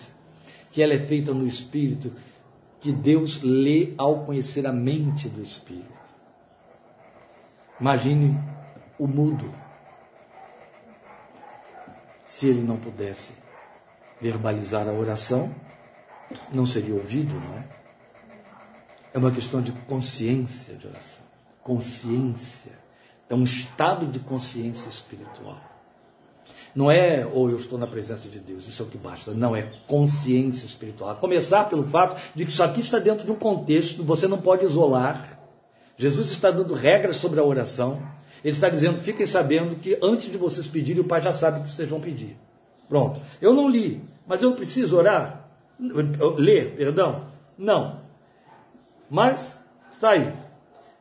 que 0.71 0.81
ela 0.81 0.93
é 0.93 0.99
feita 0.99 1.33
no 1.33 1.45
Espírito, 1.45 2.13
que 2.81 2.91
Deus 2.91 3.41
lê 3.43 3.93
ao 3.97 4.25
conhecer 4.25 4.65
a 4.65 4.73
mente 4.73 5.29
do 5.29 5.41
Espírito. 5.41 6.01
Imagine 7.79 8.37
o 8.97 9.07
mudo, 9.07 9.53
se 12.27 12.47
ele 12.47 12.61
não 12.61 12.77
pudesse 12.77 13.33
verbalizar 14.19 14.87
a 14.87 14.91
oração, 14.91 15.53
não 16.53 16.65
seria 16.65 16.95
ouvido, 16.95 17.33
não 17.33 17.57
é? 17.57 17.81
É 19.13 19.17
uma 19.17 19.31
questão 19.31 19.61
de 19.61 19.71
consciência 19.71 20.75
de 20.75 20.87
oração. 20.87 21.23
Consciência. 21.61 22.71
É 23.29 23.35
um 23.35 23.43
estado 23.43 24.07
de 24.07 24.19
consciência 24.19 24.89
espiritual. 24.89 25.70
Não 26.73 26.89
é, 26.89 27.25
ou 27.25 27.47
oh, 27.47 27.49
eu 27.49 27.57
estou 27.57 27.77
na 27.77 27.85
presença 27.85 28.29
de 28.29 28.39
Deus, 28.39 28.67
isso 28.67 28.81
é 28.81 28.85
o 28.85 28.89
que 28.89 28.97
basta. 28.97 29.31
Não, 29.31 29.55
é 29.55 29.69
consciência 29.87 30.65
espiritual. 30.65 31.09
A 31.09 31.15
começar 31.15 31.65
pelo 31.65 31.83
fato 31.83 32.21
de 32.33 32.45
que 32.45 32.51
isso 32.51 32.63
aqui 32.63 32.79
está 32.79 32.97
dentro 32.97 33.25
de 33.25 33.31
um 33.31 33.35
contexto, 33.35 34.03
você 34.03 34.27
não 34.27 34.37
pode 34.37 34.63
isolar. 34.63 35.39
Jesus 35.97 36.31
está 36.31 36.49
dando 36.49 36.73
regras 36.73 37.17
sobre 37.17 37.39
a 37.39 37.43
oração. 37.43 38.01
Ele 38.43 38.53
está 38.53 38.69
dizendo: 38.69 38.97
fiquem 38.99 39.25
sabendo 39.25 39.75
que 39.75 39.99
antes 40.01 40.31
de 40.31 40.37
vocês 40.37 40.67
pedirem, 40.67 41.01
o 41.01 41.07
Pai 41.07 41.21
já 41.21 41.33
sabe 41.33 41.59
o 41.59 41.63
que 41.63 41.71
vocês 41.71 41.89
vão 41.89 41.99
pedir. 41.99 42.37
Pronto. 42.87 43.21
Eu 43.41 43.53
não 43.53 43.69
li, 43.69 44.01
mas 44.25 44.41
eu 44.41 44.53
preciso 44.53 44.97
orar? 44.97 45.49
Ler, 46.37 46.75
perdão? 46.75 47.27
Não. 47.57 47.99
Mas, 49.09 49.61
está 49.93 50.11
aí. 50.11 50.33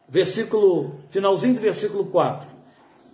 Versículo, 0.09 1.01
finalzinho 1.11 1.55
do 1.55 1.61
versículo 1.61 2.07
4. 2.07 2.49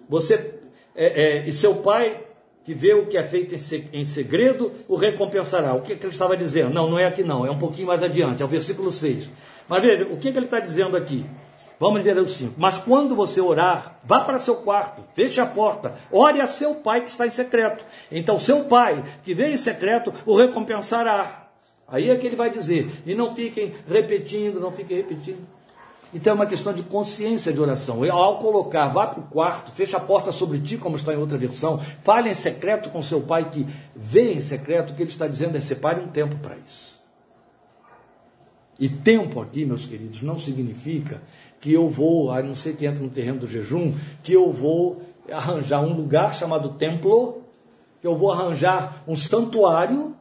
Você, 0.09 0.59
é, 0.95 1.41
é, 1.41 1.49
e 1.49 1.53
seu 1.53 1.77
pai, 1.77 2.26
que 2.67 2.75
vê 2.75 2.93
o 2.93 3.07
que 3.07 3.17
é 3.17 3.23
feito 3.23 3.55
em 3.93 4.05
segredo, 4.05 4.73
o 4.89 4.97
recompensará. 4.97 5.73
O 5.73 5.83
que, 5.83 5.95
que 5.95 6.05
ele 6.05 6.13
estava 6.13 6.37
dizendo? 6.37 6.75
Não, 6.75 6.91
não 6.91 6.99
é 6.99 7.07
aqui 7.07 7.23
não, 7.23 7.47
é 7.47 7.51
um 7.51 7.59
pouquinho 7.59 7.87
mais 7.87 8.03
adiante, 8.03 8.43
é 8.43 8.45
o 8.45 8.49
versículo 8.49 8.91
6. 8.91 9.31
Mas 9.69 9.83
veja, 9.83 10.05
o 10.13 10.19
que, 10.19 10.33
que 10.33 10.37
ele 10.37 10.47
está 10.47 10.59
dizendo 10.59 10.97
aqui? 10.97 11.25
Vamos 11.79 12.03
ler 12.03 12.19
o 12.19 12.27
5. 12.27 12.55
Mas 12.59 12.77
quando 12.77 13.15
você 13.15 13.41
orar, 13.41 14.01
vá 14.03 14.21
para 14.21 14.41
seu 14.41 14.57
quarto, 14.57 15.05
feche 15.15 15.41
a 15.41 15.47
porta, 15.47 15.95
ore 16.11 16.41
a 16.41 16.49
seu 16.49 16.75
pai 16.75 17.03
que 17.03 17.09
está 17.09 17.25
em 17.25 17.31
secreto. 17.31 17.85
Então, 18.11 18.37
seu 18.37 18.65
pai 18.65 19.05
que 19.23 19.33
vem 19.33 19.53
em 19.53 19.57
secreto 19.57 20.13
o 20.27 20.37
recompensará. 20.37 21.47
Aí 21.87 22.11
é 22.11 22.17
que 22.17 22.27
ele 22.27 22.35
vai 22.35 22.51
dizer. 22.51 22.91
E 23.07 23.15
não 23.15 23.33
fiquem 23.33 23.75
repetindo, 23.89 24.59
não 24.59 24.73
fiquem 24.73 24.97
repetindo. 24.97 25.47
Então 26.15 26.33
é 26.33 26.35
uma 26.35 26.47
questão 26.47 26.73
de 26.73 26.83
consciência 26.83 27.53
de 27.53 27.61
oração. 27.61 28.03
Ao 28.11 28.39
colocar, 28.39 28.89
vá 28.89 29.07
para 29.07 29.21
o 29.21 29.25
quarto, 29.25 29.73
fecha 29.73 29.97
a 29.97 30.01
porta 30.01 30.33
sobre 30.33 30.59
ti, 30.61 30.77
como 30.77 30.97
está 30.97 31.13
em 31.13 31.19
outra 31.19 31.37
versão, 31.37 31.79
fale 32.03 32.31
em 32.31 32.35
secreto 32.35 32.91
com 32.91 33.03
seu 33.03 33.21
pai 33.21 33.51
que 33.51 33.67
vê 33.95 34.33
em 34.33 34.41
secreto, 34.41 34.93
o 34.93 34.95
que 34.95 35.03
ele 35.03 35.11
está 35.11 35.27
dizendo 35.27 35.57
é 35.57 35.61
separe 35.61 36.01
um 36.01 36.09
tempo 36.09 36.37
para 36.37 36.57
isso. 36.57 36.97
E 38.79 38.89
tempo 38.89 39.41
aqui, 39.41 39.65
meus 39.65 39.87
queridos, 39.87 40.23
não 40.23 40.39
significa 40.39 41.23
que 41.61 41.73
eu 41.73 41.89
vou, 41.89 42.31
a 42.31 42.43
não 42.43 42.55
ser 42.55 42.77
que 42.77 42.87
entre 42.87 43.03
no 43.03 43.11
terreno 43.11 43.41
do 43.41 43.47
jejum, 43.47 43.95
que 44.23 44.33
eu 44.33 44.53
vou 44.53 45.03
arranjar 45.31 45.81
um 45.81 45.95
lugar 45.95 46.35
chamado 46.35 46.71
templo, 46.75 47.43
que 48.01 48.07
eu 48.07 48.17
vou 48.17 48.31
arranjar 48.31 49.03
um 49.09 49.17
santuário 49.17 50.16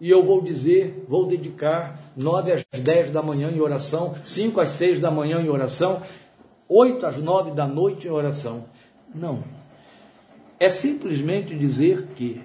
e 0.00 0.08
eu 0.08 0.22
vou 0.22 0.40
dizer, 0.40 1.04
vou 1.08 1.26
dedicar 1.26 1.98
nove 2.16 2.52
às 2.52 2.64
dez 2.80 3.10
da 3.10 3.22
manhã 3.22 3.50
em 3.50 3.60
oração, 3.60 4.14
cinco 4.24 4.60
às 4.60 4.68
seis 4.68 5.00
da 5.00 5.10
manhã 5.10 5.40
em 5.40 5.48
oração, 5.48 6.02
oito 6.68 7.04
às 7.04 7.16
nove 7.16 7.50
da 7.50 7.66
noite 7.66 8.06
em 8.06 8.10
oração. 8.10 8.64
Não. 9.14 9.42
É 10.60 10.68
simplesmente 10.68 11.54
dizer 11.54 12.08
que, 12.14 12.40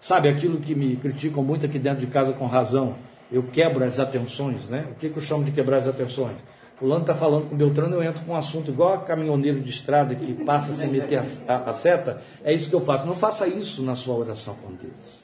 sabe 0.00 0.28
aquilo 0.28 0.60
que 0.60 0.74
me 0.74 0.96
criticam 0.96 1.42
muito 1.42 1.66
aqui 1.66 1.78
dentro 1.78 2.00
de 2.00 2.06
casa 2.06 2.32
com 2.32 2.46
razão, 2.46 2.94
eu 3.30 3.42
quebro 3.42 3.82
as 3.82 3.98
atenções, 3.98 4.66
né? 4.66 4.86
O 4.92 4.94
que, 4.94 5.08
que 5.08 5.16
eu 5.16 5.22
chamo 5.22 5.44
de 5.44 5.50
quebrar 5.50 5.78
as 5.78 5.88
atenções? 5.88 6.36
Fulano 6.76 7.02
está 7.02 7.14
falando 7.14 7.48
com 7.48 7.56
Beltrano, 7.56 7.96
eu 7.96 8.02
entro 8.02 8.24
com 8.24 8.32
um 8.32 8.36
assunto 8.36 8.70
igual 8.70 8.94
a 8.94 8.98
caminhoneiro 8.98 9.60
de 9.60 9.70
estrada 9.70 10.14
que 10.14 10.32
passa 10.44 10.72
sem 10.72 10.88
meter 10.88 11.18
a, 11.18 11.52
a, 11.52 11.70
a 11.70 11.72
seta. 11.72 12.20
É 12.44 12.52
isso 12.52 12.68
que 12.68 12.76
eu 12.76 12.80
faço. 12.80 13.06
Não 13.06 13.14
faça 13.14 13.46
isso 13.46 13.82
na 13.82 13.94
sua 13.94 14.16
oração 14.16 14.56
com 14.56 14.72
Deus. 14.74 15.23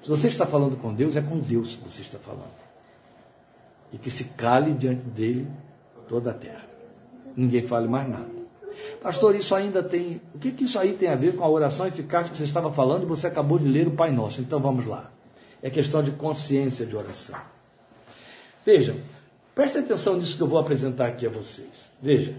Se 0.00 0.08
você 0.08 0.28
está 0.28 0.46
falando 0.46 0.76
com 0.76 0.94
Deus, 0.94 1.16
é 1.16 1.20
com 1.20 1.38
Deus 1.38 1.76
que 1.76 1.88
você 1.88 2.02
está 2.02 2.18
falando. 2.18 2.60
E 3.92 3.98
que 3.98 4.10
se 4.10 4.24
cale 4.24 4.72
diante 4.72 5.04
dele 5.04 5.46
toda 6.08 6.30
a 6.30 6.34
terra. 6.34 6.64
Ninguém 7.36 7.62
fale 7.62 7.86
mais 7.86 8.08
nada. 8.08 8.40
Pastor, 9.02 9.34
isso 9.34 9.54
ainda 9.54 9.82
tem. 9.82 10.20
O 10.34 10.38
que, 10.38 10.52
que 10.52 10.64
isso 10.64 10.78
aí 10.78 10.94
tem 10.94 11.08
a 11.08 11.16
ver 11.16 11.36
com 11.36 11.44
a 11.44 11.48
oração 11.48 11.86
eficaz 11.86 12.30
que 12.30 12.36
você 12.36 12.44
estava 12.44 12.72
falando 12.72 13.02
e 13.02 13.06
você 13.06 13.26
acabou 13.26 13.58
de 13.58 13.68
ler 13.68 13.88
o 13.88 13.92
Pai 13.92 14.10
Nosso? 14.10 14.40
Então 14.40 14.60
vamos 14.60 14.86
lá. 14.86 15.10
É 15.62 15.68
questão 15.68 16.02
de 16.02 16.10
consciência 16.12 16.86
de 16.86 16.96
oração. 16.96 17.38
Vejam, 18.64 18.96
prestem 19.54 19.82
atenção 19.82 20.16
nisso 20.16 20.36
que 20.36 20.42
eu 20.42 20.46
vou 20.46 20.58
apresentar 20.58 21.06
aqui 21.08 21.26
a 21.26 21.30
vocês. 21.30 21.90
Veja. 22.00 22.34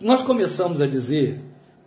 Nós 0.00 0.22
começamos 0.22 0.80
a 0.80 0.86
dizer 0.86 1.40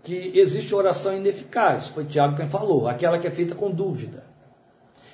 que 0.04 0.38
existe 0.38 0.76
oração 0.76 1.16
ineficaz, 1.16 1.88
foi 1.88 2.04
Tiago 2.04 2.36
quem 2.36 2.48
falou, 2.48 2.88
aquela 2.88 3.18
que 3.18 3.26
é 3.26 3.32
feita 3.32 3.56
com 3.56 3.72
dúvida. 3.72 4.26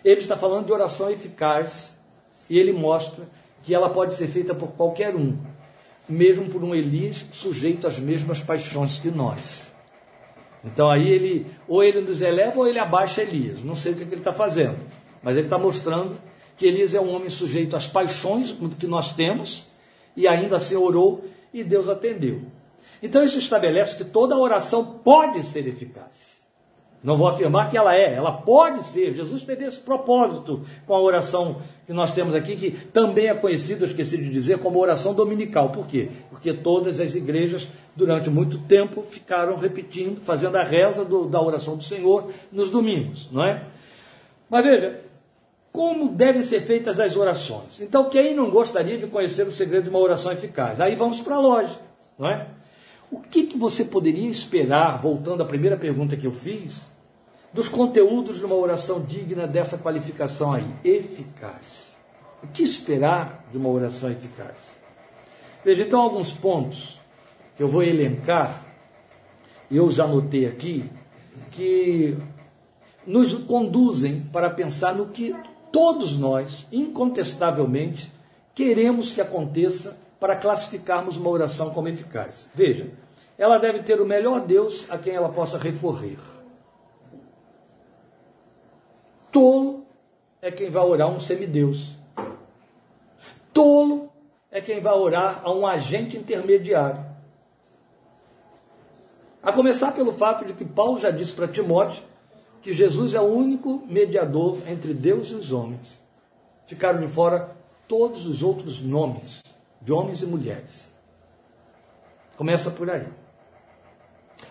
Ele 0.04 0.22
está 0.22 0.36
falando 0.36 0.66
de 0.66 0.72
oração 0.72 1.12
eficaz 1.12 1.94
e 2.50 2.58
ele 2.58 2.74
mostra 2.74 3.26
que 3.62 3.76
ela 3.76 3.90
pode 3.90 4.16
ser 4.16 4.28
feita 4.28 4.56
por 4.56 4.72
qualquer 4.72 5.16
um, 5.16 5.38
mesmo 6.08 6.50
por 6.50 6.64
um 6.64 6.74
Elias 6.74 7.24
sujeito 7.32 7.86
às 7.86 8.00
mesmas 8.00 8.42
paixões 8.42 8.98
que 8.98 9.12
nós. 9.12 9.72
Então 10.64 10.90
aí 10.90 11.08
ele, 11.08 11.46
ou 11.68 11.84
ele 11.84 12.02
nos 12.02 12.22
eleva 12.22 12.60
ou 12.60 12.68
ele 12.68 12.80
abaixa 12.80 13.22
Elias. 13.22 13.64
Não 13.64 13.76
sei 13.76 13.92
o 13.92 13.96
que 13.96 14.04
ele 14.04 14.16
está 14.16 14.34
fazendo, 14.34 14.80
mas 15.22 15.36
ele 15.36 15.46
está 15.46 15.58
mostrando 15.58 16.18
que 16.58 16.66
Elias 16.66 16.96
é 16.96 17.00
um 17.00 17.14
homem 17.14 17.30
sujeito 17.30 17.76
às 17.76 17.88
paixões 17.88 18.56
que 18.78 18.88
nós 18.88 19.14
temos 19.14 19.68
e 20.16 20.28
ainda 20.28 20.58
assim 20.58 20.76
orou 20.76 21.24
e 21.54 21.64
Deus 21.64 21.88
atendeu. 21.88 22.42
Então 23.02 23.24
isso 23.24 23.40
estabelece 23.40 23.96
que 23.96 24.04
toda 24.04 24.38
oração 24.38 25.00
pode 25.04 25.44
ser 25.44 25.68
eficaz. 25.68 26.40
Não 27.02 27.16
vou 27.16 27.30
afirmar 27.30 27.72
que 27.72 27.78
ela 27.78 27.96
é, 27.96 28.14
ela 28.14 28.32
pode 28.32 28.84
ser. 28.84 29.16
Jesus 29.16 29.44
teve 29.44 29.64
esse 29.64 29.80
propósito 29.80 30.66
com 30.86 30.94
a 30.94 31.02
oração 31.02 31.62
que 31.88 31.94
nós 31.94 32.14
temos 32.14 32.36
aqui, 32.36 32.58
que 32.58 32.72
também 32.72 33.28
é 33.28 33.34
conhecida, 33.34 33.86
esqueci 33.86 34.18
de 34.18 34.30
dizer, 34.30 34.60
como 34.60 34.80
oração 34.80 35.14
dominical. 35.14 35.70
Por 35.70 35.88
quê? 35.88 36.10
Porque 36.30 36.54
todas 36.54 37.00
as 37.00 37.16
igrejas, 37.16 37.68
durante 37.96 38.30
muito 38.30 38.60
tempo, 38.60 39.02
ficaram 39.04 39.56
repetindo, 39.56 40.20
fazendo 40.20 40.58
a 40.58 40.64
reza 40.64 41.06
do, 41.06 41.26
da 41.26 41.42
oração 41.42 41.78
do 41.78 41.84
Senhor 41.84 42.32
nos 42.52 42.70
domingos, 42.70 43.30
não 43.32 43.46
é? 43.46 43.64
Mas 44.50 44.64
veja, 44.66 45.00
como 45.72 46.10
devem 46.10 46.44
ser 46.44 46.62
feitas 46.62 47.00
as 47.00 47.16
orações? 47.16 47.80
Então, 47.80 48.10
quem 48.10 48.36
não 48.36 48.50
gostaria 48.50 48.98
de 48.98 49.08
conhecer 49.08 49.48
o 49.48 49.52
segredo 49.52 49.84
de 49.84 49.90
uma 49.90 50.00
oração 50.00 50.34
eficaz? 50.34 50.82
Aí 50.82 50.96
vamos 50.96 51.22
para 51.22 51.36
a 51.36 51.40
lógica, 51.40 51.82
não 52.18 52.30
é? 52.30 52.59
O 53.12 53.20
que, 53.20 53.46
que 53.46 53.58
você 53.58 53.84
poderia 53.84 54.30
esperar, 54.30 55.02
voltando 55.02 55.42
à 55.42 55.46
primeira 55.46 55.76
pergunta 55.76 56.16
que 56.16 56.28
eu 56.28 56.32
fiz, 56.32 56.88
dos 57.52 57.68
conteúdos 57.68 58.38
de 58.38 58.46
uma 58.46 58.56
oração 58.56 59.02
digna 59.02 59.48
dessa 59.48 59.78
qualificação 59.78 60.54
aí? 60.54 60.68
Eficaz. 60.84 61.90
O 62.44 62.48
que 62.48 62.64
esperar 62.64 63.46
de 63.52 63.58
uma 63.58 63.70
oração 63.70 64.12
eficaz? 64.12 64.56
Veja, 65.66 65.84
então, 65.84 66.02
alguns 66.02 66.32
pontos 66.32 67.00
que 67.58 67.64
eu 67.64 67.68
vou 67.68 67.84
elencar, 67.84 68.64
eu 69.70 69.90
já 69.90 70.08
notei 70.08 70.46
aqui, 70.46 70.90
que 71.52 72.16
nos 73.06 73.34
conduzem 73.34 74.22
para 74.32 74.50
pensar 74.50 74.94
no 74.94 75.08
que 75.08 75.36
todos 75.72 76.18
nós, 76.18 76.68
incontestavelmente, 76.72 78.12
queremos 78.54 79.12
que 79.12 79.20
aconteça 79.20 80.00
para 80.20 80.36
classificarmos 80.36 81.18
uma 81.18 81.30
oração 81.30 81.72
como 81.72 81.88
eficaz. 81.88 82.50
Veja, 82.54 82.92
ela 83.38 83.58
deve 83.58 83.84
ter 83.84 84.02
o 84.02 84.06
melhor 84.06 84.42
Deus 84.42 84.86
a 84.90 84.98
quem 84.98 85.14
ela 85.14 85.30
possa 85.30 85.58
recorrer. 85.58 86.18
Tolo 89.32 89.86
é 90.42 90.52
quem 90.52 90.70
vai 90.70 90.84
orar 90.84 91.08
a 91.08 91.12
um 91.12 91.20
semideus. 91.20 91.96
Tolo 93.54 94.12
é 94.52 94.60
quem 94.60 94.82
vai 94.82 94.94
orar 94.94 95.42
a 95.44 95.54
um 95.54 95.66
agente 95.66 96.18
intermediário. 96.18 97.06
A 99.42 99.54
começar 99.54 99.94
pelo 99.94 100.12
fato 100.12 100.44
de 100.44 100.54
que 100.54 100.66
Paulo 100.66 101.00
já 101.00 101.12
disse 101.12 101.32
para 101.32 101.48
Timóteo 101.48 102.04
que 102.62 102.74
Jesus 102.74 103.14
é 103.14 103.22
o 103.22 103.24
único 103.24 103.84
mediador 103.88 104.58
entre 104.68 104.94
Deus 104.94 105.30
e 105.30 105.36
os 105.36 105.54
homens. 105.54 105.98
Ficaram 106.68 107.00
de 107.00 107.08
fora 107.08 107.56
todos 107.88 108.28
os 108.28 108.44
outros 108.44 108.82
nomes 108.82 109.42
de 109.82 109.92
homens 109.94 110.22
e 110.22 110.26
mulheres. 110.26 110.90
Começa 112.38 112.72
por 112.72 112.90
aí. 112.90 113.08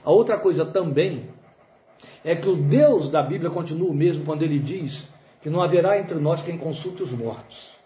A 0.05 0.11
outra 0.11 0.39
coisa 0.39 0.65
também 0.65 1.31
é 2.25 2.35
que 2.37 2.49
o 2.49 2.57
Deus 2.57 3.11
da 3.11 3.23
Bíblia 3.23 3.51
continua 3.51 3.91
o 3.91 3.95
mesmo 3.95 4.25
quando 4.25 4.43
ele 4.43 4.59
diz 4.59 5.09
que 5.41 5.49
não 5.49 5.63
haverá 5.63 5.99
entre 5.99 6.19
nós 6.19 6.43
quem 6.43 6.59
consulte 6.59 7.03
os 7.03 7.13
mortos. 7.13 7.77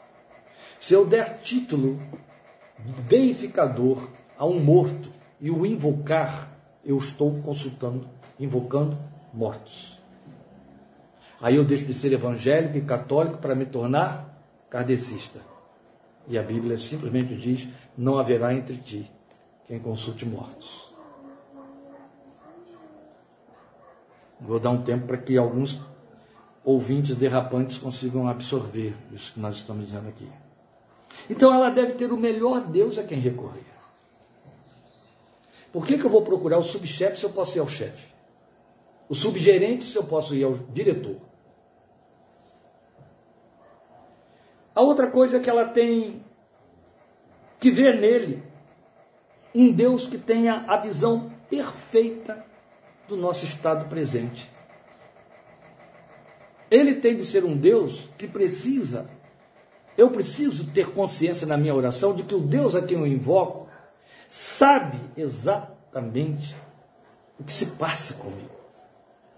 Se 0.78 0.94
eu 0.94 1.06
der 1.06 1.40
título 1.40 2.00
deificador 3.08 4.08
a 4.36 4.44
um 4.44 4.58
morto 4.58 5.10
e 5.40 5.50
o 5.50 5.64
invocar, 5.64 6.50
eu 6.84 6.96
estou 6.96 7.40
consultando, 7.42 8.08
invocando 8.38 8.98
mortos. 9.32 9.96
Aí 11.40 11.56
eu 11.56 11.64
deixo 11.64 11.84
de 11.84 11.94
ser 11.94 12.12
evangélico 12.12 12.76
e 12.76 12.82
católico 12.82 13.38
para 13.38 13.54
me 13.54 13.66
tornar 13.66 14.32
kardecista. 14.70 15.51
E 16.28 16.38
a 16.38 16.42
Bíblia 16.42 16.78
simplesmente 16.78 17.34
diz: 17.36 17.68
não 17.96 18.18
haverá 18.18 18.54
entre 18.54 18.76
ti 18.76 19.10
quem 19.66 19.78
consulte 19.78 20.24
mortos. 20.24 20.92
Vou 24.40 24.58
dar 24.58 24.70
um 24.70 24.82
tempo 24.82 25.06
para 25.06 25.18
que 25.18 25.36
alguns 25.36 25.80
ouvintes 26.64 27.16
derrapantes 27.16 27.78
consigam 27.78 28.28
absorver 28.28 28.94
isso 29.12 29.32
que 29.32 29.40
nós 29.40 29.56
estamos 29.56 29.86
dizendo 29.86 30.08
aqui. 30.08 30.28
Então 31.28 31.52
ela 31.52 31.70
deve 31.70 31.92
ter 31.92 32.12
o 32.12 32.16
melhor 32.16 32.60
Deus 32.60 32.98
a 32.98 33.04
quem 33.04 33.18
recorrer. 33.18 33.72
Por 35.72 35.86
que, 35.86 35.96
que 35.96 36.04
eu 36.04 36.10
vou 36.10 36.22
procurar 36.22 36.58
o 36.58 36.62
subchefe 36.62 37.18
se 37.18 37.24
eu 37.24 37.30
posso 37.30 37.56
ir 37.56 37.60
ao 37.60 37.68
chefe? 37.68 38.12
O 39.08 39.14
subgerente 39.14 39.84
se 39.84 39.96
eu 39.96 40.04
posso 40.04 40.34
ir 40.34 40.44
ao 40.44 40.54
diretor? 40.54 41.16
A 44.74 44.80
outra 44.80 45.06
coisa 45.08 45.36
é 45.36 45.40
que 45.40 45.50
ela 45.50 45.66
tem 45.66 46.24
que 47.60 47.70
ver 47.70 48.00
nele 48.00 48.42
um 49.54 49.70
Deus 49.70 50.06
que 50.06 50.16
tenha 50.16 50.64
a 50.66 50.76
visão 50.78 51.30
perfeita 51.48 52.44
do 53.06 53.16
nosso 53.16 53.44
estado 53.44 53.88
presente. 53.88 54.50
Ele 56.70 56.94
tem 56.94 57.16
de 57.16 57.26
ser 57.26 57.44
um 57.44 57.54
Deus 57.54 58.08
que 58.16 58.26
precisa, 58.26 59.10
eu 59.96 60.10
preciso 60.10 60.70
ter 60.70 60.90
consciência 60.90 61.46
na 61.46 61.58
minha 61.58 61.74
oração 61.74 62.14
de 62.14 62.22
que 62.22 62.34
o 62.34 62.40
Deus 62.40 62.74
a 62.74 62.80
quem 62.80 62.98
eu 62.98 63.06
invoco 63.06 63.68
sabe 64.26 64.98
exatamente 65.14 66.56
o 67.38 67.44
que 67.44 67.52
se 67.52 67.66
passa 67.66 68.14
comigo. 68.14 68.48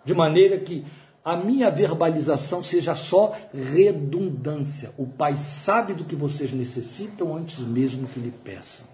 De 0.05 0.14
maneira 0.14 0.59
que 0.61 0.87
a 1.25 1.37
minha 1.37 1.70
verbalização 1.70 2.62
seja 2.62 2.95
só 2.95 3.35
redundância. 3.53 4.93
O 4.99 5.07
Pai 5.07 5.37
sabe 5.37 5.95
do 5.95 6.05
que 6.05 6.14
vocês 6.14 6.53
necessitam 6.53 7.35
antes 7.35 7.59
mesmo 7.61 8.07
que 8.07 8.20
lhe 8.20 8.31
peçam. 8.31 8.87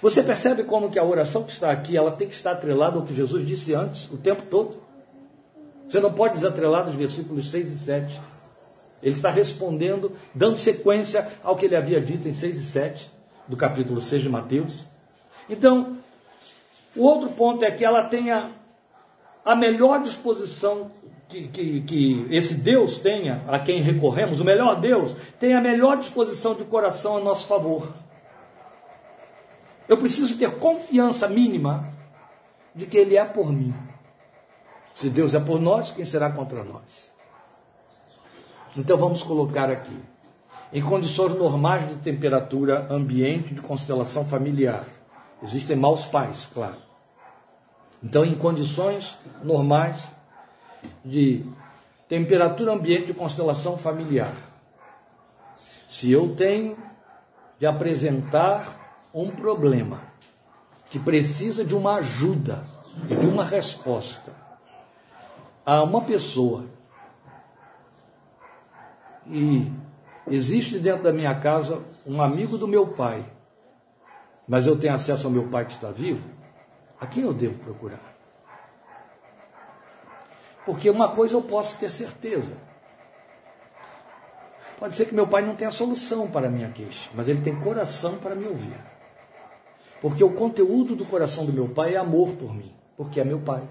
Você 0.00 0.22
percebe 0.22 0.64
como 0.64 0.90
que 0.90 0.98
a 0.98 1.04
oração 1.04 1.44
que 1.44 1.52
está 1.52 1.70
aqui, 1.70 1.96
ela 1.96 2.12
tem 2.12 2.26
que 2.26 2.34
estar 2.34 2.52
atrelada 2.52 2.96
ao 2.96 3.04
que 3.04 3.14
Jesus 3.14 3.46
disse 3.46 3.74
antes, 3.74 4.10
o 4.10 4.16
tempo 4.16 4.44
todo? 4.44 4.80
Você 5.86 6.00
não 6.00 6.12
pode 6.12 6.34
desatrelar 6.34 6.84
dos 6.84 6.94
versículos 6.94 7.50
6 7.50 7.70
e 7.70 7.78
7. 7.78 8.20
Ele 9.02 9.14
está 9.14 9.30
respondendo, 9.30 10.12
dando 10.34 10.56
sequência 10.56 11.28
ao 11.42 11.56
que 11.56 11.66
ele 11.66 11.76
havia 11.76 12.00
dito 12.00 12.28
em 12.28 12.32
6 12.32 12.56
e 12.56 12.64
7, 12.64 13.10
do 13.46 13.56
capítulo 13.56 14.00
6 14.00 14.22
de 14.22 14.28
Mateus. 14.28 14.86
Então, 15.50 15.98
o 16.96 17.02
outro 17.02 17.28
ponto 17.30 17.62
é 17.64 17.70
que 17.70 17.84
ela 17.84 18.04
tenha 18.04 18.52
a 19.44 19.56
melhor 19.56 20.00
disposição 20.00 20.90
que, 21.32 21.48
que, 21.48 21.80
que, 21.80 22.26
esse 22.30 22.54
Deus 22.54 22.98
tenha, 22.98 23.42
a 23.48 23.58
quem 23.58 23.80
recorremos, 23.80 24.40
o 24.40 24.44
melhor 24.44 24.78
Deus, 24.78 25.16
tenha 25.40 25.58
a 25.58 25.60
melhor 25.62 25.96
disposição 25.96 26.54
de 26.54 26.64
coração 26.64 27.16
a 27.16 27.20
nosso 27.20 27.46
favor. 27.46 27.88
Eu 29.88 29.96
preciso 29.96 30.38
ter 30.38 30.58
confiança 30.58 31.28
mínima 31.28 31.88
de 32.74 32.86
que 32.86 32.98
Ele 32.98 33.16
é 33.16 33.24
por 33.24 33.50
mim. 33.50 33.74
Se 34.94 35.08
Deus 35.08 35.34
é 35.34 35.40
por 35.40 35.58
nós, 35.58 35.90
quem 35.90 36.04
será 36.04 36.30
contra 36.30 36.62
nós? 36.62 37.10
Então 38.76 38.98
vamos 38.98 39.22
colocar 39.22 39.70
aqui. 39.70 39.98
Em 40.72 40.82
condições 40.82 41.34
normais 41.34 41.88
de 41.88 41.96
temperatura 41.96 42.86
ambiente, 42.90 43.54
de 43.54 43.60
constelação 43.60 44.24
familiar. 44.24 44.86
Existem 45.42 45.76
maus 45.76 46.06
pais, 46.06 46.48
claro. 46.52 46.76
Então, 48.02 48.24
em 48.24 48.34
condições 48.34 49.16
normais 49.42 50.06
de 51.04 51.44
temperatura 52.08 52.72
ambiente 52.72 53.06
de 53.06 53.14
constelação 53.14 53.78
familiar. 53.78 54.34
Se 55.88 56.10
eu 56.10 56.34
tenho 56.34 56.76
de 57.58 57.66
apresentar 57.66 59.08
um 59.14 59.30
problema 59.30 60.02
que 60.90 60.98
precisa 60.98 61.64
de 61.64 61.74
uma 61.74 61.96
ajuda 61.96 62.66
e 63.08 63.14
de 63.14 63.26
uma 63.26 63.44
resposta 63.44 64.32
a 65.64 65.82
uma 65.82 66.02
pessoa 66.02 66.66
e 69.26 69.72
existe 70.26 70.78
dentro 70.78 71.04
da 71.04 71.12
minha 71.12 71.34
casa 71.38 71.82
um 72.06 72.20
amigo 72.20 72.58
do 72.58 72.66
meu 72.66 72.88
pai, 72.88 73.24
mas 74.46 74.66
eu 74.66 74.78
tenho 74.78 74.94
acesso 74.94 75.26
ao 75.26 75.32
meu 75.32 75.48
pai 75.48 75.64
que 75.64 75.72
está 75.72 75.90
vivo, 75.90 76.28
a 77.00 77.06
quem 77.06 77.22
eu 77.22 77.32
devo 77.32 77.58
procurar? 77.60 78.11
Porque 80.64 80.88
uma 80.88 81.08
coisa 81.08 81.34
eu 81.34 81.42
posso 81.42 81.78
ter 81.78 81.90
certeza. 81.90 82.52
Pode 84.78 84.96
ser 84.96 85.06
que 85.06 85.14
meu 85.14 85.26
pai 85.26 85.42
não 85.42 85.54
tenha 85.54 85.70
solução 85.70 86.28
para 86.28 86.48
a 86.48 86.50
minha 86.50 86.68
queixa, 86.70 87.08
mas 87.14 87.28
ele 87.28 87.40
tem 87.40 87.58
coração 87.58 88.18
para 88.18 88.34
me 88.34 88.46
ouvir. 88.46 88.74
Porque 90.00 90.24
o 90.24 90.32
conteúdo 90.32 90.96
do 90.96 91.04
coração 91.04 91.46
do 91.46 91.52
meu 91.52 91.72
pai 91.72 91.94
é 91.94 91.98
amor 91.98 92.32
por 92.32 92.52
mim, 92.52 92.74
porque 92.96 93.20
é 93.20 93.24
meu 93.24 93.38
pai. 93.38 93.62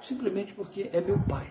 Simplesmente 0.00 0.52
porque 0.52 0.88
é 0.92 1.00
meu 1.00 1.18
pai. 1.18 1.46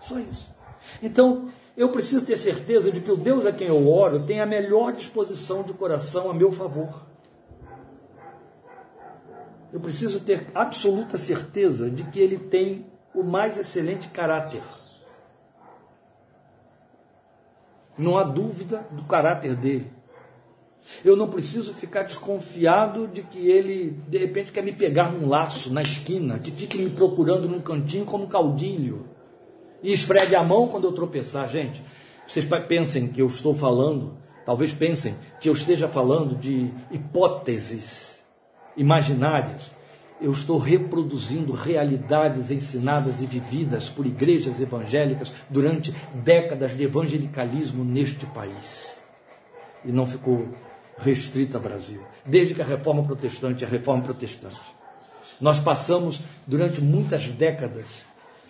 Só 0.00 0.18
isso. 0.18 0.54
Então, 1.02 1.50
eu 1.76 1.90
preciso 1.90 2.24
ter 2.24 2.36
certeza 2.36 2.90
de 2.90 3.00
que 3.00 3.10
o 3.10 3.16
Deus 3.16 3.44
a 3.44 3.52
quem 3.52 3.68
eu 3.68 3.90
oro 3.90 4.24
tem 4.24 4.40
a 4.40 4.46
melhor 4.46 4.92
disposição 4.92 5.62
de 5.62 5.72
coração 5.72 6.30
a 6.30 6.34
meu 6.34 6.50
favor. 6.50 7.04
Eu 9.72 9.80
preciso 9.80 10.20
ter 10.20 10.46
absoluta 10.54 11.18
certeza 11.18 11.90
de 11.90 12.04
que 12.04 12.20
ele 12.20 12.38
tem 12.38 12.86
o 13.14 13.22
mais 13.22 13.56
excelente 13.56 14.08
caráter. 14.08 14.62
Não 17.96 18.18
há 18.18 18.24
dúvida 18.24 18.86
do 18.90 19.04
caráter 19.04 19.54
dele. 19.54 19.90
Eu 21.04 21.16
não 21.16 21.28
preciso 21.28 21.72
ficar 21.72 22.02
desconfiado 22.02 23.06
de 23.06 23.22
que 23.22 23.48
ele, 23.48 24.02
de 24.08 24.18
repente, 24.18 24.52
quer 24.52 24.62
me 24.62 24.72
pegar 24.72 25.10
num 25.10 25.28
laço 25.28 25.72
na 25.72 25.80
esquina, 25.80 26.38
que 26.38 26.50
fique 26.50 26.76
me 26.76 26.90
procurando 26.90 27.48
num 27.48 27.60
cantinho 27.60 28.04
como 28.04 28.26
caudilho 28.26 29.06
e 29.82 29.92
esfregue 29.92 30.34
a 30.34 30.42
mão 30.42 30.66
quando 30.66 30.84
eu 30.84 30.92
tropeçar. 30.92 31.48
Gente, 31.48 31.82
vocês 32.26 32.44
pensem 32.66 33.08
que 33.08 33.22
eu 33.22 33.26
estou 33.26 33.54
falando, 33.54 34.14
talvez 34.44 34.72
pensem 34.72 35.14
que 35.40 35.48
eu 35.48 35.52
esteja 35.52 35.88
falando 35.88 36.34
de 36.34 36.70
hipóteses 36.90 38.18
imaginárias 38.76 39.72
eu 40.24 40.30
estou 40.30 40.56
reproduzindo 40.56 41.52
realidades 41.52 42.50
ensinadas 42.50 43.20
e 43.20 43.26
vividas 43.26 43.90
por 43.90 44.06
igrejas 44.06 44.58
evangélicas 44.58 45.30
durante 45.50 45.94
décadas 46.14 46.74
de 46.74 46.82
evangelicalismo 46.82 47.84
neste 47.84 48.24
país. 48.26 48.96
E 49.84 49.92
não 49.92 50.06
ficou 50.06 50.48
restrita 50.96 51.58
ao 51.58 51.62
Brasil, 51.62 52.00
desde 52.24 52.54
que 52.54 52.62
a 52.62 52.64
reforma 52.64 53.04
protestante, 53.04 53.66
a 53.66 53.68
reforma 53.68 54.02
protestante. 54.02 54.56
Nós 55.38 55.58
passamos 55.58 56.20
durante 56.46 56.80
muitas 56.80 57.26
décadas 57.26 58.06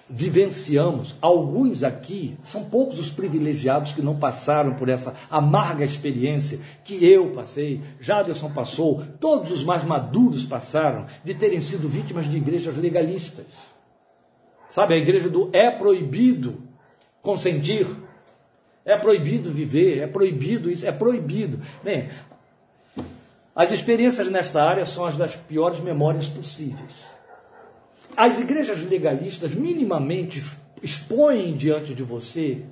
vivenciamos, 0.08 1.16
alguns 1.20 1.82
aqui, 1.82 2.36
são 2.42 2.64
poucos 2.64 2.98
os 2.98 3.10
privilegiados 3.10 3.92
que 3.92 4.02
não 4.02 4.18
passaram 4.18 4.74
por 4.74 4.88
essa 4.88 5.14
amarga 5.30 5.84
experiência 5.84 6.60
que 6.84 7.04
eu 7.04 7.30
passei, 7.30 7.80
Jaderson 8.00 8.50
passou, 8.50 9.02
todos 9.18 9.50
os 9.50 9.64
mais 9.64 9.82
maduros 9.82 10.44
passaram, 10.44 11.06
de 11.24 11.34
terem 11.34 11.60
sido 11.60 11.88
vítimas 11.88 12.26
de 12.26 12.36
igrejas 12.36 12.76
legalistas. 12.76 13.46
Sabe, 14.68 14.94
a 14.94 14.98
igreja 14.98 15.28
do 15.28 15.48
é 15.52 15.70
proibido 15.70 16.62
consentir, 17.22 17.86
é 18.84 18.96
proibido 18.98 19.50
viver, 19.50 20.00
é 20.00 20.06
proibido 20.06 20.70
isso, 20.70 20.86
é 20.86 20.92
proibido. 20.92 21.60
Bem, 21.82 22.10
as 23.56 23.70
experiências 23.72 24.28
nesta 24.28 24.62
área 24.62 24.84
são 24.84 25.06
as 25.06 25.16
das 25.16 25.34
piores 25.34 25.80
memórias 25.80 26.26
possíveis 26.28 27.14
as 28.16 28.38
igrejas 28.40 28.82
legalistas 28.82 29.54
minimamente 29.54 30.42
expõem 30.82 31.56
diante 31.56 31.94
de 31.94 32.02
você 32.02 32.64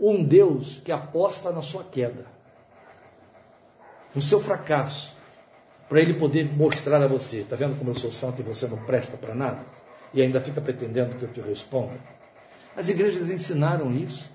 um 0.00 0.22
Deus 0.22 0.80
que 0.84 0.92
aposta 0.92 1.50
na 1.50 1.60
sua 1.60 1.84
queda, 1.84 2.26
no 4.14 4.22
seu 4.22 4.40
fracasso, 4.40 5.14
para 5.88 6.00
ele 6.00 6.14
poder 6.14 6.44
mostrar 6.54 7.02
a 7.02 7.08
você: 7.08 7.38
está 7.38 7.56
vendo 7.56 7.76
como 7.76 7.90
eu 7.90 7.96
sou 7.96 8.12
santo 8.12 8.40
e 8.40 8.44
você 8.44 8.66
não 8.66 8.78
presta 8.84 9.16
para 9.16 9.34
nada? 9.34 9.60
E 10.14 10.22
ainda 10.22 10.40
fica 10.40 10.60
pretendendo 10.60 11.16
que 11.16 11.22
eu 11.22 11.32
te 11.32 11.40
responda? 11.40 11.98
As 12.76 12.88
igrejas 12.88 13.28
ensinaram 13.28 13.92
isso. 13.92 14.30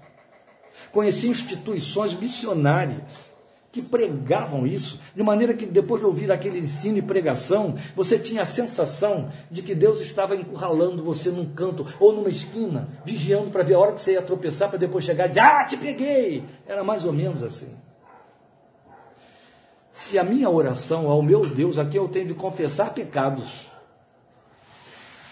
Conheci 0.91 1.27
instituições 1.29 2.13
missionárias 2.13 3.32
que 3.73 3.81
pregavam 3.81 4.67
isso, 4.67 5.01
de 5.15 5.23
maneira 5.23 5.51
que 5.51 5.65
depois 5.65 5.99
de 5.99 6.05
ouvir 6.05 6.31
aquele 6.31 6.59
ensino 6.59 6.99
e 6.99 7.01
pregação, 7.01 7.73
você 7.95 8.19
tinha 8.19 8.43
a 8.43 8.45
sensação 8.45 9.31
de 9.49 9.63
que 9.63 9.73
Deus 9.73 9.99
estava 9.99 10.35
encurralando 10.35 11.03
você 11.03 11.31
num 11.31 11.51
canto 11.55 11.83
ou 11.99 12.13
numa 12.13 12.29
esquina, 12.29 12.87
vigiando 13.03 13.49
para 13.49 13.63
ver 13.63 13.73
a 13.73 13.79
hora 13.79 13.93
que 13.93 14.01
você 14.03 14.11
ia 14.11 14.21
tropeçar, 14.21 14.69
para 14.69 14.77
depois 14.77 15.03
chegar 15.03 15.25
e 15.25 15.29
dizer: 15.29 15.39
Ah, 15.39 15.63
te 15.63 15.75
peguei! 15.75 16.43
Era 16.67 16.83
mais 16.83 17.03
ou 17.03 17.11
menos 17.11 17.41
assim. 17.41 17.75
Se 19.91 20.19
a 20.19 20.23
minha 20.23 20.51
oração 20.51 21.09
ao 21.09 21.23
meu 21.23 21.43
Deus, 21.43 21.79
a 21.79 21.85
quem 21.85 21.99
eu 21.99 22.07
tenho 22.07 22.27
de 22.27 22.35
confessar 22.35 22.93
pecados, 22.93 23.65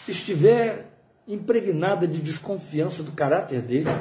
estiver 0.08 0.88
impregnada 1.28 2.08
de 2.08 2.20
desconfiança 2.20 3.04
do 3.04 3.12
caráter 3.12 3.62
dele, 3.62 3.92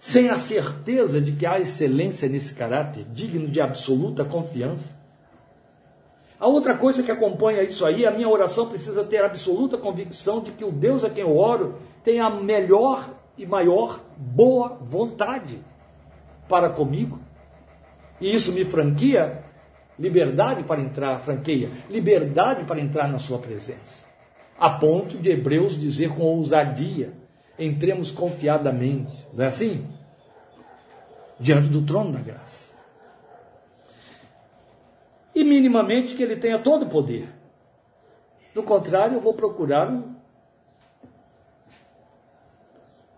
sem 0.00 0.28
a 0.28 0.36
certeza 0.36 1.20
de 1.20 1.32
que 1.32 1.46
há 1.46 1.58
excelência 1.58 2.28
nesse 2.28 2.54
caráter, 2.54 3.04
digno 3.12 3.48
de 3.48 3.60
absoluta 3.60 4.24
confiança. 4.24 4.96
A 6.38 6.46
outra 6.46 6.76
coisa 6.76 7.02
que 7.02 7.10
acompanha 7.10 7.62
isso 7.62 7.84
aí, 7.84 8.06
a 8.06 8.12
minha 8.12 8.28
oração 8.28 8.68
precisa 8.68 9.02
ter 9.02 9.24
absoluta 9.24 9.76
convicção 9.76 10.40
de 10.40 10.52
que 10.52 10.64
o 10.64 10.70
Deus 10.70 11.02
a 11.02 11.10
quem 11.10 11.24
eu 11.24 11.36
oro 11.36 11.78
tem 12.04 12.20
a 12.20 12.30
melhor 12.30 13.12
e 13.36 13.44
maior 13.44 14.00
boa 14.16 14.78
vontade 14.80 15.60
para 16.48 16.70
comigo. 16.70 17.18
E 18.20 18.32
isso 18.32 18.52
me 18.52 18.64
franquia 18.64 19.44
liberdade 19.98 20.62
para 20.62 20.80
entrar, 20.80 21.18
franqueia, 21.20 21.70
liberdade 21.90 22.64
para 22.64 22.80
entrar 22.80 23.08
na 23.08 23.18
sua 23.18 23.38
presença. 23.38 24.06
A 24.58 24.70
ponto 24.70 25.18
de 25.18 25.30
Hebreus 25.30 25.78
dizer 25.78 26.14
com 26.14 26.22
ousadia: 26.22 27.12
entremos 27.58 28.10
confiadamente. 28.10 29.26
Não 29.32 29.44
é 29.44 29.48
assim? 29.48 29.86
Diante 31.40 31.68
do 31.68 31.84
trono 31.84 32.12
da 32.12 32.20
graça. 32.20 32.68
E 35.34 35.44
minimamente 35.44 36.14
que 36.14 36.22
ele 36.22 36.36
tenha 36.36 36.58
todo 36.58 36.84
o 36.84 36.88
poder. 36.88 37.28
Do 38.54 38.62
contrário, 38.62 39.14
eu 39.14 39.20
vou 39.20 39.34
procurar 39.34 39.90
o, 39.90 40.16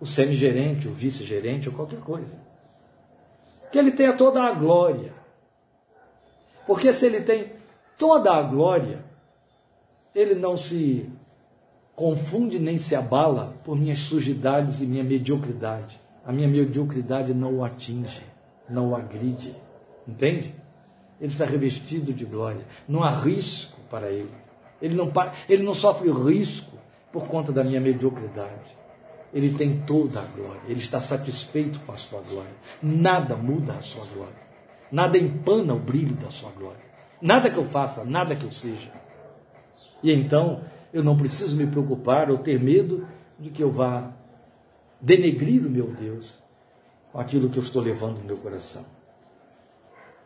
o 0.00 0.06
semigerente, 0.06 0.88
o 0.88 0.92
vice-gerente 0.92 1.68
ou 1.68 1.74
qualquer 1.74 2.00
coisa. 2.00 2.38
Que 3.70 3.78
ele 3.78 3.92
tenha 3.92 4.12
toda 4.12 4.42
a 4.42 4.52
glória. 4.52 5.14
Porque 6.66 6.92
se 6.92 7.06
ele 7.06 7.22
tem 7.22 7.52
toda 7.96 8.32
a 8.32 8.42
glória, 8.42 9.04
ele 10.14 10.34
não 10.34 10.56
se 10.56 11.10
confunde 12.00 12.58
nem 12.58 12.78
se 12.78 12.96
abala 12.96 13.54
por 13.62 13.76
minhas 13.76 13.98
sujidades 13.98 14.80
e 14.80 14.86
minha 14.86 15.04
mediocridade. 15.04 16.00
A 16.24 16.32
minha 16.32 16.48
mediocridade 16.48 17.34
não 17.34 17.58
o 17.58 17.62
atinge, 17.62 18.22
não 18.70 18.92
o 18.92 18.96
agride. 18.96 19.54
Entende? 20.08 20.54
Ele 21.20 21.30
está 21.30 21.44
revestido 21.44 22.14
de 22.14 22.24
glória. 22.24 22.64
Não 22.88 23.02
há 23.02 23.10
risco 23.10 23.78
para 23.90 24.10
ele. 24.10 24.32
Ele 24.80 24.94
não, 24.94 25.12
ele 25.46 25.62
não 25.62 25.74
sofre 25.74 26.10
risco 26.10 26.72
por 27.12 27.28
conta 27.28 27.52
da 27.52 27.62
minha 27.62 27.82
mediocridade. 27.82 28.78
Ele 29.30 29.52
tem 29.52 29.82
toda 29.82 30.20
a 30.20 30.24
glória. 30.24 30.62
Ele 30.66 30.80
está 30.80 31.00
satisfeito 31.00 31.80
com 31.80 31.92
a 31.92 31.98
sua 31.98 32.22
glória. 32.22 32.56
Nada 32.82 33.36
muda 33.36 33.74
a 33.74 33.82
sua 33.82 34.06
glória. 34.06 34.40
Nada 34.90 35.18
empana 35.18 35.74
o 35.74 35.78
brilho 35.78 36.14
da 36.14 36.30
sua 36.30 36.50
glória. 36.50 36.80
Nada 37.20 37.50
que 37.50 37.58
eu 37.58 37.66
faça, 37.66 38.06
nada 38.06 38.34
que 38.34 38.44
eu 38.44 38.52
seja. 38.52 38.90
E 40.02 40.10
então, 40.10 40.62
eu 40.92 41.02
não 41.02 41.16
preciso 41.16 41.56
me 41.56 41.66
preocupar 41.66 42.30
ou 42.30 42.38
ter 42.38 42.60
medo 42.60 43.06
de 43.38 43.50
que 43.50 43.62
eu 43.62 43.70
vá 43.70 44.12
denegrir 45.00 45.66
o 45.66 45.70
meu 45.70 45.86
Deus 45.86 46.42
com 47.12 47.18
aquilo 47.18 47.48
que 47.48 47.58
eu 47.58 47.62
estou 47.62 47.82
levando 47.82 48.18
no 48.18 48.24
meu 48.24 48.36
coração. 48.36 48.84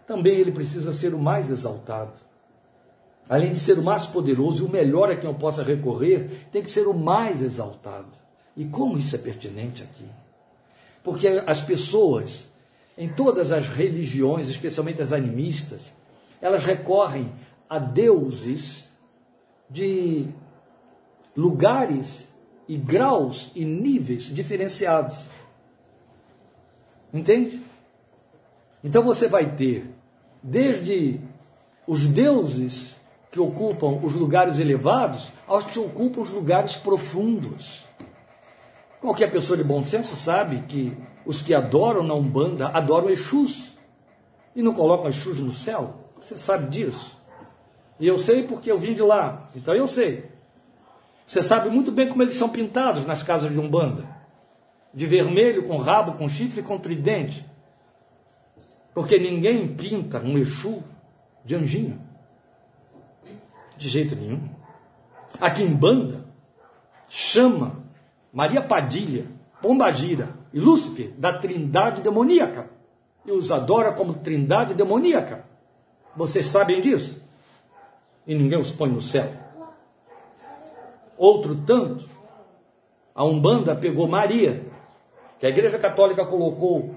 Também 0.07 0.39
ele 0.39 0.53
precisa 0.53 0.93
ser 0.93 1.15
o 1.15 1.19
mais 1.19 1.51
exaltado. 1.51 2.13
Além 3.29 3.53
de 3.53 3.59
ser 3.59 3.79
o 3.79 3.83
mais 3.83 4.07
poderoso 4.07 4.63
e 4.63 4.67
o 4.67 4.71
melhor 4.71 5.11
a 5.11 5.17
quem 5.17 5.29
eu 5.29 5.35
possa 5.35 5.63
recorrer, 5.63 6.47
tem 6.53 6.63
que 6.63 6.71
ser 6.71 6.87
o 6.87 6.93
mais 6.93 7.41
exaltado. 7.41 8.13
E 8.57 8.67
como 8.67 8.99
isso 8.99 9.15
é 9.15 9.19
pertinente 9.19 9.83
aqui? 9.83 10.05
Porque 11.03 11.27
as 11.47 11.63
pessoas, 11.63 12.51
em 12.99 13.09
todas 13.09 13.51
as 13.51 13.67
religiões, 13.67 14.49
especialmente 14.49 15.01
as 15.01 15.13
animistas, 15.13 15.93
elas 16.41 16.65
recorrem 16.65 17.33
a 17.69 17.79
deuses 17.79 18.87
de 19.71 20.29
lugares 21.37 22.29
e 22.69 22.77
graus 22.77 23.51
e 23.55 23.65
níveis 23.65 24.25
diferenciados. 24.25 25.17
Entende? 27.13 27.63
Então 28.83 29.03
você 29.03 29.29
vai 29.29 29.55
ter 29.55 29.91
desde 30.43 31.21
os 31.87 32.07
deuses 32.07 32.95
que 33.31 33.41
ocupam 33.41 34.01
os 34.03 34.15
lugares 34.15 34.59
elevados 34.59 35.31
aos 35.47 35.65
que 35.65 35.79
ocupam 35.79 36.21
os 36.21 36.31
lugares 36.31 36.77
profundos. 36.77 37.85
Qualquer 39.01 39.31
pessoa 39.31 39.57
de 39.57 39.65
bom 39.65 39.83
senso 39.83 40.17
sabe 40.17 40.61
que 40.63 40.97
os 41.27 41.43
que 41.43 41.55
adoram 41.55 42.03
na 42.03 42.15
Umbanda 42.15 42.69
adoram 42.69 43.11
Exus 43.11 43.75
e 44.55 44.63
não 44.63 44.73
colocam 44.73 45.09
Exus 45.09 45.41
no 45.41 45.51
céu. 45.51 45.95
Você 46.21 46.39
sabe 46.39 46.69
disso. 46.69 47.19
E 47.99 48.07
eu 48.07 48.19
sei 48.19 48.43
porque 48.43 48.71
eu 48.71 48.79
vim 48.79 48.95
de 48.95 49.03
lá, 49.03 49.51
então 49.55 49.75
eu 49.75 49.87
sei. 49.87 50.34
Você 51.27 51.43
sabe 51.43 51.71
muito 51.71 51.91
bem 51.91 52.09
como 52.09 52.23
eles 52.23 52.35
são 52.35 52.49
pintados 52.49 53.07
nas 53.07 53.23
casas 53.23 53.51
de 53.51 53.59
Umbanda. 53.59 54.05
De 54.93 55.07
vermelho, 55.07 55.65
com 55.65 55.77
rabo, 55.77 56.13
com 56.13 56.29
chifre 56.29 56.61
e 56.61 56.65
com 56.65 56.79
tridente. 56.79 57.45
Porque 58.95 59.19
ninguém 59.19 59.75
pinta 59.75 60.21
um 60.21 60.39
Exu 60.39 60.83
de 61.45 61.57
anjinho. 61.57 62.01
De 63.77 63.89
jeito 63.89 64.15
nenhum. 64.15 64.49
Aqui 65.41 65.63
em 65.63 65.75
Banda, 65.75 66.25
chama 67.09 67.83
Maria 68.33 68.63
Padilha, 68.63 69.27
Pombagira 69.61 70.29
e 70.53 70.61
Lúcifer 70.61 71.13
da 71.19 71.39
trindade 71.39 72.03
demoníaca. 72.03 72.71
E 73.27 73.33
os 73.33 73.51
adora 73.51 73.93
como 73.93 74.15
trindade 74.15 74.75
demoníaca. 74.75 75.45
Vocês 76.15 76.47
sabem 76.47 76.81
disso? 76.81 77.25
E 78.27 78.35
ninguém 78.35 78.61
os 78.61 78.71
põe 78.71 78.91
no 78.91 79.01
céu. 79.01 79.44
Outro 81.17 81.55
tanto, 81.55 82.09
a 83.15 83.25
Umbanda 83.25 83.77
pegou 83.77 84.09
Maria, 84.09 84.65
que 85.39 85.47
a 85.47 85.49
Igreja 85.51 85.79
Católica 85.79 86.27
colocou 86.27 86.95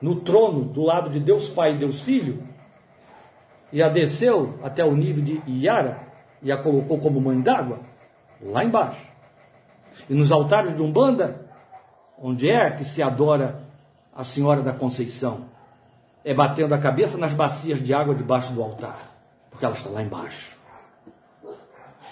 no 0.00 0.16
trono 0.16 0.64
do 0.64 0.82
lado 0.82 1.10
de 1.10 1.20
Deus 1.20 1.48
Pai 1.48 1.74
e 1.74 1.78
Deus 1.78 2.00
Filho, 2.00 2.42
e 3.72 3.82
a 3.82 3.88
desceu 3.88 4.58
até 4.62 4.84
o 4.84 4.96
nível 4.96 5.22
de 5.22 5.42
Iara 5.46 6.00
e 6.42 6.50
a 6.50 6.56
colocou 6.56 6.98
como 6.98 7.20
mãe 7.20 7.40
d'água, 7.40 7.80
lá 8.42 8.64
embaixo. 8.64 9.06
E 10.08 10.14
nos 10.14 10.32
altares 10.32 10.74
de 10.74 10.82
Umbanda, 10.82 11.46
onde 12.18 12.50
é 12.50 12.70
que 12.70 12.84
se 12.84 13.02
adora 13.02 13.62
a 14.14 14.24
Senhora 14.24 14.62
da 14.62 14.72
Conceição? 14.72 15.46
É 16.24 16.34
batendo 16.34 16.74
a 16.74 16.78
cabeça 16.78 17.18
nas 17.18 17.32
bacias 17.32 17.82
de 17.82 17.92
água 17.92 18.14
debaixo 18.14 18.52
do 18.52 18.62
altar, 18.62 19.14
porque 19.50 19.64
ela 19.64 19.74
está 19.74 19.90
lá 19.90 20.02
embaixo. 20.02 20.59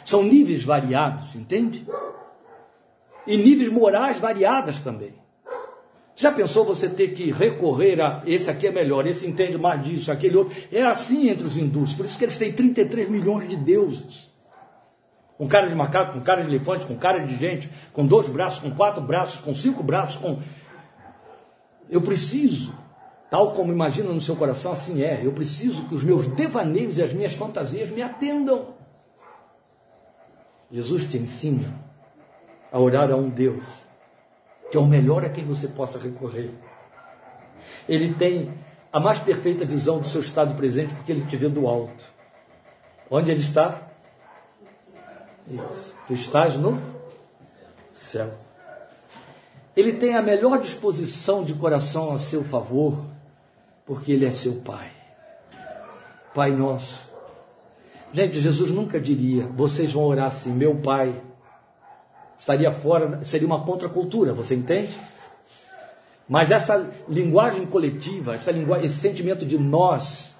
São 0.08 0.22
níveis 0.22 0.64
variados, 0.64 1.34
entende? 1.36 1.86
E 3.26 3.36
níveis 3.36 3.68
morais 3.68 4.18
variadas 4.18 4.80
também. 4.80 5.12
Já 6.16 6.32
pensou 6.32 6.64
você 6.64 6.88
ter 6.88 7.08
que 7.08 7.30
recorrer 7.30 8.00
a 8.00 8.22
esse 8.24 8.48
aqui 8.48 8.66
é 8.66 8.72
melhor, 8.72 9.06
esse 9.06 9.26
entende 9.26 9.58
mais 9.58 9.84
disso, 9.84 10.10
aquele 10.10 10.38
outro? 10.38 10.56
É 10.72 10.80
assim 10.82 11.28
entre 11.28 11.46
os 11.46 11.58
hindus, 11.58 11.92
por 11.92 12.06
isso 12.06 12.16
que 12.16 12.24
eles 12.24 12.38
têm 12.38 12.50
33 12.50 13.10
milhões 13.10 13.50
de 13.50 13.56
deuses. 13.56 14.32
Com 15.36 15.46
cara 15.46 15.68
de 15.68 15.74
macaco, 15.74 16.14
com 16.14 16.20
cara 16.20 16.40
de 16.40 16.48
elefante, 16.48 16.86
com 16.86 16.96
cara 16.96 17.18
de 17.18 17.36
gente, 17.36 17.68
com 17.92 18.06
dois 18.06 18.30
braços, 18.30 18.60
com 18.60 18.70
quatro 18.70 19.02
braços, 19.02 19.38
com 19.42 19.52
cinco 19.52 19.82
braços, 19.82 20.16
com. 20.16 20.38
Eu 21.90 22.00
preciso, 22.00 22.72
tal 23.30 23.52
como 23.52 23.70
imagina 23.70 24.10
no 24.10 24.22
seu 24.22 24.36
coração, 24.36 24.72
assim 24.72 25.02
é. 25.02 25.20
Eu 25.22 25.32
preciso 25.32 25.84
que 25.84 25.94
os 25.94 26.02
meus 26.02 26.26
devaneios 26.28 26.96
e 26.96 27.02
as 27.02 27.12
minhas 27.12 27.34
fantasias 27.34 27.90
me 27.90 28.00
atendam. 28.00 28.77
Jesus 30.70 31.04
te 31.04 31.16
ensina 31.16 31.72
a 32.70 32.78
orar 32.78 33.10
a 33.10 33.16
um 33.16 33.28
Deus 33.28 33.64
que 34.70 34.76
é 34.76 34.80
o 34.80 34.86
melhor 34.86 35.24
a 35.24 35.30
quem 35.30 35.44
você 35.44 35.66
possa 35.66 35.98
recorrer. 35.98 36.50
Ele 37.88 38.14
tem 38.14 38.52
a 38.92 39.00
mais 39.00 39.18
perfeita 39.18 39.64
visão 39.64 39.98
do 39.98 40.06
seu 40.06 40.20
estado 40.20 40.54
presente 40.54 40.94
porque 40.94 41.10
ele 41.10 41.24
te 41.24 41.36
vê 41.36 41.48
do 41.48 41.66
alto. 41.66 42.04
Onde 43.10 43.30
ele 43.30 43.40
está? 43.40 43.88
Isso. 45.46 45.96
Tu 46.06 46.12
estás 46.12 46.56
no 46.58 46.80
céu. 47.94 48.30
Ele 49.74 49.94
tem 49.94 50.14
a 50.16 50.22
melhor 50.22 50.60
disposição 50.60 51.42
de 51.42 51.54
coração 51.54 52.12
a 52.12 52.18
seu 52.18 52.44
favor, 52.44 53.04
porque 53.86 54.12
ele 54.12 54.26
é 54.26 54.30
seu 54.30 54.56
Pai. 54.56 54.90
Pai 56.34 56.50
nosso 56.50 57.07
Gente, 58.12 58.40
Jesus 58.40 58.70
nunca 58.70 58.98
diria, 58.98 59.46
vocês 59.46 59.92
vão 59.92 60.04
orar 60.04 60.26
assim, 60.26 60.52
meu 60.52 60.76
pai. 60.76 61.22
Estaria 62.38 62.70
fora, 62.70 63.22
seria 63.24 63.46
uma 63.46 63.60
contracultura, 63.60 64.32
você 64.32 64.54
entende? 64.54 64.94
Mas 66.28 66.50
essa 66.50 66.90
linguagem 67.08 67.66
coletiva, 67.66 68.36
essa 68.36 68.52
linguagem, 68.52 68.86
esse 68.86 68.96
sentimento 68.98 69.44
de 69.44 69.58
nós, 69.58 70.36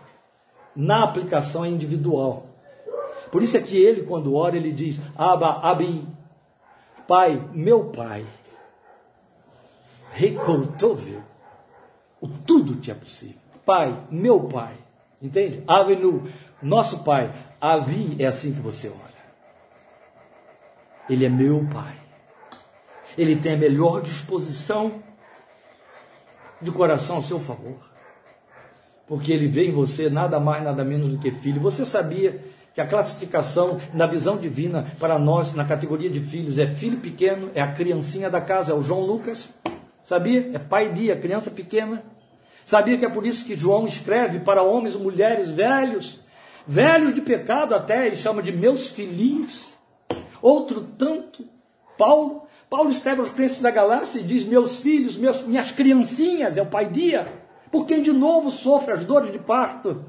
na 0.77 1.03
aplicação 1.03 1.65
é 1.65 1.69
individual. 1.69 2.47
Por 3.33 3.43
isso 3.43 3.57
é 3.57 3.61
que 3.61 3.77
ele, 3.77 4.03
quando 4.03 4.35
ora, 4.35 4.57
ele 4.57 4.73
diz, 4.73 5.01
Aba, 5.17 5.61
Abi, 5.63 6.07
Pai, 7.07 7.43
meu 7.53 7.87
Pai, 7.87 8.25
Recortóvel, 10.13 11.23
o 12.21 12.29
tudo 12.29 12.77
te 12.77 12.91
é 12.91 12.95
possível. 12.95 13.37
Pai, 13.65 13.97
meu 14.11 14.41
Pai, 14.41 14.75
entende? 15.21 15.63
Avenu, 15.67 16.27
nosso 16.63 17.01
Pai, 17.05 17.33
Avi 17.61 18.17
é 18.19 18.27
assim 18.27 18.53
que 18.53 18.61
você 18.61 18.89
ora. 18.89 19.19
Ele 21.09 21.25
é 21.25 21.29
meu 21.29 21.67
Pai. 21.73 21.97
Ele 23.17 23.37
tem 23.37 23.55
a 23.55 23.57
melhor 23.57 24.03
disposição 24.03 25.03
de 26.61 26.71
coração 26.71 27.17
ao 27.17 27.23
seu 27.23 27.41
favor. 27.41 27.77
Porque 29.07 29.33
ele 29.33 29.49
vê 29.49 29.67
em 29.67 29.73
você 29.73 30.11
nada 30.11 30.39
mais, 30.39 30.63
nada 30.63 30.85
menos 30.85 31.09
do 31.09 31.19
que 31.19 31.31
filho. 31.31 31.61
Você 31.61 31.87
sabia 31.87 32.45
que 32.75 32.81
a 32.81 32.87
classificação 32.87 33.81
na 33.95 34.07
visão 34.07 34.37
divina 34.37 34.87
para 35.01 35.19
nós, 35.19 35.55
na 35.55 35.65
categoria 35.65 36.11
de 36.11 36.21
filhos, 36.21 36.59
é 36.59 36.67
filho 36.67 36.99
pequeno, 36.99 37.51
é 37.55 37.63
a 37.63 37.73
criancinha 37.73 38.29
da 38.29 38.41
casa, 38.41 38.73
é 38.73 38.75
o 38.75 38.83
João 38.83 39.01
Lucas? 39.01 39.59
Sabia? 40.05 40.51
É 40.55 40.59
pai 40.59 40.93
dia, 40.93 41.17
criança 41.17 41.51
pequena. 41.51 42.05
Sabia 42.65 42.99
que 42.99 43.05
é 43.05 43.09
por 43.09 43.27
isso 43.27 43.45
que 43.45 43.59
João 43.59 43.87
escreve 43.87 44.41
para 44.41 44.63
homens 44.63 44.95
mulheres 44.95 45.51
velhos, 45.51 46.21
velhos 46.69 47.15
de 47.15 47.23
pecado 47.23 47.75
até, 47.75 48.09
e 48.09 48.15
chama 48.15 48.43
de 48.43 48.53
meus 48.53 48.91
filhinhos. 48.91 49.73
Outro 50.43 50.87
tanto, 50.99 51.45
Paulo, 51.97 52.43
Paulo 52.69 52.91
escreve 52.91 53.21
aos 53.21 53.31
crentes 53.31 53.61
da 53.61 53.71
Galácia 53.71 54.21
e 54.21 54.25
diz: 54.25 54.45
Meus 54.45 54.79
filhos, 54.79 55.17
meus, 55.17 55.43
minhas 55.43 55.73
criancinhas, 55.73 56.59
é 56.59 56.63
o 56.63 56.67
pai 56.67 56.91
dia, 56.91 57.33
por 57.73 57.87
quem 57.87 58.03
de 58.03 58.13
novo 58.13 58.51
sofre 58.51 58.93
as 58.93 59.05
dores 59.07 59.33
de 59.33 59.39
parto. 59.39 60.05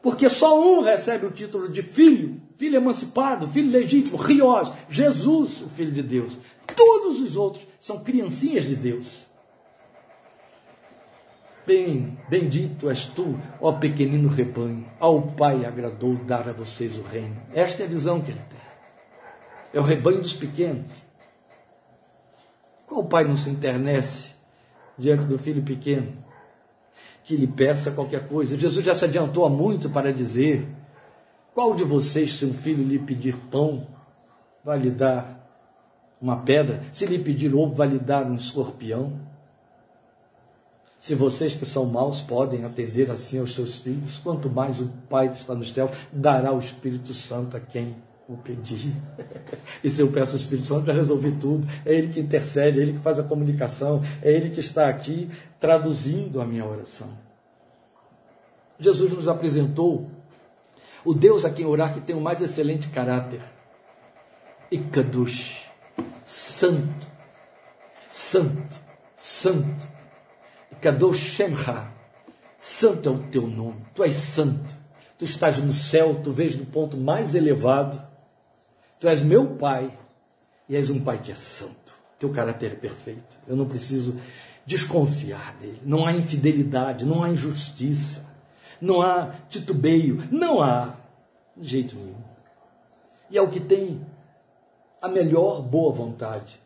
Porque 0.00 0.28
só 0.28 0.60
um 0.60 0.82
recebe 0.82 1.26
o 1.26 1.30
título 1.30 1.68
de 1.68 1.82
filho, 1.82 2.40
filho 2.56 2.76
emancipado, 2.76 3.48
filho 3.48 3.70
legítimo, 3.70 4.16
rios, 4.16 4.72
Jesus, 4.88 5.62
o 5.62 5.68
Filho 5.70 5.90
de 5.90 6.02
Deus. 6.02 6.38
Todos 6.76 7.20
os 7.20 7.36
outros 7.36 7.66
são 7.80 8.04
criancinhas 8.04 8.64
de 8.64 8.76
Deus. 8.76 9.27
Bem, 11.68 12.16
bendito 12.30 12.88
és 12.88 13.04
tu, 13.08 13.38
ó 13.60 13.72
pequenino 13.72 14.26
rebanho, 14.26 14.86
ao 14.98 15.20
Pai 15.20 15.66
agradou 15.66 16.16
dar 16.16 16.48
a 16.48 16.52
vocês 16.54 16.96
o 16.96 17.02
reino. 17.02 17.36
Esta 17.52 17.82
é 17.82 17.84
a 17.84 17.88
visão 17.90 18.22
que 18.22 18.30
ele 18.30 18.40
tem. 18.48 18.58
É 19.74 19.78
o 19.78 19.82
rebanho 19.82 20.22
dos 20.22 20.32
pequenos. 20.32 20.90
Qual 22.86 23.04
pai 23.04 23.24
não 23.24 23.36
se 23.36 23.50
internece 23.50 24.34
diante 24.96 25.26
do 25.26 25.38
filho 25.38 25.62
pequeno? 25.62 26.10
Que 27.22 27.36
lhe 27.36 27.46
peça 27.46 27.90
qualquer 27.90 28.26
coisa. 28.28 28.56
Jesus 28.56 28.82
já 28.82 28.94
se 28.94 29.04
adiantou 29.04 29.44
há 29.44 29.50
muito 29.50 29.90
para 29.90 30.10
dizer: 30.10 30.66
qual 31.52 31.74
de 31.74 31.84
vocês, 31.84 32.32
se 32.32 32.46
um 32.46 32.54
filho 32.54 32.82
lhe 32.82 32.98
pedir 32.98 33.36
pão, 33.50 33.86
vai 34.64 34.78
lhe 34.78 34.90
dar 34.90 35.46
uma 36.18 36.38
pedra? 36.38 36.80
Se 36.94 37.04
lhe 37.04 37.18
pedir 37.18 37.54
ovo, 37.54 37.74
vai 37.74 37.88
lhe 37.88 37.98
dar 37.98 38.24
um 38.24 38.36
escorpião? 38.36 39.27
Se 40.98 41.14
vocês 41.14 41.54
que 41.54 41.64
são 41.64 41.86
maus 41.86 42.20
podem 42.20 42.64
atender 42.64 43.10
assim 43.10 43.38
aos 43.38 43.54
seus 43.54 43.76
filhos, 43.76 44.18
quanto 44.18 44.50
mais 44.50 44.80
o 44.80 44.88
Pai 45.08 45.30
que 45.30 45.40
está 45.40 45.54
no 45.54 45.64
céu 45.64 45.90
dará 46.12 46.52
o 46.52 46.58
Espírito 46.58 47.14
Santo 47.14 47.56
a 47.56 47.60
quem 47.60 47.96
o 48.28 48.36
pedir. 48.36 48.94
E 49.82 49.88
se 49.88 50.02
eu 50.02 50.10
peço 50.10 50.34
o 50.34 50.36
Espírito 50.36 50.66
Santo 50.66 50.84
para 50.84 50.92
resolver 50.92 51.32
tudo, 51.40 51.66
é 51.86 51.94
Ele 51.94 52.12
que 52.12 52.20
intercede, 52.20 52.78
é 52.78 52.82
Ele 52.82 52.92
que 52.94 52.98
faz 52.98 53.18
a 53.18 53.22
comunicação, 53.22 54.02
é 54.20 54.30
Ele 54.30 54.50
que 54.50 54.60
está 54.60 54.88
aqui 54.88 55.30
traduzindo 55.60 56.40
a 56.40 56.44
minha 56.44 56.66
oração. 56.66 57.08
Jesus 58.78 59.12
nos 59.12 59.28
apresentou 59.28 60.10
o 61.04 61.14
Deus 61.14 61.44
a 61.44 61.50
quem 61.50 61.64
orar 61.64 61.94
que 61.94 62.00
tem 62.00 62.14
o 62.14 62.20
mais 62.20 62.40
excelente 62.40 62.88
caráter. 62.88 63.40
E 64.70 64.78
Kadush, 64.78 65.64
santo, 66.24 67.06
santo, 68.10 68.76
santo. 69.16 69.87
Kadosh 70.80 71.18
Shemcha, 71.18 71.88
santo 72.58 73.08
é 73.08 73.12
o 73.12 73.18
teu 73.18 73.46
nome, 73.46 73.84
tu 73.94 74.02
és 74.02 74.14
santo. 74.14 74.76
Tu 75.18 75.24
estás 75.24 75.58
no 75.58 75.72
céu, 75.72 76.20
tu 76.22 76.32
vês 76.32 76.56
no 76.56 76.64
ponto 76.64 76.96
mais 76.96 77.34
elevado 77.34 78.00
Tu 79.00 79.06
és 79.06 79.22
meu 79.22 79.54
pai 79.56 79.96
e 80.68 80.76
és 80.76 80.90
um 80.90 81.00
pai 81.02 81.18
que 81.18 81.30
é 81.30 81.34
santo. 81.34 81.94
Teu 82.18 82.30
caráter 82.30 82.72
é 82.72 82.74
perfeito. 82.74 83.38
Eu 83.46 83.56
não 83.56 83.66
preciso 83.66 84.18
desconfiar 84.66 85.54
dele. 85.54 85.80
Não 85.84 86.04
há 86.04 86.12
infidelidade, 86.12 87.04
não 87.04 87.22
há 87.22 87.30
injustiça, 87.30 88.24
não 88.80 89.00
há 89.00 89.34
titubeio, 89.48 90.26
não 90.32 90.60
há 90.60 90.96
de 91.56 91.68
jeito 91.68 91.94
nenhum. 91.94 92.16
E 93.30 93.38
é 93.38 93.42
o 93.42 93.48
que 93.48 93.60
tem 93.60 94.04
a 95.00 95.08
melhor 95.08 95.62
boa 95.62 95.92
vontade. 95.92 96.60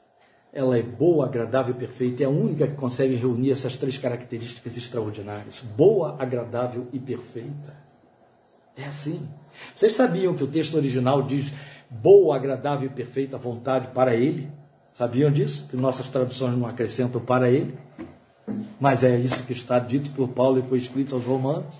Ela 0.52 0.76
é 0.76 0.82
boa, 0.82 1.24
agradável 1.24 1.74
e 1.74 1.78
perfeita. 1.78 2.22
É 2.22 2.26
a 2.26 2.30
única 2.30 2.66
que 2.66 2.74
consegue 2.74 3.14
reunir 3.14 3.52
essas 3.52 3.76
três 3.76 3.96
características 3.96 4.76
extraordinárias: 4.76 5.60
boa, 5.76 6.16
agradável 6.18 6.86
e 6.92 6.98
perfeita. 6.98 7.74
É 8.76 8.84
assim. 8.84 9.26
Vocês 9.74 9.92
sabiam 9.92 10.34
que 10.34 10.44
o 10.44 10.46
texto 10.46 10.74
original 10.74 11.22
diz 11.22 11.52
boa, 11.90 12.36
agradável 12.36 12.86
e 12.86 12.92
perfeita 12.92 13.38
vontade 13.38 13.88
para 13.88 14.14
Ele. 14.14 14.48
Sabiam 14.92 15.30
disso? 15.30 15.66
Que 15.68 15.76
nossas 15.76 16.10
traduções 16.10 16.54
não 16.56 16.66
acrescentam 16.66 17.20
para 17.20 17.50
Ele. 17.50 17.74
Mas 18.78 19.04
é 19.04 19.16
isso 19.16 19.44
que 19.44 19.52
está 19.52 19.78
dito 19.78 20.10
por 20.10 20.28
Paulo 20.28 20.58
e 20.58 20.62
foi 20.62 20.78
escrito 20.78 21.14
aos 21.14 21.24
Romanos. 21.24 21.74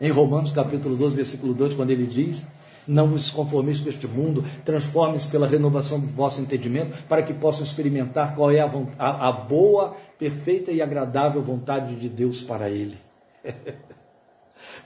Em 0.00 0.10
Romanos 0.10 0.52
capítulo 0.52 0.96
12, 0.96 1.16
versículo 1.16 1.54
2, 1.54 1.74
quando 1.74 1.90
ele 1.90 2.06
diz: 2.06 2.44
Não 2.88 3.06
vos 3.06 3.30
conformeis 3.30 3.80
com 3.80 3.88
este 3.90 4.08
mundo, 4.08 4.42
transformem-se 4.64 5.28
pela 5.28 5.46
renovação 5.46 6.00
do 6.00 6.06
vosso 6.06 6.40
entendimento, 6.40 7.04
para 7.06 7.22
que 7.22 7.34
possam 7.34 7.62
experimentar 7.62 8.34
qual 8.34 8.50
é 8.50 8.60
a, 8.60 8.70
a, 8.98 9.28
a 9.28 9.32
boa, 9.32 9.94
perfeita 10.18 10.72
e 10.72 10.80
agradável 10.80 11.42
vontade 11.42 11.94
de 11.96 12.08
Deus 12.08 12.42
para 12.42 12.70
ele. 12.70 12.96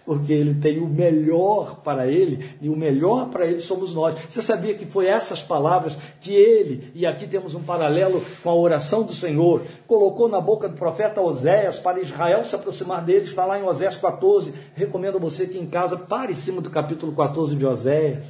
porque 0.04 0.32
ele 0.32 0.54
tem 0.54 0.80
o 0.80 0.86
melhor 0.86 1.76
para 1.82 2.06
ele 2.06 2.56
e 2.60 2.68
o 2.68 2.76
melhor 2.76 3.28
para 3.28 3.46
ele 3.46 3.60
somos 3.60 3.94
nós. 3.94 4.16
Você 4.28 4.42
sabia 4.42 4.74
que 4.74 4.86
foi 4.86 5.06
essas 5.06 5.42
palavras 5.42 5.96
que 6.20 6.32
ele, 6.34 6.90
e 6.94 7.06
aqui 7.06 7.26
temos 7.26 7.54
um 7.54 7.62
paralelo 7.62 8.22
com 8.42 8.50
a 8.50 8.54
oração 8.54 9.02
do 9.02 9.12
Senhor, 9.12 9.62
colocou 9.86 10.28
na 10.28 10.40
boca 10.40 10.68
do 10.68 10.76
profeta 10.76 11.20
Oséias 11.20 11.78
para 11.78 12.00
Israel 12.00 12.44
se 12.44 12.54
aproximar 12.54 13.04
dele, 13.04 13.24
está 13.24 13.44
lá 13.44 13.58
em 13.58 13.64
Oséias 13.64 13.96
14. 13.96 14.52
Recomendo 14.74 15.16
a 15.16 15.20
você 15.20 15.46
que 15.46 15.58
em 15.58 15.66
casa 15.66 15.96
pare 15.96 16.32
em 16.32 16.36
cima 16.36 16.60
do 16.60 16.70
capítulo 16.70 17.12
14 17.12 17.54
de 17.54 17.66
Oséias. 17.66 18.24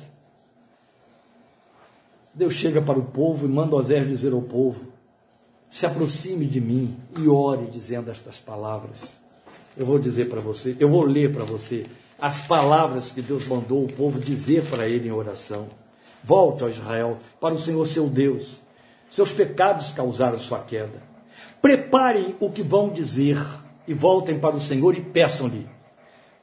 Deus 2.34 2.54
chega 2.54 2.80
para 2.80 2.98
o 2.98 3.04
povo 3.04 3.46
e 3.46 3.48
manda 3.48 3.76
Oséias 3.76 4.08
dizer 4.08 4.32
ao 4.32 4.42
povo: 4.42 4.86
se 5.70 5.86
aproxime 5.86 6.46
de 6.46 6.60
mim 6.60 6.96
e 7.18 7.28
ore 7.28 7.66
dizendo 7.66 8.10
estas 8.10 8.38
palavras. 8.38 9.21
Eu 9.76 9.86
vou 9.86 9.98
dizer 9.98 10.28
para 10.28 10.40
você, 10.40 10.76
eu 10.78 10.88
vou 10.88 11.04
ler 11.04 11.32
para 11.32 11.44
você 11.44 11.86
as 12.20 12.46
palavras 12.46 13.10
que 13.10 13.22
Deus 13.22 13.46
mandou 13.46 13.84
o 13.84 13.92
povo 13.92 14.20
dizer 14.20 14.64
para 14.64 14.86
ele 14.88 15.08
em 15.08 15.12
oração. 15.12 15.68
Volte, 16.22 16.62
ó 16.62 16.68
Israel, 16.68 17.18
para 17.40 17.54
o 17.54 17.58
Senhor 17.58 17.84
seu 17.86 18.08
Deus. 18.08 18.60
Seus 19.10 19.32
pecados 19.32 19.90
causaram 19.90 20.38
sua 20.38 20.60
queda. 20.60 21.02
Preparem 21.60 22.36
o 22.38 22.50
que 22.50 22.62
vão 22.62 22.90
dizer 22.90 23.38
e 23.86 23.94
voltem 23.94 24.38
para 24.38 24.54
o 24.54 24.60
Senhor 24.60 24.96
e 24.96 25.00
peçam-lhe: 25.00 25.66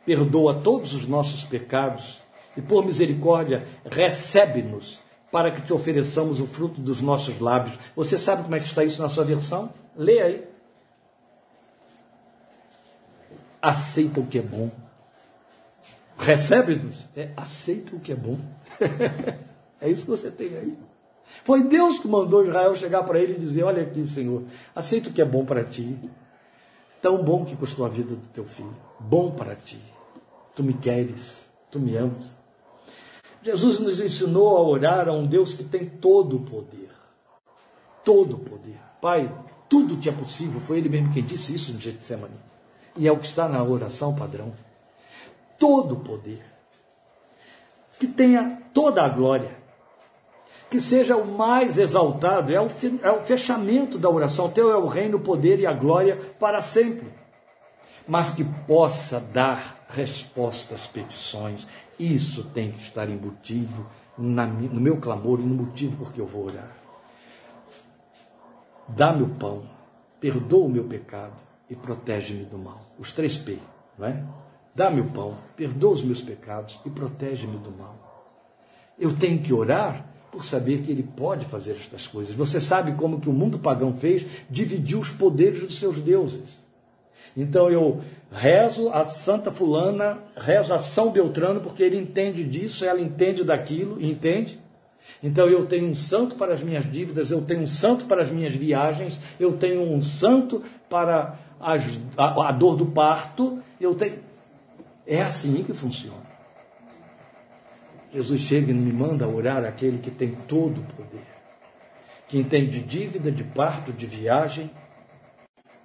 perdoa 0.05 0.55
todos 0.55 0.93
os 0.93 1.07
nossos 1.07 1.43
pecados 1.43 2.19
e, 2.57 2.61
por 2.61 2.85
misericórdia, 2.85 3.65
recebe-nos 3.85 4.99
para 5.31 5.51
que 5.51 5.61
te 5.61 5.71
ofereçamos 5.71 6.41
o 6.41 6.47
fruto 6.47 6.81
dos 6.81 7.01
nossos 7.01 7.39
lábios. 7.39 7.77
Você 7.95 8.17
sabe 8.17 8.43
como 8.43 8.55
é 8.55 8.59
que 8.59 8.65
está 8.65 8.83
isso 8.83 9.01
na 9.01 9.09
sua 9.09 9.23
versão? 9.23 9.71
Leia 9.95 10.25
aí. 10.25 10.48
Aceita 13.61 14.19
o 14.19 14.27
que 14.27 14.39
é 14.39 14.41
bom. 14.41 14.71
Recebe-nos, 16.17 17.07
é, 17.15 17.31
aceita 17.35 17.95
o 17.95 17.99
que 17.99 18.11
é 18.11 18.15
bom. 18.15 18.37
é 19.79 19.89
isso 19.89 20.03
que 20.03 20.11
você 20.11 20.29
tem 20.29 20.55
aí. 20.55 20.77
Foi 21.43 21.63
Deus 21.63 21.99
que 21.99 22.07
mandou 22.07 22.43
Israel 22.43 22.75
chegar 22.75 23.03
para 23.03 23.19
ele 23.19 23.33
e 23.33 23.39
dizer: 23.39 23.63
Olha 23.63 23.83
aqui, 23.83 24.05
Senhor, 24.05 24.43
aceita 24.75 25.09
o 25.09 25.13
que 25.13 25.21
é 25.21 25.25
bom 25.25 25.45
para 25.45 25.63
ti. 25.63 25.97
Tão 27.01 27.23
bom 27.23 27.45
que 27.45 27.55
custou 27.55 27.85
a 27.85 27.89
vida 27.89 28.15
do 28.15 28.27
teu 28.27 28.43
filho. 28.43 28.75
Bom 28.99 29.31
para 29.31 29.55
ti. 29.55 29.81
Tu 30.53 30.63
me 30.63 30.73
queres, 30.73 31.45
tu 31.71 31.79
me 31.79 31.95
amas. 31.95 32.29
Jesus 33.41 33.79
nos 33.79 34.01
ensinou 34.01 34.57
a 34.57 34.61
orar 34.61 35.07
a 35.07 35.13
um 35.13 35.25
Deus 35.25 35.53
que 35.53 35.63
tem 35.63 35.85
todo 35.85 36.35
o 36.35 36.41
poder. 36.41 36.89
Todo 38.03 38.35
o 38.35 38.39
poder. 38.39 38.77
Pai, 39.01 39.33
tudo 39.69 39.95
te 39.95 40.09
é 40.09 40.11
possível. 40.11 40.59
Foi 40.59 40.79
Ele 40.79 40.89
mesmo 40.89 41.13
quem 41.13 41.23
disse 41.23 41.53
isso 41.53 41.71
no 41.71 41.79
Getsemane 41.79 42.48
e 42.95 43.07
é 43.07 43.11
o 43.11 43.17
que 43.17 43.25
está 43.25 43.47
na 43.47 43.63
oração 43.63 44.15
padrão. 44.15 44.53
Todo 45.57 45.95
o 45.95 45.99
poder, 45.99 46.43
que 47.99 48.07
tenha 48.07 48.61
toda 48.73 49.03
a 49.03 49.09
glória, 49.09 49.57
que 50.69 50.79
seja 50.79 51.17
o 51.17 51.25
mais 51.25 51.77
exaltado, 51.77 52.53
é 52.53 52.61
o, 52.61 52.67
é 53.01 53.11
o 53.11 53.21
fechamento 53.21 53.97
da 53.97 54.09
oração. 54.09 54.49
Teu 54.49 54.71
é 54.71 54.77
o 54.77 54.87
reino, 54.87 55.17
o 55.17 55.21
poder 55.21 55.59
e 55.59 55.65
a 55.65 55.73
glória 55.73 56.15
para 56.39 56.61
sempre, 56.61 57.07
mas 58.07 58.31
que 58.31 58.43
possa 58.43 59.19
dar 59.19 59.85
resposta 59.89 60.75
às 60.75 60.85
petições. 60.85 61.67
Isso 61.97 62.43
tem 62.45 62.71
que 62.71 62.83
estar 62.83 63.09
embutido 63.09 63.85
na, 64.17 64.45
no 64.45 64.79
meu 64.79 64.97
clamor 64.97 65.39
e 65.39 65.43
no 65.43 65.55
motivo 65.55 65.97
por 65.97 66.13
que 66.13 66.21
eu 66.21 66.27
vou 66.27 66.45
orar. 66.45 66.71
Dá-me 68.87 69.23
o 69.23 69.29
pão, 69.29 69.63
perdoa 70.19 70.65
o 70.65 70.69
meu 70.69 70.83
pecado 70.83 71.48
e 71.69 71.75
protege-me 71.75 72.45
do 72.45 72.57
mal. 72.57 72.81
Os 72.97 73.11
três 73.13 73.37
P, 73.37 73.57
não 73.97 74.07
é? 74.07 74.23
Dá-me 74.73 75.01
o 75.01 75.05
pão, 75.05 75.37
perdoa 75.55 75.93
os 75.93 76.03
meus 76.03 76.21
pecados 76.21 76.79
e 76.85 76.89
protege-me 76.89 77.57
do 77.57 77.71
mal. 77.71 77.97
Eu 78.97 79.15
tenho 79.15 79.39
que 79.39 79.53
orar 79.53 80.05
por 80.31 80.45
saber 80.45 80.81
que 80.81 80.91
ele 80.91 81.03
pode 81.03 81.45
fazer 81.45 81.75
estas 81.79 82.07
coisas. 82.07 82.35
Você 82.35 82.61
sabe 82.61 82.93
como 82.93 83.19
que 83.19 83.29
o 83.29 83.33
mundo 83.33 83.59
pagão 83.59 83.93
fez? 83.93 84.25
Dividiu 84.49 84.99
os 84.99 85.11
poderes 85.11 85.61
dos 85.61 85.79
seus 85.79 85.99
deuses. 85.99 86.59
Então 87.35 87.69
eu 87.69 88.01
rezo 88.31 88.89
a 88.89 89.03
Santa 89.03 89.51
Fulana, 89.51 90.19
rezo 90.35 90.73
a 90.73 90.79
São 90.79 91.11
Beltrano, 91.11 91.61
porque 91.61 91.83
ele 91.83 91.97
entende 91.97 92.43
disso, 92.43 92.85
ela 92.85 93.01
entende 93.01 93.43
daquilo, 93.43 94.01
entende? 94.01 94.59
Então 95.21 95.47
eu 95.47 95.65
tenho 95.65 95.87
um 95.87 95.95
santo 95.95 96.35
para 96.35 96.53
as 96.53 96.61
minhas 96.61 96.89
dívidas, 96.89 97.31
eu 97.31 97.41
tenho 97.41 97.61
um 97.61 97.67
santo 97.67 98.05
para 98.05 98.21
as 98.21 98.31
minhas 98.31 98.53
viagens, 98.53 99.19
eu 99.39 99.53
tenho 99.53 99.81
um 99.81 100.01
santo 100.01 100.63
para 100.89 101.37
a, 101.59 102.49
a 102.49 102.51
dor 102.51 102.75
do 102.75 102.85
parto, 102.85 103.61
eu 103.79 103.95
tenho. 103.95 104.19
É 105.05 105.21
assim 105.21 105.63
que 105.63 105.73
funciona. 105.73 106.29
Jesus 108.13 108.41
chega 108.41 108.71
e 108.71 108.73
me 108.73 108.91
manda 108.91 109.27
orar 109.27 109.63
aquele 109.65 109.99
que 109.99 110.09
tem 110.09 110.31
todo 110.47 110.81
o 110.81 110.83
poder, 110.95 111.25
que 112.27 112.39
entende 112.39 112.79
de 112.79 112.81
dívida, 112.81 113.31
de 113.31 113.43
parto, 113.43 113.93
de 113.93 114.07
viagem, 114.07 114.71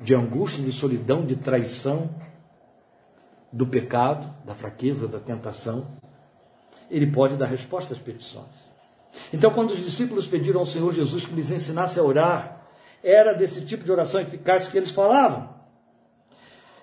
de 0.00 0.14
angústia, 0.14 0.64
de 0.64 0.72
solidão, 0.72 1.24
de 1.24 1.36
traição, 1.36 2.14
do 3.52 3.66
pecado, 3.66 4.32
da 4.44 4.54
fraqueza, 4.54 5.06
da 5.06 5.20
tentação. 5.20 5.86
Ele 6.90 7.06
pode 7.06 7.36
dar 7.36 7.46
resposta 7.46 7.94
às 7.94 8.00
petições. 8.00 8.72
Então, 9.32 9.50
quando 9.52 9.70
os 9.70 9.78
discípulos 9.78 10.26
pediram 10.26 10.60
ao 10.60 10.66
Senhor 10.66 10.92
Jesus 10.92 11.26
que 11.26 11.34
lhes 11.34 11.50
ensinasse 11.50 11.98
a 11.98 12.02
orar, 12.02 12.66
era 13.02 13.32
desse 13.32 13.64
tipo 13.64 13.84
de 13.84 13.92
oração 13.92 14.20
eficaz 14.20 14.68
que 14.68 14.76
eles 14.76 14.90
falavam. 14.90 15.53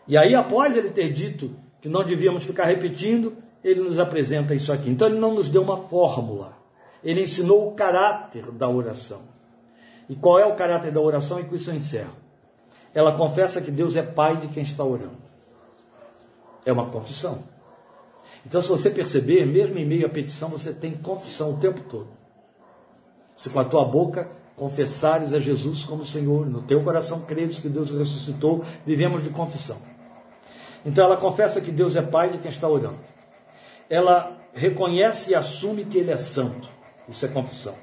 E 0.08 0.18
aí, 0.18 0.36
após 0.36 0.76
ele 0.76 0.90
ter 0.90 1.12
dito 1.14 1.56
que 1.82 1.90
não 1.90 2.04
devíamos 2.04 2.44
ficar 2.44 2.66
repetindo, 2.66 3.36
ele 3.64 3.82
nos 3.82 4.00
apresenta 4.00 4.54
isso 4.54 4.72
aqui. 4.72 4.90
Então, 4.90 5.08
ele 5.08 5.20
não 5.20 5.34
nos 5.34 5.50
deu 5.50 5.62
uma 5.62 5.78
fórmula, 5.78 6.58
ele 7.04 7.22
ensinou 7.22 7.68
o 7.68 7.72
caráter 7.74 8.52
da 8.52 8.68
oração. 8.70 9.22
E 10.10 10.16
qual 10.16 10.40
é 10.40 10.46
o 10.46 10.56
caráter 10.56 10.92
da 10.92 11.00
oração? 11.00 11.40
E 11.40 11.44
com 11.44 11.56
isso 11.56 11.70
eu 11.70 11.76
encerro. 11.76 12.16
Ela 12.94 13.14
confessa 13.14 13.62
que 13.62 13.72
Deus 13.72 13.96
é 13.96 14.02
pai 14.02 14.38
de 14.38 14.48
quem 14.48 14.64
está 14.64 14.84
orando. 14.84 15.22
É 16.66 16.72
uma 16.72 16.88
confissão. 16.88 17.44
Então, 18.46 18.62
se 18.62 18.68
você 18.68 18.90
perceber, 18.90 19.46
mesmo 19.46 19.78
em 19.78 19.86
meio 19.86 20.06
à 20.06 20.10
petição, 20.10 20.50
você 20.50 20.74
tem 20.74 20.92
confissão 20.92 21.54
o 21.54 21.58
tempo 21.58 21.82
todo. 21.82 22.10
Se 23.38 23.50
com 23.50 23.60
a 23.60 23.66
tua 23.66 23.86
boca 23.86 24.30
confessares 24.56 25.34
a 25.34 25.40
Jesus 25.40 25.84
como 25.84 26.06
Senhor, 26.06 26.46
no 26.46 26.62
teu 26.62 26.84
coração 26.84 27.22
credes 27.22 27.60
que 27.60 27.70
Deus 27.70 27.90
ressuscitou, 27.90 28.64
vivemos 28.86 29.24
de 29.24 29.30
confissão. 29.30 29.78
Então 30.86 31.06
ela 31.06 31.18
confessa 31.18 31.62
que 31.62 31.72
Deus 31.72 31.96
é 31.96 32.02
Pai 32.02 32.30
de 32.30 32.38
quem 32.40 32.50
está 32.52 32.68
orando. 32.68 33.00
Ela 33.90 34.38
reconhece 34.54 35.32
e 35.32 35.36
assume 35.36 35.86
que 35.86 35.98
Ele 35.98 36.12
é 36.12 36.18
santo. 36.18 36.68
Isso 37.08 37.26
é 37.26 37.30
confissão. 37.30 37.76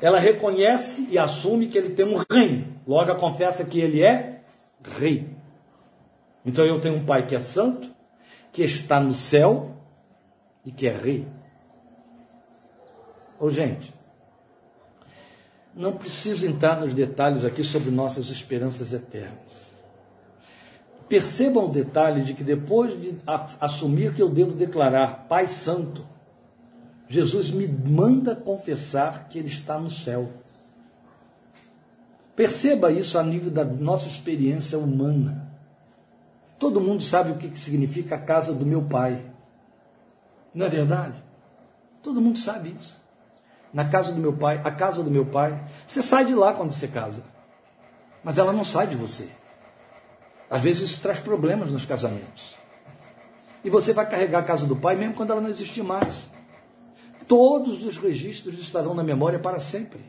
Ela 0.00 0.18
reconhece 0.18 1.06
e 1.10 1.18
assume 1.18 1.68
que 1.68 1.78
Ele 1.78 1.90
tem 1.90 2.06
um 2.06 2.22
reino. 2.30 2.80
Logo, 2.86 3.14
confessa 3.16 3.64
que 3.64 3.80
Ele 3.80 4.02
é 4.02 4.40
Rei. 4.98 5.28
Então 6.44 6.64
eu 6.64 6.80
tenho 6.80 6.96
um 6.96 7.04
Pai 7.04 7.26
que 7.26 7.34
é 7.34 7.40
santo, 7.40 7.90
que 8.52 8.62
está 8.62 8.98
no 8.98 9.14
céu 9.14 9.76
e 10.64 10.72
que 10.72 10.88
é 10.88 10.96
Rei. 10.96 11.26
Ô 13.38 13.50
gente, 13.50 13.92
não 15.74 15.92
preciso 15.92 16.46
entrar 16.46 16.78
nos 16.78 16.92
detalhes 16.94 17.44
aqui 17.44 17.64
sobre 17.64 17.90
nossas 17.90 18.28
esperanças 18.28 18.92
eternas. 18.92 19.71
Percebam 21.12 21.66
o 21.66 21.68
detalhe 21.68 22.22
de 22.22 22.32
que 22.32 22.42
depois 22.42 22.98
de 22.98 23.14
assumir 23.60 24.14
que 24.14 24.22
eu 24.22 24.30
devo 24.30 24.52
declarar 24.52 25.26
Pai 25.28 25.46
Santo, 25.46 26.06
Jesus 27.06 27.50
me 27.50 27.68
manda 27.68 28.34
confessar 28.34 29.28
que 29.28 29.38
Ele 29.38 29.48
está 29.48 29.78
no 29.78 29.90
céu. 29.90 30.30
Perceba 32.34 32.90
isso 32.90 33.18
a 33.18 33.22
nível 33.22 33.50
da 33.50 33.62
nossa 33.62 34.08
experiência 34.08 34.78
humana. 34.78 35.52
Todo 36.58 36.80
mundo 36.80 37.02
sabe 37.02 37.32
o 37.32 37.36
que 37.36 37.58
significa 37.58 38.14
a 38.14 38.18
casa 38.18 38.54
do 38.54 38.64
meu 38.64 38.80
pai. 38.80 39.22
Não 40.54 40.64
é 40.64 40.68
verdade? 40.70 41.22
Todo 42.02 42.22
mundo 42.22 42.38
sabe 42.38 42.74
isso. 42.80 42.98
Na 43.70 43.84
casa 43.84 44.12
do 44.12 44.18
meu 44.18 44.32
pai, 44.32 44.62
a 44.64 44.70
casa 44.70 45.02
do 45.02 45.10
meu 45.10 45.26
pai. 45.26 45.62
Você 45.86 46.00
sai 46.00 46.24
de 46.24 46.34
lá 46.34 46.54
quando 46.54 46.72
você 46.72 46.88
casa. 46.88 47.22
Mas 48.24 48.38
ela 48.38 48.54
não 48.54 48.64
sai 48.64 48.86
de 48.86 48.96
você. 48.96 49.41
Às 50.52 50.60
vezes 50.60 50.82
isso 50.90 51.00
traz 51.00 51.18
problemas 51.18 51.70
nos 51.70 51.86
casamentos. 51.86 52.56
E 53.64 53.70
você 53.70 53.94
vai 53.94 54.06
carregar 54.06 54.40
a 54.40 54.42
casa 54.42 54.66
do 54.66 54.76
pai 54.76 54.94
mesmo 54.94 55.14
quando 55.14 55.30
ela 55.30 55.40
não 55.40 55.48
existir 55.48 55.82
mais. 55.82 56.30
Todos 57.26 57.82
os 57.82 57.96
registros 57.96 58.58
estarão 58.60 58.92
na 58.92 59.02
memória 59.02 59.38
para 59.38 59.58
sempre. 59.60 60.00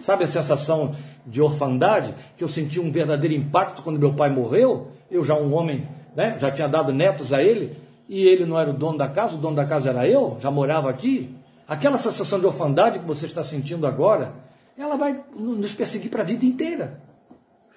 Sabe 0.00 0.24
a 0.24 0.26
sensação 0.26 0.96
de 1.26 1.42
orfandade 1.42 2.14
que 2.38 2.42
eu 2.42 2.48
senti 2.48 2.80
um 2.80 2.90
verdadeiro 2.90 3.34
impacto 3.36 3.82
quando 3.82 3.98
meu 3.98 4.14
pai 4.14 4.30
morreu? 4.30 4.92
Eu 5.10 5.22
já 5.22 5.34
um 5.34 5.52
homem, 5.52 5.86
né, 6.16 6.38
já 6.40 6.50
tinha 6.50 6.68
dado 6.68 6.90
netos 6.90 7.30
a 7.30 7.42
ele, 7.42 7.76
e 8.08 8.26
ele 8.26 8.46
não 8.46 8.58
era 8.58 8.70
o 8.70 8.72
dono 8.72 8.96
da 8.96 9.08
casa, 9.08 9.34
o 9.34 9.38
dono 9.38 9.56
da 9.56 9.66
casa 9.66 9.90
era 9.90 10.08
eu, 10.08 10.38
já 10.40 10.50
morava 10.50 10.88
aqui. 10.88 11.36
Aquela 11.68 11.98
sensação 11.98 12.40
de 12.40 12.46
orfandade 12.46 12.98
que 12.98 13.04
você 13.04 13.26
está 13.26 13.44
sentindo 13.44 13.86
agora, 13.86 14.32
ela 14.74 14.96
vai 14.96 15.22
nos 15.36 15.74
perseguir 15.74 16.10
para 16.10 16.22
a 16.22 16.26
vida 16.26 16.46
inteira. 16.46 16.98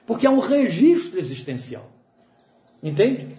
Porque 0.05 0.25
é 0.25 0.29
um 0.29 0.39
registro 0.39 1.19
existencial. 1.19 1.94
Entende? 2.85 3.35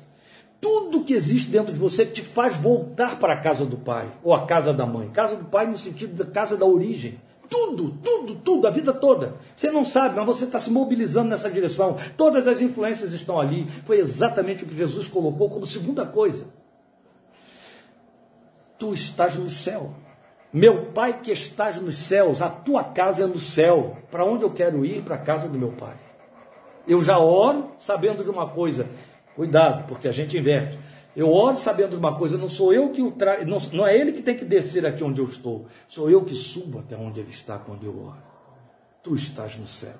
Tudo 0.61 1.05
que 1.05 1.15
existe 1.15 1.49
dentro 1.49 1.73
de 1.73 1.79
você 1.79 2.05
te 2.05 2.21
faz 2.21 2.57
voltar 2.57 3.21
para 3.21 3.35
a 3.35 3.41
casa 3.41 3.65
do 3.65 3.77
pai 3.77 4.11
ou 4.25 4.35
a 4.35 4.45
casa 4.45 4.73
da 4.73 4.85
mãe. 4.85 5.09
Casa 5.09 5.37
do 5.37 5.45
pai 5.45 5.69
no 5.69 5.79
sentido 5.79 6.25
da 6.25 6.29
casa 6.29 6.57
da 6.57 6.67
origem. 6.67 7.21
Tudo, 7.49 7.93
tudo, 8.03 8.35
tudo, 8.35 8.67
a 8.67 8.71
vida 8.71 8.93
toda. 8.93 9.37
Você 9.55 9.71
não 9.71 9.85
sabe, 9.85 10.17
mas 10.17 10.27
você 10.27 10.47
está 10.47 10.59
se 10.59 10.69
mobilizando 10.69 11.29
nessa 11.29 11.49
direção. 11.49 11.97
Todas 12.17 12.49
as 12.49 12.61
influências 12.61 13.13
estão 13.13 13.39
ali. 13.39 13.69
Foi 13.85 13.99
exatamente 13.99 14.65
o 14.65 14.67
que 14.67 14.77
Jesus 14.77 15.07
colocou 15.07 15.49
como 15.49 15.65
segunda 15.65 16.05
coisa. 16.05 16.49
Tu 18.77 18.93
estás 18.95 19.37
no 19.37 19.49
céu. 19.49 19.95
Meu 20.53 20.87
pai 20.87 21.21
que 21.21 21.31
estás 21.31 21.81
nos 21.81 21.97
céus, 21.99 22.43
a 22.43 22.49
tua 22.49 22.83
casa 22.83 23.23
é 23.23 23.27
no 23.29 23.39
céu. 23.39 23.97
Para 24.11 24.25
onde 24.25 24.43
eu 24.43 24.51
quero 24.51 24.85
ir? 24.85 25.03
Para 25.03 25.15
a 25.15 25.19
casa 25.19 25.47
do 25.47 25.57
meu 25.57 25.71
pai. 25.71 25.95
Eu 26.89 27.01
já 27.01 27.19
oro 27.19 27.71
sabendo 27.79 28.25
de 28.25 28.31
uma 28.31 28.49
coisa: 28.49 28.89
Cuidado, 29.37 29.87
porque 29.87 30.09
a 30.09 30.13
gente 30.13 30.37
inverte. 30.37 30.79
Eu 31.15 31.31
oro 31.31 31.57
sabendo 31.57 31.91
de 31.91 31.97
uma 31.97 32.17
coisa, 32.17 32.37
não 32.37 32.49
sou 32.49 32.73
eu 32.73 32.91
que 32.91 33.03
o 33.03 33.13
tra... 33.13 33.45
não, 33.45 33.59
não 33.73 33.87
é 33.87 33.97
ele 33.97 34.13
que 34.13 34.23
tem 34.23 34.37
que 34.37 34.45
descer 34.45 34.85
aqui 34.85 35.05
onde 35.05 35.21
eu 35.21 35.27
estou, 35.27 35.67
sou 35.89 36.11
eu 36.11 36.25
que 36.25 36.35
subo 36.35 36.79
até 36.79 36.97
onde 36.97 37.21
ele 37.21 37.31
está 37.31 37.59
quando 37.59 37.85
eu 37.85 38.07
oro. 38.07 38.23
Tu 39.03 39.15
estás 39.15 39.57
no 39.57 39.67
céu. 39.67 39.95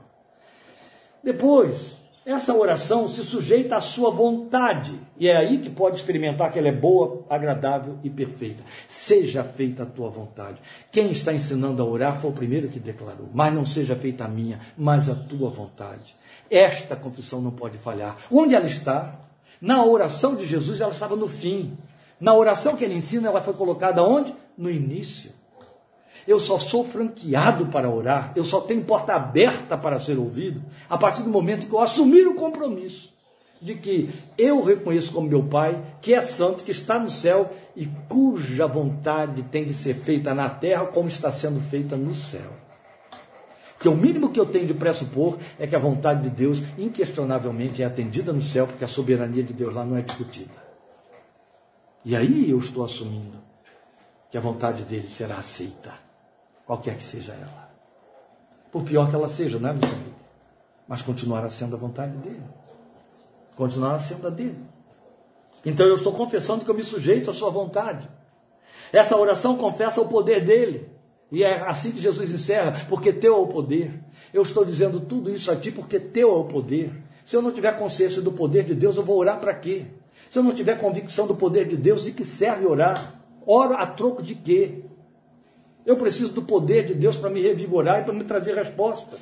Depois, 1.23 1.99
essa 2.25 2.55
oração 2.55 3.09
se 3.09 3.25
sujeita 3.25 3.77
à 3.77 3.81
sua 3.81 4.11
vontade, 4.11 4.99
e 5.19 5.29
é 5.29 5.37
aí 5.37 5.59
que 5.59 5.71
pode 5.71 5.97
experimentar 5.97 6.53
que 6.53 6.59
ela 6.59 6.69
é 6.69 6.73
boa, 6.73 7.25
agradável 7.31 7.99
e 8.03 8.11
perfeita. 8.11 8.65
Seja 8.89 9.45
feita 9.45 9.85
a 9.85 9.87
tua 9.87 10.11
vontade. 10.11 10.61
Quem 10.91 11.11
está 11.11 11.33
ensinando 11.33 11.81
a 11.83 11.85
orar 11.87 12.21
foi 12.21 12.31
o 12.31 12.35
primeiro 12.35 12.69
que 12.69 12.81
declarou: 12.81 13.29
Mas 13.33 13.55
não 13.55 13.65
seja 13.65 13.95
feita 13.95 14.25
a 14.25 14.29
minha, 14.29 14.59
mas 14.77 15.09
a 15.09 15.15
tua 15.15 15.51
vontade. 15.51 16.17
Esta 16.51 16.97
confissão 16.97 17.41
não 17.41 17.53
pode 17.53 17.79
falhar. 17.79 18.17
Onde 18.31 18.55
ela 18.55 18.67
está? 18.67 19.26
Na 19.67 19.85
oração 19.85 20.37
de 20.37 20.47
Jesus, 20.47 20.81
ela 20.81 20.93
estava 20.93 21.17
no 21.17 21.27
fim. 21.27 21.77
Na 22.21 22.33
oração 22.33 22.77
que 22.77 22.85
ele 22.85 22.95
ensina, 22.95 23.27
ela 23.27 23.43
foi 23.43 23.53
colocada 23.53 24.01
onde? 24.01 24.33
No 24.57 24.71
início. 24.71 25.33
Eu 26.25 26.39
só 26.39 26.57
sou 26.57 26.85
franqueado 26.85 27.67
para 27.67 27.91
orar, 27.91 28.33
eu 28.37 28.45
só 28.45 28.61
tenho 28.61 28.85
porta 28.85 29.15
aberta 29.15 29.77
para 29.77 29.99
ser 29.99 30.19
ouvido, 30.19 30.63
a 30.89 30.97
partir 30.97 31.25
do 31.25 31.31
momento 31.31 31.67
que 31.67 31.75
eu 31.75 31.81
assumir 31.81 32.29
o 32.29 32.37
compromisso 32.37 33.13
de 33.61 33.75
que 33.75 34.09
eu 34.39 34.63
reconheço 34.63 35.13
como 35.13 35.29
meu 35.29 35.43
Pai, 35.43 35.83
que 36.01 36.15
é 36.15 36.21
santo, 36.21 36.63
que 36.63 36.71
está 36.71 36.99
no 37.01 37.09
céu 37.09 37.53
e 37.75 37.87
cuja 38.09 38.69
vontade 38.69 39.43
tem 39.43 39.65
de 39.65 39.75
ser 39.75 39.95
feita 39.95 40.33
na 40.33 40.49
terra 40.49 40.87
como 40.87 41.09
está 41.09 41.33
sendo 41.33 41.61
feita 41.61 41.97
no 41.97 42.15
céu. 42.15 42.66
Porque 43.77 43.89
o 43.89 43.97
mínimo 43.97 44.31
que 44.31 44.41
eu 44.41 44.47
tenho 44.47 44.67
de 44.67 44.75
pressupor 44.75 45.37
é 45.59 45.67
que 45.67 45.77
a 45.77 45.79
vontade 45.79 46.23
de 46.23 46.31
Deus, 46.31 46.63
inquestionavelmente, 46.79 47.83
é 47.83 47.87
atendida 47.87 48.33
no 48.33 48.41
céu, 48.41 48.67
porque 48.67 48.85
a 48.85 48.89
soberania 48.89 49.43
de 49.43 49.53
Deus 49.53 49.75
lá 49.75 49.85
não 49.85 49.97
é 49.97 50.03
discutida. 50.03 50.55
E 52.05 52.17
aí 52.17 52.51
eu 52.51 52.59
estou 52.59 52.85
assumindo 52.85 53.39
que 54.31 54.39
a 54.39 54.41
vontade 54.41 54.83
dele 54.85 55.09
será 55.09 55.37
aceita, 55.37 55.93
qualquer 56.65 56.97
que 56.97 57.05
seja 57.05 57.33
ela. 57.33 57.71
Por 58.73 58.83
pior 58.83 59.11
que 59.11 59.15
ela 59.15 59.29
seja, 59.29 59.59
não 59.59 59.71
é, 59.71 59.73
meu 59.75 59.89
amigo? 59.89 60.15
Mas 60.89 61.03
continuará 61.03 61.51
sendo 61.51 61.77
a 61.77 61.79
vontade 61.79 62.17
dele. 62.19 62.43
Continuará 63.57 63.99
sendo 63.99 64.27
a 64.27 64.31
dele. 64.31 64.63
Então 65.65 65.87
eu 65.87 65.95
estou 65.95 66.13
confessando 66.13 66.65
que 66.65 66.71
eu 66.71 66.75
me 66.75 66.83
sujeito 66.83 67.29
à 67.29 67.35
sua 67.35 67.51
vontade. 67.51 68.09
Essa 68.93 69.17
oração 69.17 69.57
confessa 69.57 70.01
o 70.01 70.09
poder 70.09 70.45
dele. 70.45 70.96
E 71.31 71.43
é 71.43 71.61
assim 71.67 71.91
que 71.91 72.01
Jesus 72.01 72.33
encerra, 72.33 72.87
porque 72.89 73.13
teu 73.13 73.35
é 73.35 73.39
o 73.39 73.47
poder. 73.47 73.93
Eu 74.33 74.43
estou 74.43 74.65
dizendo 74.65 75.01
tudo 75.01 75.31
isso 75.31 75.51
a 75.51 75.57
ti 75.57 75.71
porque 75.73 75.99
teu 75.99 76.31
é 76.31 76.39
o 76.39 76.45
poder. 76.45 76.93
Se 77.25 77.37
eu 77.37 77.43
não 77.43 77.51
tiver 77.51 77.77
consciência 77.77 78.23
do 78.23 78.31
poder 78.31 78.65
de 78.65 78.75
Deus, 78.75 78.97
eu 78.97 79.03
vou 79.03 79.19
orar 79.19 79.41
para 79.41 79.53
quê? 79.55 79.87
Se 80.31 80.39
eu 80.39 80.43
não 80.43 80.55
tiver 80.55 80.79
convicção 80.79 81.27
do 81.27 81.35
poder 81.35 81.67
de 81.67 81.77
Deus, 81.77 82.05
de 82.05 82.13
que 82.13 82.25
serve 82.25 82.67
orar? 82.67 83.21
Oro 83.45 83.75
a 83.77 83.87
troco 83.87 84.23
de 84.23 84.35
quê? 84.35 84.83
Eu 85.85 85.97
preciso 85.97 86.33
do 86.33 86.43
poder 86.43 86.85
de 86.85 86.95
Deus 86.95 87.17
para 87.17 87.31
me 87.31 87.41
revigorar 87.41 88.01
e 88.01 88.05
para 88.05 88.13
me 88.13 88.25
trazer 88.25 88.55
resposta. 88.55 89.17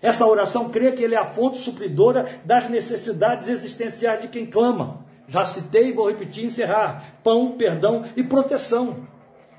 Essa 0.00 0.26
oração 0.26 0.70
crê 0.70 0.92
que 0.92 1.02
Ele 1.02 1.14
é 1.14 1.18
a 1.18 1.26
fonte 1.26 1.58
supridora 1.58 2.40
das 2.44 2.70
necessidades 2.70 3.48
existenciais 3.48 4.22
de 4.22 4.28
quem 4.28 4.46
clama. 4.46 5.04
Já 5.28 5.44
citei 5.44 5.88
e 5.88 5.92
vou 5.92 6.08
repetir 6.08 6.44
e 6.44 6.46
encerrar: 6.46 7.18
pão, 7.22 7.52
perdão 7.52 8.04
e 8.16 8.22
proteção. 8.22 9.08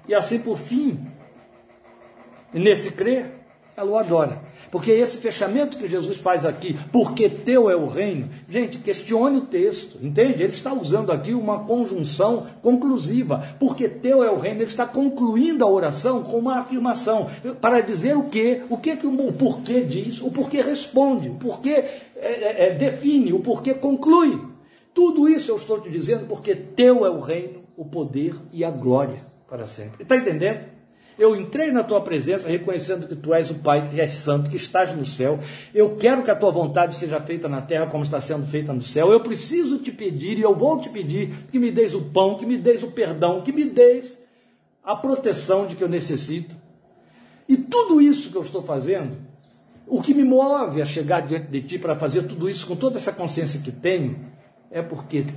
E 0.07 0.15
assim, 0.15 0.39
por 0.39 0.57
fim, 0.57 1.11
e 2.54 2.60
nesse 2.60 2.91
crer, 2.91 3.41
ela 3.76 3.91
o 3.91 3.97
adora. 3.97 4.41
Porque 4.70 4.91
esse 4.91 5.18
fechamento 5.18 5.78
que 5.78 5.88
Jesus 5.88 6.18
faz 6.18 6.45
aqui, 6.45 6.78
porque 6.91 7.30
teu 7.30 7.70
é 7.70 7.76
o 7.76 7.88
reino, 7.88 8.30
gente, 8.47 8.78
questione 8.78 9.38
o 9.38 9.45
texto, 9.45 9.97
entende? 10.02 10.43
Ele 10.43 10.54
está 10.54 10.74
usando 10.74 11.12
aqui 11.12 11.34
uma 11.34 11.66
conjunção 11.66 12.47
conclusiva. 12.62 13.43
Porque 13.60 13.88
teu 13.88 14.24
é 14.24 14.32
o 14.32 14.38
reino, 14.38 14.60
ele 14.60 14.66
está 14.66 14.86
concluindo 14.86 15.64
a 15.64 15.70
oração 15.70 16.24
com 16.24 16.38
uma 16.38 16.60
afirmação. 16.60 17.30
Para 17.60 17.82
dizer 17.82 18.16
o 18.16 18.24
quê? 18.24 18.62
O 18.70 18.78
que, 18.78 18.95
que 18.95 19.08
o 19.08 19.34
porquê 19.34 19.82
diz, 19.82 20.22
o 20.22 20.32
porquê 20.32 20.62
responde, 20.62 21.30
o 21.30 21.36
porquê 21.36 21.72
é, 21.72 22.10
é, 22.16 22.68
é, 22.68 22.74
define, 22.76 23.34
o 23.34 23.39
porquê 23.39 23.74
conclui. 23.74 24.39
Tudo 24.93 25.30
isso 25.30 25.52
eu 25.52 25.56
estou 25.56 25.80
te 25.80 25.89
dizendo 25.89 26.28
porque 26.28 26.54
teu 26.54 27.06
é 27.06 27.10
o 27.10 27.22
reino, 27.22 27.62
o 27.78 27.86
poder 27.86 28.36
e 28.52 28.64
a 28.64 28.70
glória 28.70 29.22
para 29.49 29.66
sempre. 29.66 30.04
Está 30.04 30.18
entendendo? 30.18 30.70
Eu 31.22 31.36
entrei 31.36 31.72
na 31.72 31.84
tua 31.84 32.01
presença 32.01 32.49
reconhecendo 32.49 33.07
que 33.07 33.15
tu 33.15 33.32
és 33.32 33.51
o 33.51 33.53
Pai, 33.53 33.88
que 33.88 34.01
és 34.01 34.15
santo, 34.15 34.49
que 34.49 34.55
estás 34.55 34.91
no 34.91 35.05
céu. 35.05 35.38
Eu 35.72 35.95
quero 35.95 36.24
que 36.24 36.32
a 36.32 36.36
tua 36.36 36.49
vontade 36.49 36.95
seja 36.95 37.22
feita 37.22 37.47
na 37.47 37.61
terra 37.61 37.86
como 37.86 38.03
está 38.03 38.19
sendo 38.19 38.47
feita 38.47 38.74
no 38.74 38.82
céu. 38.82 39.11
Eu 39.11 39.19
preciso 39.19 39.78
te 39.78 39.91
pedir 39.91 40.39
e 40.39 40.41
eu 40.41 40.55
vou 40.55 40.82
te 40.82 40.89
pedir 40.89 41.32
que 41.51 41.59
me 41.59 41.69
deis 41.69 41.93
o 41.93 42.01
pão, 42.01 42.38
que 42.38 42.43
me 42.43 42.57
deis 42.57 42.82
o 42.82 42.88
perdão, 42.88 43.43
que 43.43 43.51
me 43.51 43.65
deis 43.65 44.19
a 44.84 44.95
proteção 44.95 45.67
de 45.67 45.76
que 45.76 45.84
eu 45.84 45.88
necessito. 45.88 46.55
E 47.47 47.55
tudo 47.55 48.01
isso 48.01 48.32
que 48.32 48.36
eu 48.36 48.41
estou 48.41 48.63
fazendo, 48.63 49.15
o 49.86 50.01
que 50.01 50.15
me 50.15 50.24
move 50.24 50.82
a 50.82 50.86
chegar 50.86 51.19
diante 51.19 51.49
de 51.51 51.61
ti 51.61 51.78
para 51.78 51.95
fazer 51.95 52.24
tudo 52.24 52.49
isso 52.49 52.65
com 52.65 52.76
toda 52.76 52.97
essa 52.97 53.13
consciência 53.13 53.61
que 53.61 53.72
tenho, 53.72 54.26
é 54.72 54.82
porque 54.82 55.28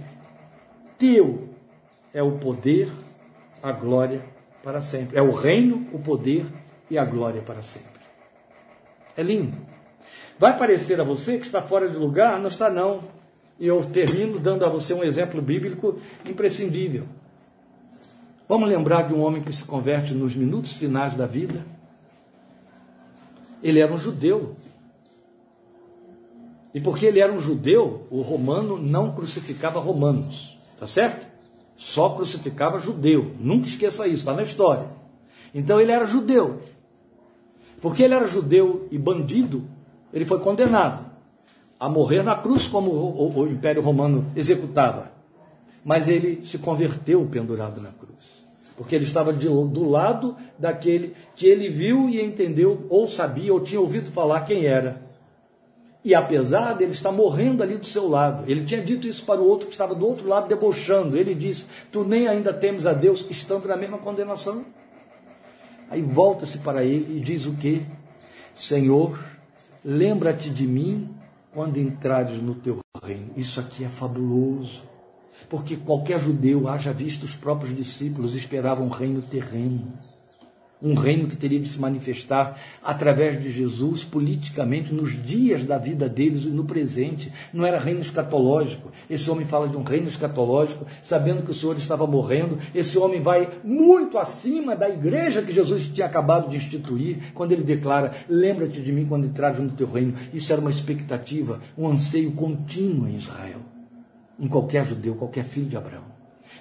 teu 0.99 1.51
é 2.15 2.23
o 2.23 2.39
poder, 2.39 2.89
a 3.63 3.71
glória 3.71 4.33
para 4.65 4.81
sempre. 4.81 5.19
É 5.19 5.23
o 5.23 5.31
reino, 5.31 5.87
o 5.93 5.99
poder 5.99 6.47
e 6.91 6.97
a 6.97 7.05
glória 7.05 7.43
para 7.43 7.63
sempre. 7.63 8.01
É 9.15 9.23
lindo. 9.23 9.57
Vai 10.39 10.57
parecer 10.57 10.99
a 11.01 11.05
você 11.05 11.39
que 11.39 11.45
está 11.45 11.63
fora 11.63 11.89
de 11.89 11.97
lugar? 11.97 12.41
Não 12.41 12.49
está, 12.49 12.71
não. 12.71 13.05
E 13.61 13.67
eu 13.67 13.85
termino 13.85 14.41
dando 14.41 14.65
a 14.65 14.69
você 14.69 14.95
um 14.95 15.05
exemplo 15.05 15.41
bíblico 15.41 16.01
imprescindível. 16.25 17.05
Vamos 18.49 18.69
lembrar 18.69 19.03
de 19.03 19.15
um 19.15 19.23
homem 19.23 19.43
que 19.43 19.53
se 19.53 19.65
converte 19.65 20.13
nos 20.13 20.35
minutos 20.35 20.73
finais 20.73 21.15
da 21.15 21.27
vida? 21.27 21.65
Ele 23.63 23.81
era 23.81 23.93
um 23.93 23.99
judeu. 23.99 24.57
E 26.75 26.81
porque 26.81 27.07
ele 27.07 27.21
era 27.21 27.33
um 27.33 27.39
judeu, 27.39 28.07
o 28.11 28.21
romano 28.21 28.77
não 28.77 29.13
crucificava 29.13 29.79
romanos. 29.79 30.57
Tá 30.79 30.87
certo? 30.87 31.34
Só 31.77 32.11
crucificava 32.11 32.79
judeu. 32.79 33.33
Nunca 33.39 33.67
esqueça 33.67 34.07
isso, 34.07 34.19
está 34.19 34.33
na 34.33 34.43
história. 34.43 34.87
Então 35.55 35.81
ele 35.81 35.93
era 35.93 36.05
judeu. 36.05 36.61
Porque 37.81 38.03
ele 38.03 38.15
era 38.15 38.27
judeu 38.27 38.89
e 38.91 38.99
bandido, 38.99 39.65
ele 40.13 40.25
foi 40.25 40.39
condenado 40.39 41.05
a 41.79 41.89
morrer 41.89 42.23
na 42.23 42.35
cruz, 42.35 42.67
como 42.67 42.91
o, 42.91 43.41
o, 43.41 43.47
Império 43.47 43.83
Romano 43.83 44.27
executava. 44.35 45.13
Mas 45.85 46.09
ele 46.09 46.43
se 46.45 46.57
converteu 46.57 47.27
pendurado 47.27 47.81
na 47.81 47.91
cruz. 47.91 48.43
Porque 48.77 48.95
ele 48.95 49.05
estava 49.05 49.33
de, 49.33 49.49
do 49.49 49.89
lado 49.89 50.35
daquele 50.59 51.15
que 51.37 51.47
ele 51.47 51.69
viu 51.69 52.09
e 52.09 52.23
entendeu, 52.23 52.87
ou 52.89 53.07
sabia, 53.07 53.53
ou 53.53 53.61
tinha 53.61 53.81
ouvido 53.81 54.11
falar 54.11 54.41
quem 54.43 54.65
era 54.65 55.03
e 56.05 56.15
apesar 56.15 56.75
dele 56.75 56.93
estar 56.93 57.11
morrendo 57.11 57.63
ali 57.63 57.79
do 57.79 57.87
seu 57.87 58.07
lado, 58.07 58.45
ele 58.47 58.67
tinha 58.67 58.83
dito 58.83 59.09
isso 59.09 59.25
para 59.25 59.41
o 59.41 59.49
outro 59.49 59.67
que 59.67 59.73
estava 59.73 59.95
do 59.95 60.07
outro 60.07 60.29
lado 60.29 60.47
debochando. 60.47 61.17
Ele 61.17 61.35
disse: 61.35 61.65
Tu 61.91 62.05
nem 62.05 62.29
ainda 62.29 62.53
temes 62.53 62.85
a 62.85 62.93
Deus, 62.93 63.27
estando 63.31 63.67
na 63.67 63.77
mesma 63.77 63.97
condenação. 63.97 64.67
Aí 65.89 66.03
volta-se 66.03 66.59
para 66.59 66.85
ele 66.85 67.17
e 67.17 67.21
diz 67.21 67.47
o 67.47 67.55
que? 67.55 67.87
Senhor, 68.53 69.19
lembra-te 69.83 70.51
de 70.51 70.67
mim 70.67 71.09
quando 71.53 71.79
entrares 71.79 72.43
no 72.43 72.55
teu 72.55 72.81
reino. 73.03 73.31
Isso 73.35 73.59
aqui 73.59 73.83
é 73.83 73.89
fabuloso. 73.89 74.83
Porque 75.49 75.77
qualquer 75.77 76.21
judeu, 76.21 76.69
haja 76.69 76.93
visto 76.93 77.23
os 77.25 77.35
próprios 77.35 77.75
discípulos, 77.75 78.35
esperavam 78.35 78.87
um 78.87 78.91
reino 78.91 79.23
terreno 79.23 79.93
um 80.83 80.95
reino 80.95 81.29
que 81.29 81.37
teria 81.37 81.59
de 81.59 81.69
se 81.69 81.81
manifestar 81.81 82.61
através 82.83 83.41
de 83.41 83.51
Jesus 83.51 84.05
politicamente 84.05 84.93
nos 84.93 85.13
dias 85.25 85.65
da 85.65 85.79
vida 85.79 86.09
deles 86.09 86.45
e 86.45 86.49
no 86.49 86.65
presente. 86.65 87.33
Não 87.53 87.65
era 87.65 87.79
reino 87.79 88.01
escatológico. 88.01 88.93
Esse 89.09 89.31
homem 89.31 89.47
fala 89.47 89.69
de 89.69 89.77
um 89.77 89.83
reino 89.83 90.09
escatológico, 90.09 90.87
sabendo 91.03 91.43
que 91.43 91.51
o 91.51 91.55
Senhor 91.55 91.77
estava 91.77 92.07
morrendo. 92.07 92.59
Esse 92.75 92.99
homem 92.99 93.23
vai 93.23 93.49
muito 93.63 94.19
acima 94.19 94.77
da 94.77 94.89
igreja 94.89 95.43
que 95.43 95.53
Jesus 95.53 95.89
tinha 95.89 96.07
acabado 96.07 96.51
de 96.51 96.57
instituir, 96.57 97.33
quando 97.33 97.53
ele 97.53 97.63
declara: 97.63 98.13
Lembra-te 98.29 98.83
de 98.83 98.93
mim 98.93 99.07
quando 99.07 99.27
entrares 99.27 99.61
no 99.61 99.71
teu 99.71 99.91
reino. 99.91 100.15
Isso 100.33 100.53
era 100.53 100.61
uma 100.61 100.71
expectativa, 100.71 101.61
um 101.79 101.89
anseio 101.89 102.33
contínuo 102.33 103.09
em 103.09 103.17
Israel, 103.17 103.61
em 104.39 104.49
qualquer 104.49 104.85
judeu, 104.85 105.15
qualquer 105.15 105.45
filho 105.45 105.67
de 105.67 105.77
Abraão. 105.77 106.05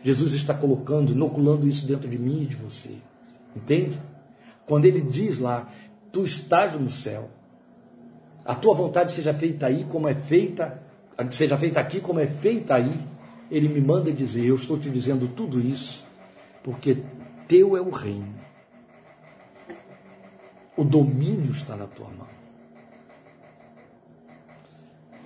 Jesus 0.04 0.34
está 0.34 0.54
colocando, 0.54 1.12
inoculando 1.12 1.68
isso 1.68 1.86
dentro 1.86 2.10
de 2.10 2.18
mim 2.18 2.44
e 2.44 2.46
de 2.46 2.56
você. 2.56 2.92
Entende? 3.56 4.02
Quando 4.66 4.86
ele 4.86 5.02
diz 5.02 5.40
lá, 5.40 5.68
tu 6.12 6.24
estás 6.24 6.74
no 6.80 6.90
céu, 6.90 7.30
a 8.46 8.56
tua 8.56 8.74
vontade 8.74 9.12
seja 9.12 9.34
feita 9.34 9.68
aí 9.68 9.86
como 9.86 10.08
é 10.08 10.16
feita, 10.16 10.82
seja 11.32 11.58
feita 11.58 11.80
aqui 11.80 12.00
como 12.00 12.20
é 12.20 12.28
feita 12.28 12.76
aí, 12.76 13.00
ele 13.50 13.70
me 13.70 13.82
manda 13.82 14.12
dizer, 14.12 14.46
eu 14.46 14.56
estou 14.56 14.78
te 14.78 14.90
dizendo 14.90 15.28
tudo 15.28 15.60
isso, 15.60 16.04
porque 16.64 16.98
teu 17.48 17.78
é 17.78 17.82
o 17.82 17.90
reino. 17.90 18.34
O 20.76 20.84
domínio 20.84 21.52
está 21.52 21.76
na 21.76 21.86
tua 21.86 22.10
mão. 22.10 22.34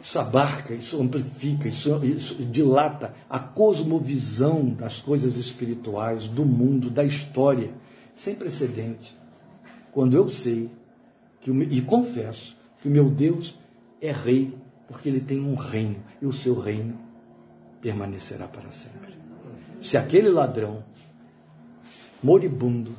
Isso 0.01 0.19
abarca, 0.19 0.73
isso 0.73 1.01
amplifica, 1.01 1.67
isso, 1.67 2.05
isso, 2.05 2.35
dilata 2.45 3.13
a 3.29 3.39
cosmovisão 3.39 4.69
das 4.69 5.01
coisas 5.01 5.37
espirituais, 5.37 6.27
do 6.27 6.45
mundo, 6.45 6.89
da 6.89 7.03
história, 7.03 7.73
sem 8.17 8.33
precedente 8.35 9.15
quando 9.91 10.17
eu 10.17 10.27
sei 10.27 10.69
que, 11.39 11.51
e 11.51 11.81
confesso 11.81 12.57
que 12.81 12.87
o 12.87 12.91
meu 12.91 13.09
Deus 13.09 13.57
é 14.01 14.11
rei, 14.11 14.53
porque 14.87 15.07
ele 15.07 15.21
tem 15.21 15.39
um 15.39 15.55
reino, 15.55 15.97
e 16.21 16.25
o 16.25 16.33
seu 16.33 16.59
reino 16.59 16.99
permanecerá 17.81 18.47
para 18.47 18.69
sempre. 18.71 19.15
Se 19.79 19.97
aquele 19.97 20.29
ladrão 20.29 20.83
moribundo 22.21 22.95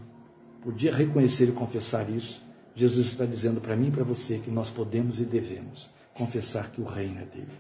podia 0.63 0.95
reconhecer 0.95 1.49
e 1.49 1.53
confessar 1.53 2.09
isso, 2.09 2.43
Jesus 2.75 3.09
está 3.09 3.25
dizendo 3.25 3.61
para 3.61 3.77
mim 3.77 3.89
e 3.89 3.93
para 3.93 4.05
você 4.05 4.39
que 4.39 4.51
nós 4.51 4.71
podemos 4.71 5.21
e 5.21 5.25
devemos 5.25 5.91
confessar 6.15 6.71
que 6.71 6.81
o 6.81 6.85
reino 6.85 7.21
é 7.21 7.25
dele. 7.25 7.53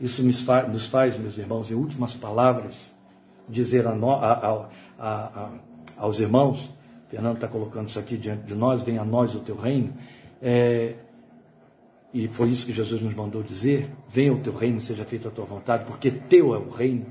Isso 0.00 0.22
nos 0.22 0.86
faz, 0.86 1.18
meus 1.18 1.38
irmãos, 1.38 1.70
em 1.70 1.74
últimas 1.74 2.14
palavras, 2.14 2.92
dizer 3.48 3.86
a 3.86 3.94
no, 3.94 4.12
a, 4.12 4.68
a, 4.98 5.50
aos 5.96 6.20
irmãos 6.20 6.77
Fernando 7.08 7.36
está 7.36 7.48
colocando 7.48 7.88
isso 7.88 7.98
aqui 7.98 8.16
diante 8.16 8.42
de 8.42 8.54
nós, 8.54 8.82
venha 8.82 9.00
a 9.00 9.04
nós 9.04 9.34
o 9.34 9.40
teu 9.40 9.56
reino. 9.56 9.94
É, 10.42 10.94
e 12.12 12.28
foi 12.28 12.50
isso 12.50 12.66
que 12.66 12.72
Jesus 12.72 13.00
nos 13.02 13.14
mandou 13.14 13.42
dizer: 13.42 13.90
venha 14.08 14.32
o 14.32 14.38
teu 14.38 14.54
reino, 14.54 14.80
seja 14.80 15.04
feita 15.04 15.28
a 15.28 15.30
tua 15.30 15.44
vontade, 15.44 15.84
porque 15.84 16.10
teu 16.10 16.54
é 16.54 16.58
o 16.58 16.68
reino. 16.68 17.06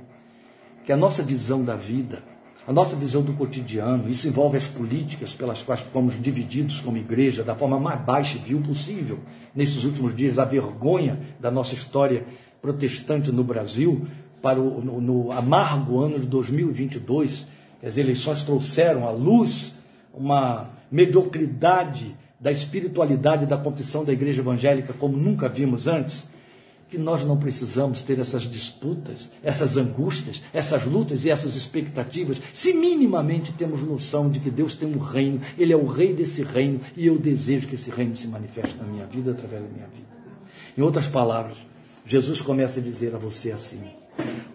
Que 0.85 0.91
a 0.91 0.97
nossa 0.97 1.21
visão 1.23 1.63
da 1.63 1.75
vida, 1.75 2.23
a 2.65 2.71
nossa 2.71 2.95
visão 2.95 3.21
do 3.21 3.33
cotidiano, 3.33 4.07
isso 4.09 4.27
envolve 4.27 4.55
as 4.55 4.67
políticas 4.67 5.33
pelas 5.33 5.61
quais 5.61 5.81
fomos 5.81 6.21
divididos 6.21 6.79
como 6.79 6.97
igreja 6.97 7.43
da 7.43 7.55
forma 7.55 7.79
mais 7.79 7.99
baixa 8.01 8.37
e 8.37 8.41
vil 8.41 8.61
possível. 8.61 9.19
Nesses 9.53 9.83
últimos 9.83 10.15
dias, 10.15 10.39
a 10.39 10.45
vergonha 10.45 11.19
da 11.39 11.51
nossa 11.51 11.73
história 11.73 12.25
protestante 12.61 13.31
no 13.31 13.43
Brasil 13.43 14.07
para 14.41 14.61
o 14.61 14.79
no, 14.81 15.01
no 15.01 15.31
amargo 15.31 15.99
ano 15.99 16.19
de 16.19 16.27
2022. 16.27 17.45
As 17.83 17.97
eleições 17.97 18.43
trouxeram 18.43 19.07
à 19.07 19.11
luz 19.11 19.76
uma 20.17 20.69
mediocridade 20.91 22.15
da 22.39 22.51
espiritualidade 22.51 23.45
da 23.45 23.57
confissão 23.57 24.03
da 24.03 24.13
igreja 24.13 24.41
evangélica 24.41 24.93
como 24.93 25.17
nunca 25.17 25.49
vimos 25.49 25.87
antes, 25.87 26.27
que 26.89 26.97
nós 26.97 27.23
não 27.23 27.37
precisamos 27.37 28.01
ter 28.01 28.17
essas 28.17 28.43
disputas, 28.43 29.29
essas 29.43 29.75
angústias, 29.75 30.41
essas 30.53 30.85
lutas 30.85 31.25
e 31.25 31.29
essas 31.29 31.55
expectativas, 31.55 32.37
se 32.53 32.73
minimamente 32.73 33.51
temos 33.51 33.81
noção 33.81 34.29
de 34.29 34.39
que 34.39 34.49
Deus 34.49 34.75
tem 34.75 34.95
um 34.95 34.99
reino, 34.99 35.41
Ele 35.57 35.73
é 35.73 35.75
o 35.75 35.85
rei 35.85 36.13
desse 36.13 36.43
reino 36.43 36.79
e 36.95 37.07
eu 37.07 37.17
desejo 37.17 37.67
que 37.67 37.75
esse 37.75 37.89
reino 37.89 38.15
se 38.15 38.27
manifeste 38.27 38.77
na 38.77 38.85
minha 38.85 39.05
vida 39.05 39.31
através 39.31 39.63
da 39.63 39.69
minha 39.69 39.87
vida. 39.87 40.07
Em 40.77 40.81
outras 40.81 41.07
palavras, 41.07 41.57
Jesus 42.05 42.41
começa 42.41 42.79
a 42.79 42.83
dizer 42.83 43.13
a 43.13 43.17
você 43.17 43.51
assim: 43.51 43.83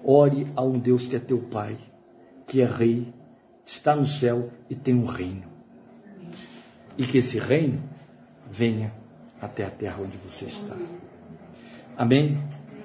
ore 0.02 0.46
a 0.56 0.62
um 0.62 0.78
Deus 0.78 1.06
que 1.06 1.16
é 1.16 1.18
teu 1.18 1.38
Pai, 1.38 1.76
que 2.46 2.62
é 2.62 2.66
Rei, 2.66 3.12
está 3.66 3.94
no 3.94 4.06
céu 4.06 4.50
e 4.70 4.74
tem 4.74 4.94
um 4.94 5.04
reino 5.04 5.51
e 6.96 7.04
que 7.04 7.18
esse 7.18 7.38
reino 7.38 7.82
venha 8.50 8.92
até 9.40 9.64
a 9.64 9.70
terra 9.70 10.02
onde 10.02 10.16
você 10.18 10.44
está. 10.44 10.76
Amém? 11.96 12.38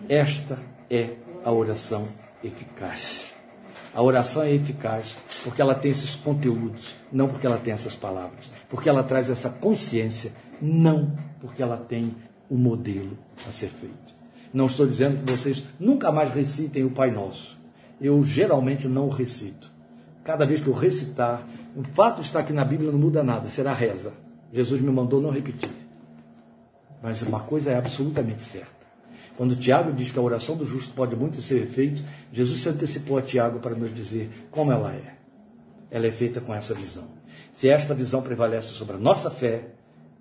Esta 0.09 0.57
é 0.89 1.15
a 1.43 1.51
oração 1.51 2.07
eficaz. 2.43 3.33
A 3.93 4.01
oração 4.01 4.43
é 4.43 4.53
eficaz 4.53 5.15
porque 5.43 5.61
ela 5.61 5.73
tem 5.75 5.91
esses 5.91 6.15
conteúdos, 6.15 6.95
não 7.11 7.27
porque 7.27 7.47
ela 7.47 7.57
tem 7.57 7.73
essas 7.73 7.95
palavras. 7.95 8.51
Porque 8.69 8.89
ela 8.89 9.03
traz 9.03 9.29
essa 9.29 9.49
consciência, 9.49 10.31
não 10.61 11.17
porque 11.39 11.61
ela 11.61 11.77
tem 11.77 12.15
um 12.49 12.57
modelo 12.57 13.17
a 13.47 13.51
ser 13.51 13.69
feito. 13.69 14.15
Não 14.53 14.65
estou 14.65 14.87
dizendo 14.87 15.23
que 15.23 15.31
vocês 15.31 15.63
nunca 15.79 16.11
mais 16.11 16.29
recitem 16.33 16.83
o 16.83 16.91
Pai 16.91 17.11
Nosso. 17.11 17.57
Eu 17.99 18.23
geralmente 18.23 18.87
não 18.87 19.07
o 19.07 19.11
recito. 19.11 19.71
Cada 20.23 20.45
vez 20.45 20.61
que 20.61 20.67
eu 20.67 20.73
recitar, 20.73 21.45
o 21.77 21.83
fato 21.83 22.23
estar 22.23 22.39
aqui 22.39 22.51
na 22.51 22.65
Bíblia 22.65 22.91
não 22.91 22.97
muda 22.97 23.21
nada, 23.23 23.47
será 23.47 23.71
reza. 23.71 24.11
Jesus 24.51 24.81
me 24.81 24.89
mandou 24.89 25.21
não 25.21 25.29
repetir. 25.29 25.69
Mas 27.03 27.21
uma 27.21 27.41
coisa 27.41 27.69
é 27.69 27.77
absolutamente 27.77 28.41
certa. 28.41 28.87
Quando 29.37 29.55
Tiago 29.55 29.93
diz 29.93 30.11
que 30.11 30.17
a 30.17 30.21
oração 30.23 30.57
do 30.57 30.65
justo 30.65 30.95
pode 30.95 31.15
muito 31.15 31.39
ser 31.39 31.67
feita, 31.67 32.01
Jesus 32.33 32.61
se 32.61 32.69
antecipou 32.69 33.19
a 33.19 33.21
Tiago 33.21 33.59
para 33.59 33.75
nos 33.75 33.93
dizer 33.93 34.47
como 34.49 34.71
ela 34.71 34.91
é. 34.91 35.17
Ela 35.91 36.07
é 36.07 36.11
feita 36.11 36.41
com 36.41 36.51
essa 36.51 36.73
visão. 36.73 37.03
Se 37.51 37.69
esta 37.69 37.93
visão 37.93 38.23
prevalece 38.23 38.69
sobre 38.69 38.95
a 38.95 38.99
nossa 38.99 39.29
fé 39.29 39.67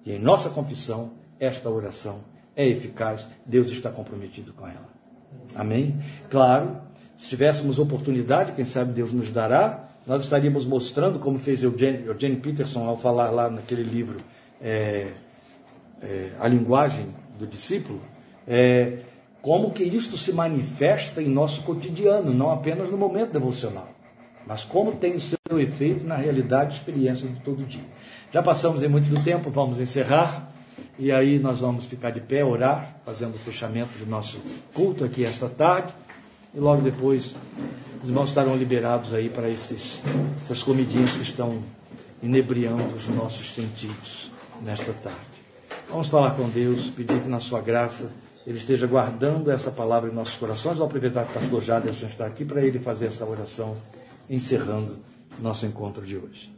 e 0.05 0.13
em 0.13 0.19
nossa 0.19 0.51
confissão, 0.51 1.13
esta 1.41 1.71
oração 1.71 2.21
é 2.55 2.69
eficaz, 2.69 3.27
Deus 3.47 3.71
está 3.71 3.89
comprometido 3.89 4.53
com 4.53 4.69
ela. 4.69 4.91
Amém? 5.55 5.99
Claro, 6.29 6.77
se 7.17 7.31
tivéssemos 7.31 7.79
oportunidade, 7.79 8.53
quem 8.53 8.65
sabe 8.65 8.93
Deus 8.93 9.11
nos 9.11 9.31
dará, 9.31 9.89
nós 10.07 10.23
estaríamos 10.23 10.65
mostrando, 10.65 11.19
como 11.19 11.39
fez 11.39 11.63
Eugene, 11.63 12.07
Eugene 12.07 12.37
Peterson 12.37 12.87
ao 12.87 12.97
falar 12.97 13.31
lá 13.31 13.51
naquele 13.51 13.83
livro, 13.83 14.21
é, 14.61 15.13
é, 16.01 16.31
A 16.39 16.47
Linguagem 16.47 17.09
do 17.39 17.47
Discípulo, 17.47 18.01
é, 18.47 18.99
como 19.43 19.73
que 19.73 19.83
isto 19.83 20.17
se 20.17 20.33
manifesta 20.33 21.21
em 21.21 21.29
nosso 21.29 21.63
cotidiano, 21.63 22.33
não 22.33 22.51
apenas 22.51 22.91
no 22.91 22.97
momento 22.97 23.33
devocional, 23.33 23.89
mas 24.47 24.65
como 24.65 24.93
tem 24.93 25.15
o 25.15 25.21
seu 25.21 25.61
efeito 25.61 26.07
na 26.07 26.17
realidade 26.17 26.75
e 26.75 26.79
experiência 26.79 27.29
de 27.29 27.41
todo 27.41 27.65
dia. 27.65 27.85
Já 28.33 28.43
passamos 28.43 28.83
em 28.83 28.89
muito 28.89 29.09
do 29.09 29.23
tempo, 29.23 29.51
vamos 29.51 29.81
encerrar. 29.81 30.53
E 30.99 31.13
aí 31.13 31.39
nós 31.39 31.61
vamos 31.61 31.87
ficar 31.87 32.11
de 32.11 32.21
pé, 32.21 32.45
orar, 32.45 32.97
fazendo 33.05 33.35
o 33.35 33.39
fechamento 33.39 33.99
do 33.99 34.07
nosso 34.07 34.39
culto 34.75 35.05
aqui 35.05 35.25
esta 35.25 35.49
tarde. 35.49 35.93
E 36.55 36.59
logo 36.59 36.83
depois 36.83 37.37
os 38.07 38.11
irmãos 38.11 38.29
estarão 38.29 38.57
liberados 38.57 39.13
aí 39.13 39.29
para 39.29 39.51
esses, 39.51 40.01
essas 40.41 40.63
comidinhas 40.63 41.11
que 41.11 41.23
estão 41.23 41.61
inebriando 42.23 42.95
os 42.95 43.09
nossos 43.09 43.53
sentidos 43.53 44.31
nesta 44.65 44.93
tarde. 44.93 45.19
Vamos 45.89 46.07
falar 46.07 46.37
com 46.37 46.49
Deus, 46.49 46.89
pedir 46.89 47.21
que 47.21 47.29
na 47.29 47.41
sua 47.41 47.61
graça 47.61 48.13
Ele 48.47 48.59
esteja 48.59 48.87
guardando 48.87 49.51
essa 49.51 49.73
palavra 49.73 50.09
em 50.09 50.15
nossos 50.15 50.37
corações. 50.37 50.79
Vou 50.79 50.87
aproveitar 50.87 51.25
que 51.25 51.37
o 51.37 51.41
pastor 51.41 51.63
Jaderson 51.65 52.07
está 52.07 52.27
aqui 52.27 52.45
para 52.45 52.65
ele 52.65 52.79
fazer 52.79 53.07
essa 53.07 53.27
oração, 53.27 53.77
encerrando 54.31 54.99
nosso 55.43 55.67
encontro 55.67 56.07
de 56.07 56.17
hoje. 56.17 56.55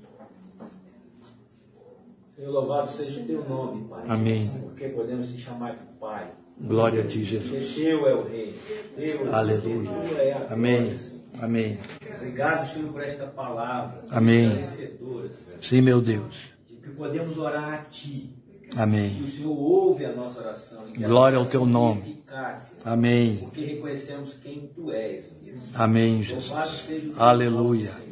Senhor, 2.37 2.51
louvado 2.51 2.93
seja 2.93 3.21
o 3.21 3.25
teu 3.25 3.49
nome, 3.49 3.89
Pai. 3.89 4.03
Amém. 4.07 4.47
Porque 4.65 4.89
podemos 4.89 5.31
te 5.31 5.39
chamar 5.39 5.77
de 5.77 5.85
Pai. 5.99 6.31
Glória 6.61 7.05
a 7.05 7.07
ti, 7.07 7.23
Jesus. 7.23 7.73
Porque 7.73 7.85
teu 7.85 8.07
é 8.07 8.15
o 8.15 8.29
Rei. 8.29 8.55
Teu 8.95 9.35
Aleluia. 9.35 9.91
teu 9.91 10.19
é 10.19 10.47
Amém. 10.51 10.83
glória. 10.83 11.18
Amém. 11.41 11.79
Obrigado, 12.17 12.73
Senhor, 12.73 12.93
por 12.93 13.03
esta 13.03 13.27
palavra. 13.27 14.05
Amém. 14.11 14.61
Sim, 15.61 15.81
meu 15.81 16.01
Deus. 16.01 16.35
De 16.69 16.77
que 16.77 16.91
podemos 16.91 17.39
orar 17.39 17.75
a 17.75 17.79
Ti. 17.85 18.35
Que 18.71 18.79
Amém. 18.79 19.23
o 19.23 19.27
Senhor 19.27 19.59
ouve 19.59 20.05
a 20.05 20.13
nossa 20.13 20.41
oração. 20.41 20.85
Que 20.93 21.03
Glória 21.03 21.39
ao 21.39 21.47
teu 21.47 21.65
nome. 21.65 22.23
Amém. 22.85 23.37
Porque 23.37 23.65
reconhecemos 23.65 24.35
quem 24.43 24.71
Tu 24.75 24.93
és. 24.93 25.25
Amém, 25.75 26.23
Jesus. 26.23 26.53
Aleluia. 27.17 28.08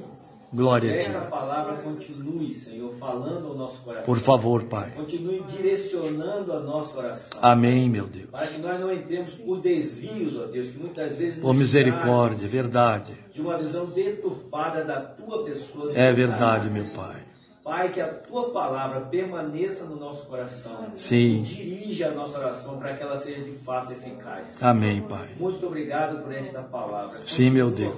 Glória 0.56 0.94
a 0.94 0.98
ti. 0.98 1.10
palavra 1.28 1.74
continue, 1.82 2.54
Senhor, 2.54 2.90
falando 2.94 3.48
ao 3.48 3.54
nosso 3.54 3.82
coração. 3.82 4.04
Por 4.06 4.18
favor, 4.18 4.64
Pai. 4.64 4.92
Continue 4.96 5.42
direcionando 5.42 6.50
a 6.50 6.60
nossa 6.60 6.98
oração. 6.98 7.38
Amém, 7.42 7.90
meu 7.90 8.06
Deus. 8.06 8.30
Para 8.30 8.46
que 8.46 8.58
nós 8.58 8.80
não 8.80 8.90
entremos 8.90 9.34
por 9.34 9.60
desvios, 9.60 10.34
ó 10.38 10.46
Deus, 10.46 10.68
que 10.68 10.78
muitas 10.78 11.14
vezes 11.14 11.40
Por 11.40 11.48
nos 11.48 11.58
misericórdia, 11.58 12.38
trazem 12.38 12.48
verdade. 12.48 13.12
de 13.34 13.40
uma 13.42 13.58
visão 13.58 13.84
deturpada 13.90 14.82
da 14.82 14.98
tua 14.98 15.44
pessoa. 15.44 15.92
É 15.94 16.10
verdade, 16.14 16.70
meu 16.70 16.86
Pai. 16.86 17.20
Pai, 17.66 17.88
que 17.88 18.00
a 18.00 18.06
tua 18.06 18.50
palavra 18.50 19.00
permaneça 19.00 19.86
no 19.86 19.96
nosso 19.96 20.24
coração. 20.26 20.86
Sim. 20.94 21.40
E 21.40 21.42
dirija 21.42 22.10
a 22.10 22.12
nossa 22.12 22.38
oração 22.38 22.78
para 22.78 22.94
que 22.94 23.02
ela 23.02 23.16
seja 23.16 23.42
de 23.42 23.50
fato 23.50 23.92
eficaz. 23.92 24.56
Amém, 24.62 25.00
Pai. 25.00 25.26
Muito 25.36 25.66
obrigado 25.66 26.22
por 26.22 26.32
esta 26.32 26.62
palavra. 26.62 27.18
Sim, 27.26 27.50
meu 27.50 27.68
Deus. 27.72 27.96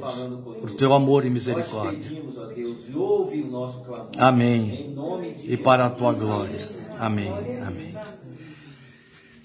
Por 0.58 0.70
teu 0.70 0.94
amor 0.94 1.22
e 1.24 1.26
Nós 1.26 1.34
misericórdia. 1.34 2.00
te 2.00 2.08
pedimos, 2.08 2.38
ó 2.38 2.46
Deus, 2.46 2.78
e 2.88 2.96
ouve 2.96 3.42
o 3.42 3.46
nosso 3.46 3.84
clamor. 3.84 4.08
Amém. 4.16 4.86
Em 4.86 4.90
nome 4.90 5.34
de 5.34 5.52
E 5.52 5.56
para 5.58 5.84
a 5.84 5.90
tua 5.90 6.14
glória. 6.14 6.66
Amém. 6.98 7.30
Amém. 7.60 7.94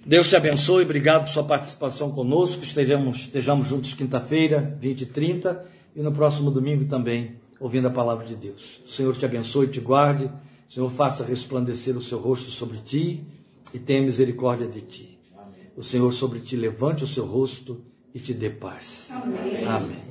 Deus 0.05 0.29
te 0.29 0.37
abençoe, 0.37 0.85
obrigado 0.85 1.25
por 1.25 1.31
sua 1.31 1.43
participação 1.43 2.13
conosco. 2.13 2.63
Estejamos, 2.63 3.17
estejamos 3.17 3.67
juntos 3.67 3.93
quinta-feira, 3.93 4.73
20 4.79 5.01
e 5.01 5.05
30, 5.05 5.65
e 5.93 6.01
no 6.01 6.13
próximo 6.13 6.49
domingo 6.49 6.85
também, 6.85 7.42
ouvindo 7.63 7.87
a 7.87 7.89
palavra 7.89 8.25
de 8.25 8.35
Deus. 8.35 8.81
O 8.85 8.89
Senhor 8.89 9.15
te 9.15 9.23
abençoe 9.23 9.67
e 9.67 9.69
te 9.69 9.79
guarde. 9.79 10.25
O 10.25 10.73
Senhor 10.73 10.89
faça 10.89 11.23
resplandecer 11.23 11.95
o 11.95 12.01
seu 12.01 12.19
rosto 12.19 12.51
sobre 12.51 12.79
ti 12.79 13.23
e 13.73 13.79
tenha 13.79 14.01
misericórdia 14.01 14.67
de 14.67 14.81
ti. 14.81 15.17
O 15.73 15.81
Senhor 15.81 16.11
sobre 16.11 16.41
ti 16.41 16.57
levante 16.57 17.05
o 17.05 17.07
seu 17.07 17.25
rosto 17.25 17.81
e 18.13 18.19
te 18.19 18.33
dê 18.33 18.49
paz. 18.49 19.07
Amém. 19.65 20.02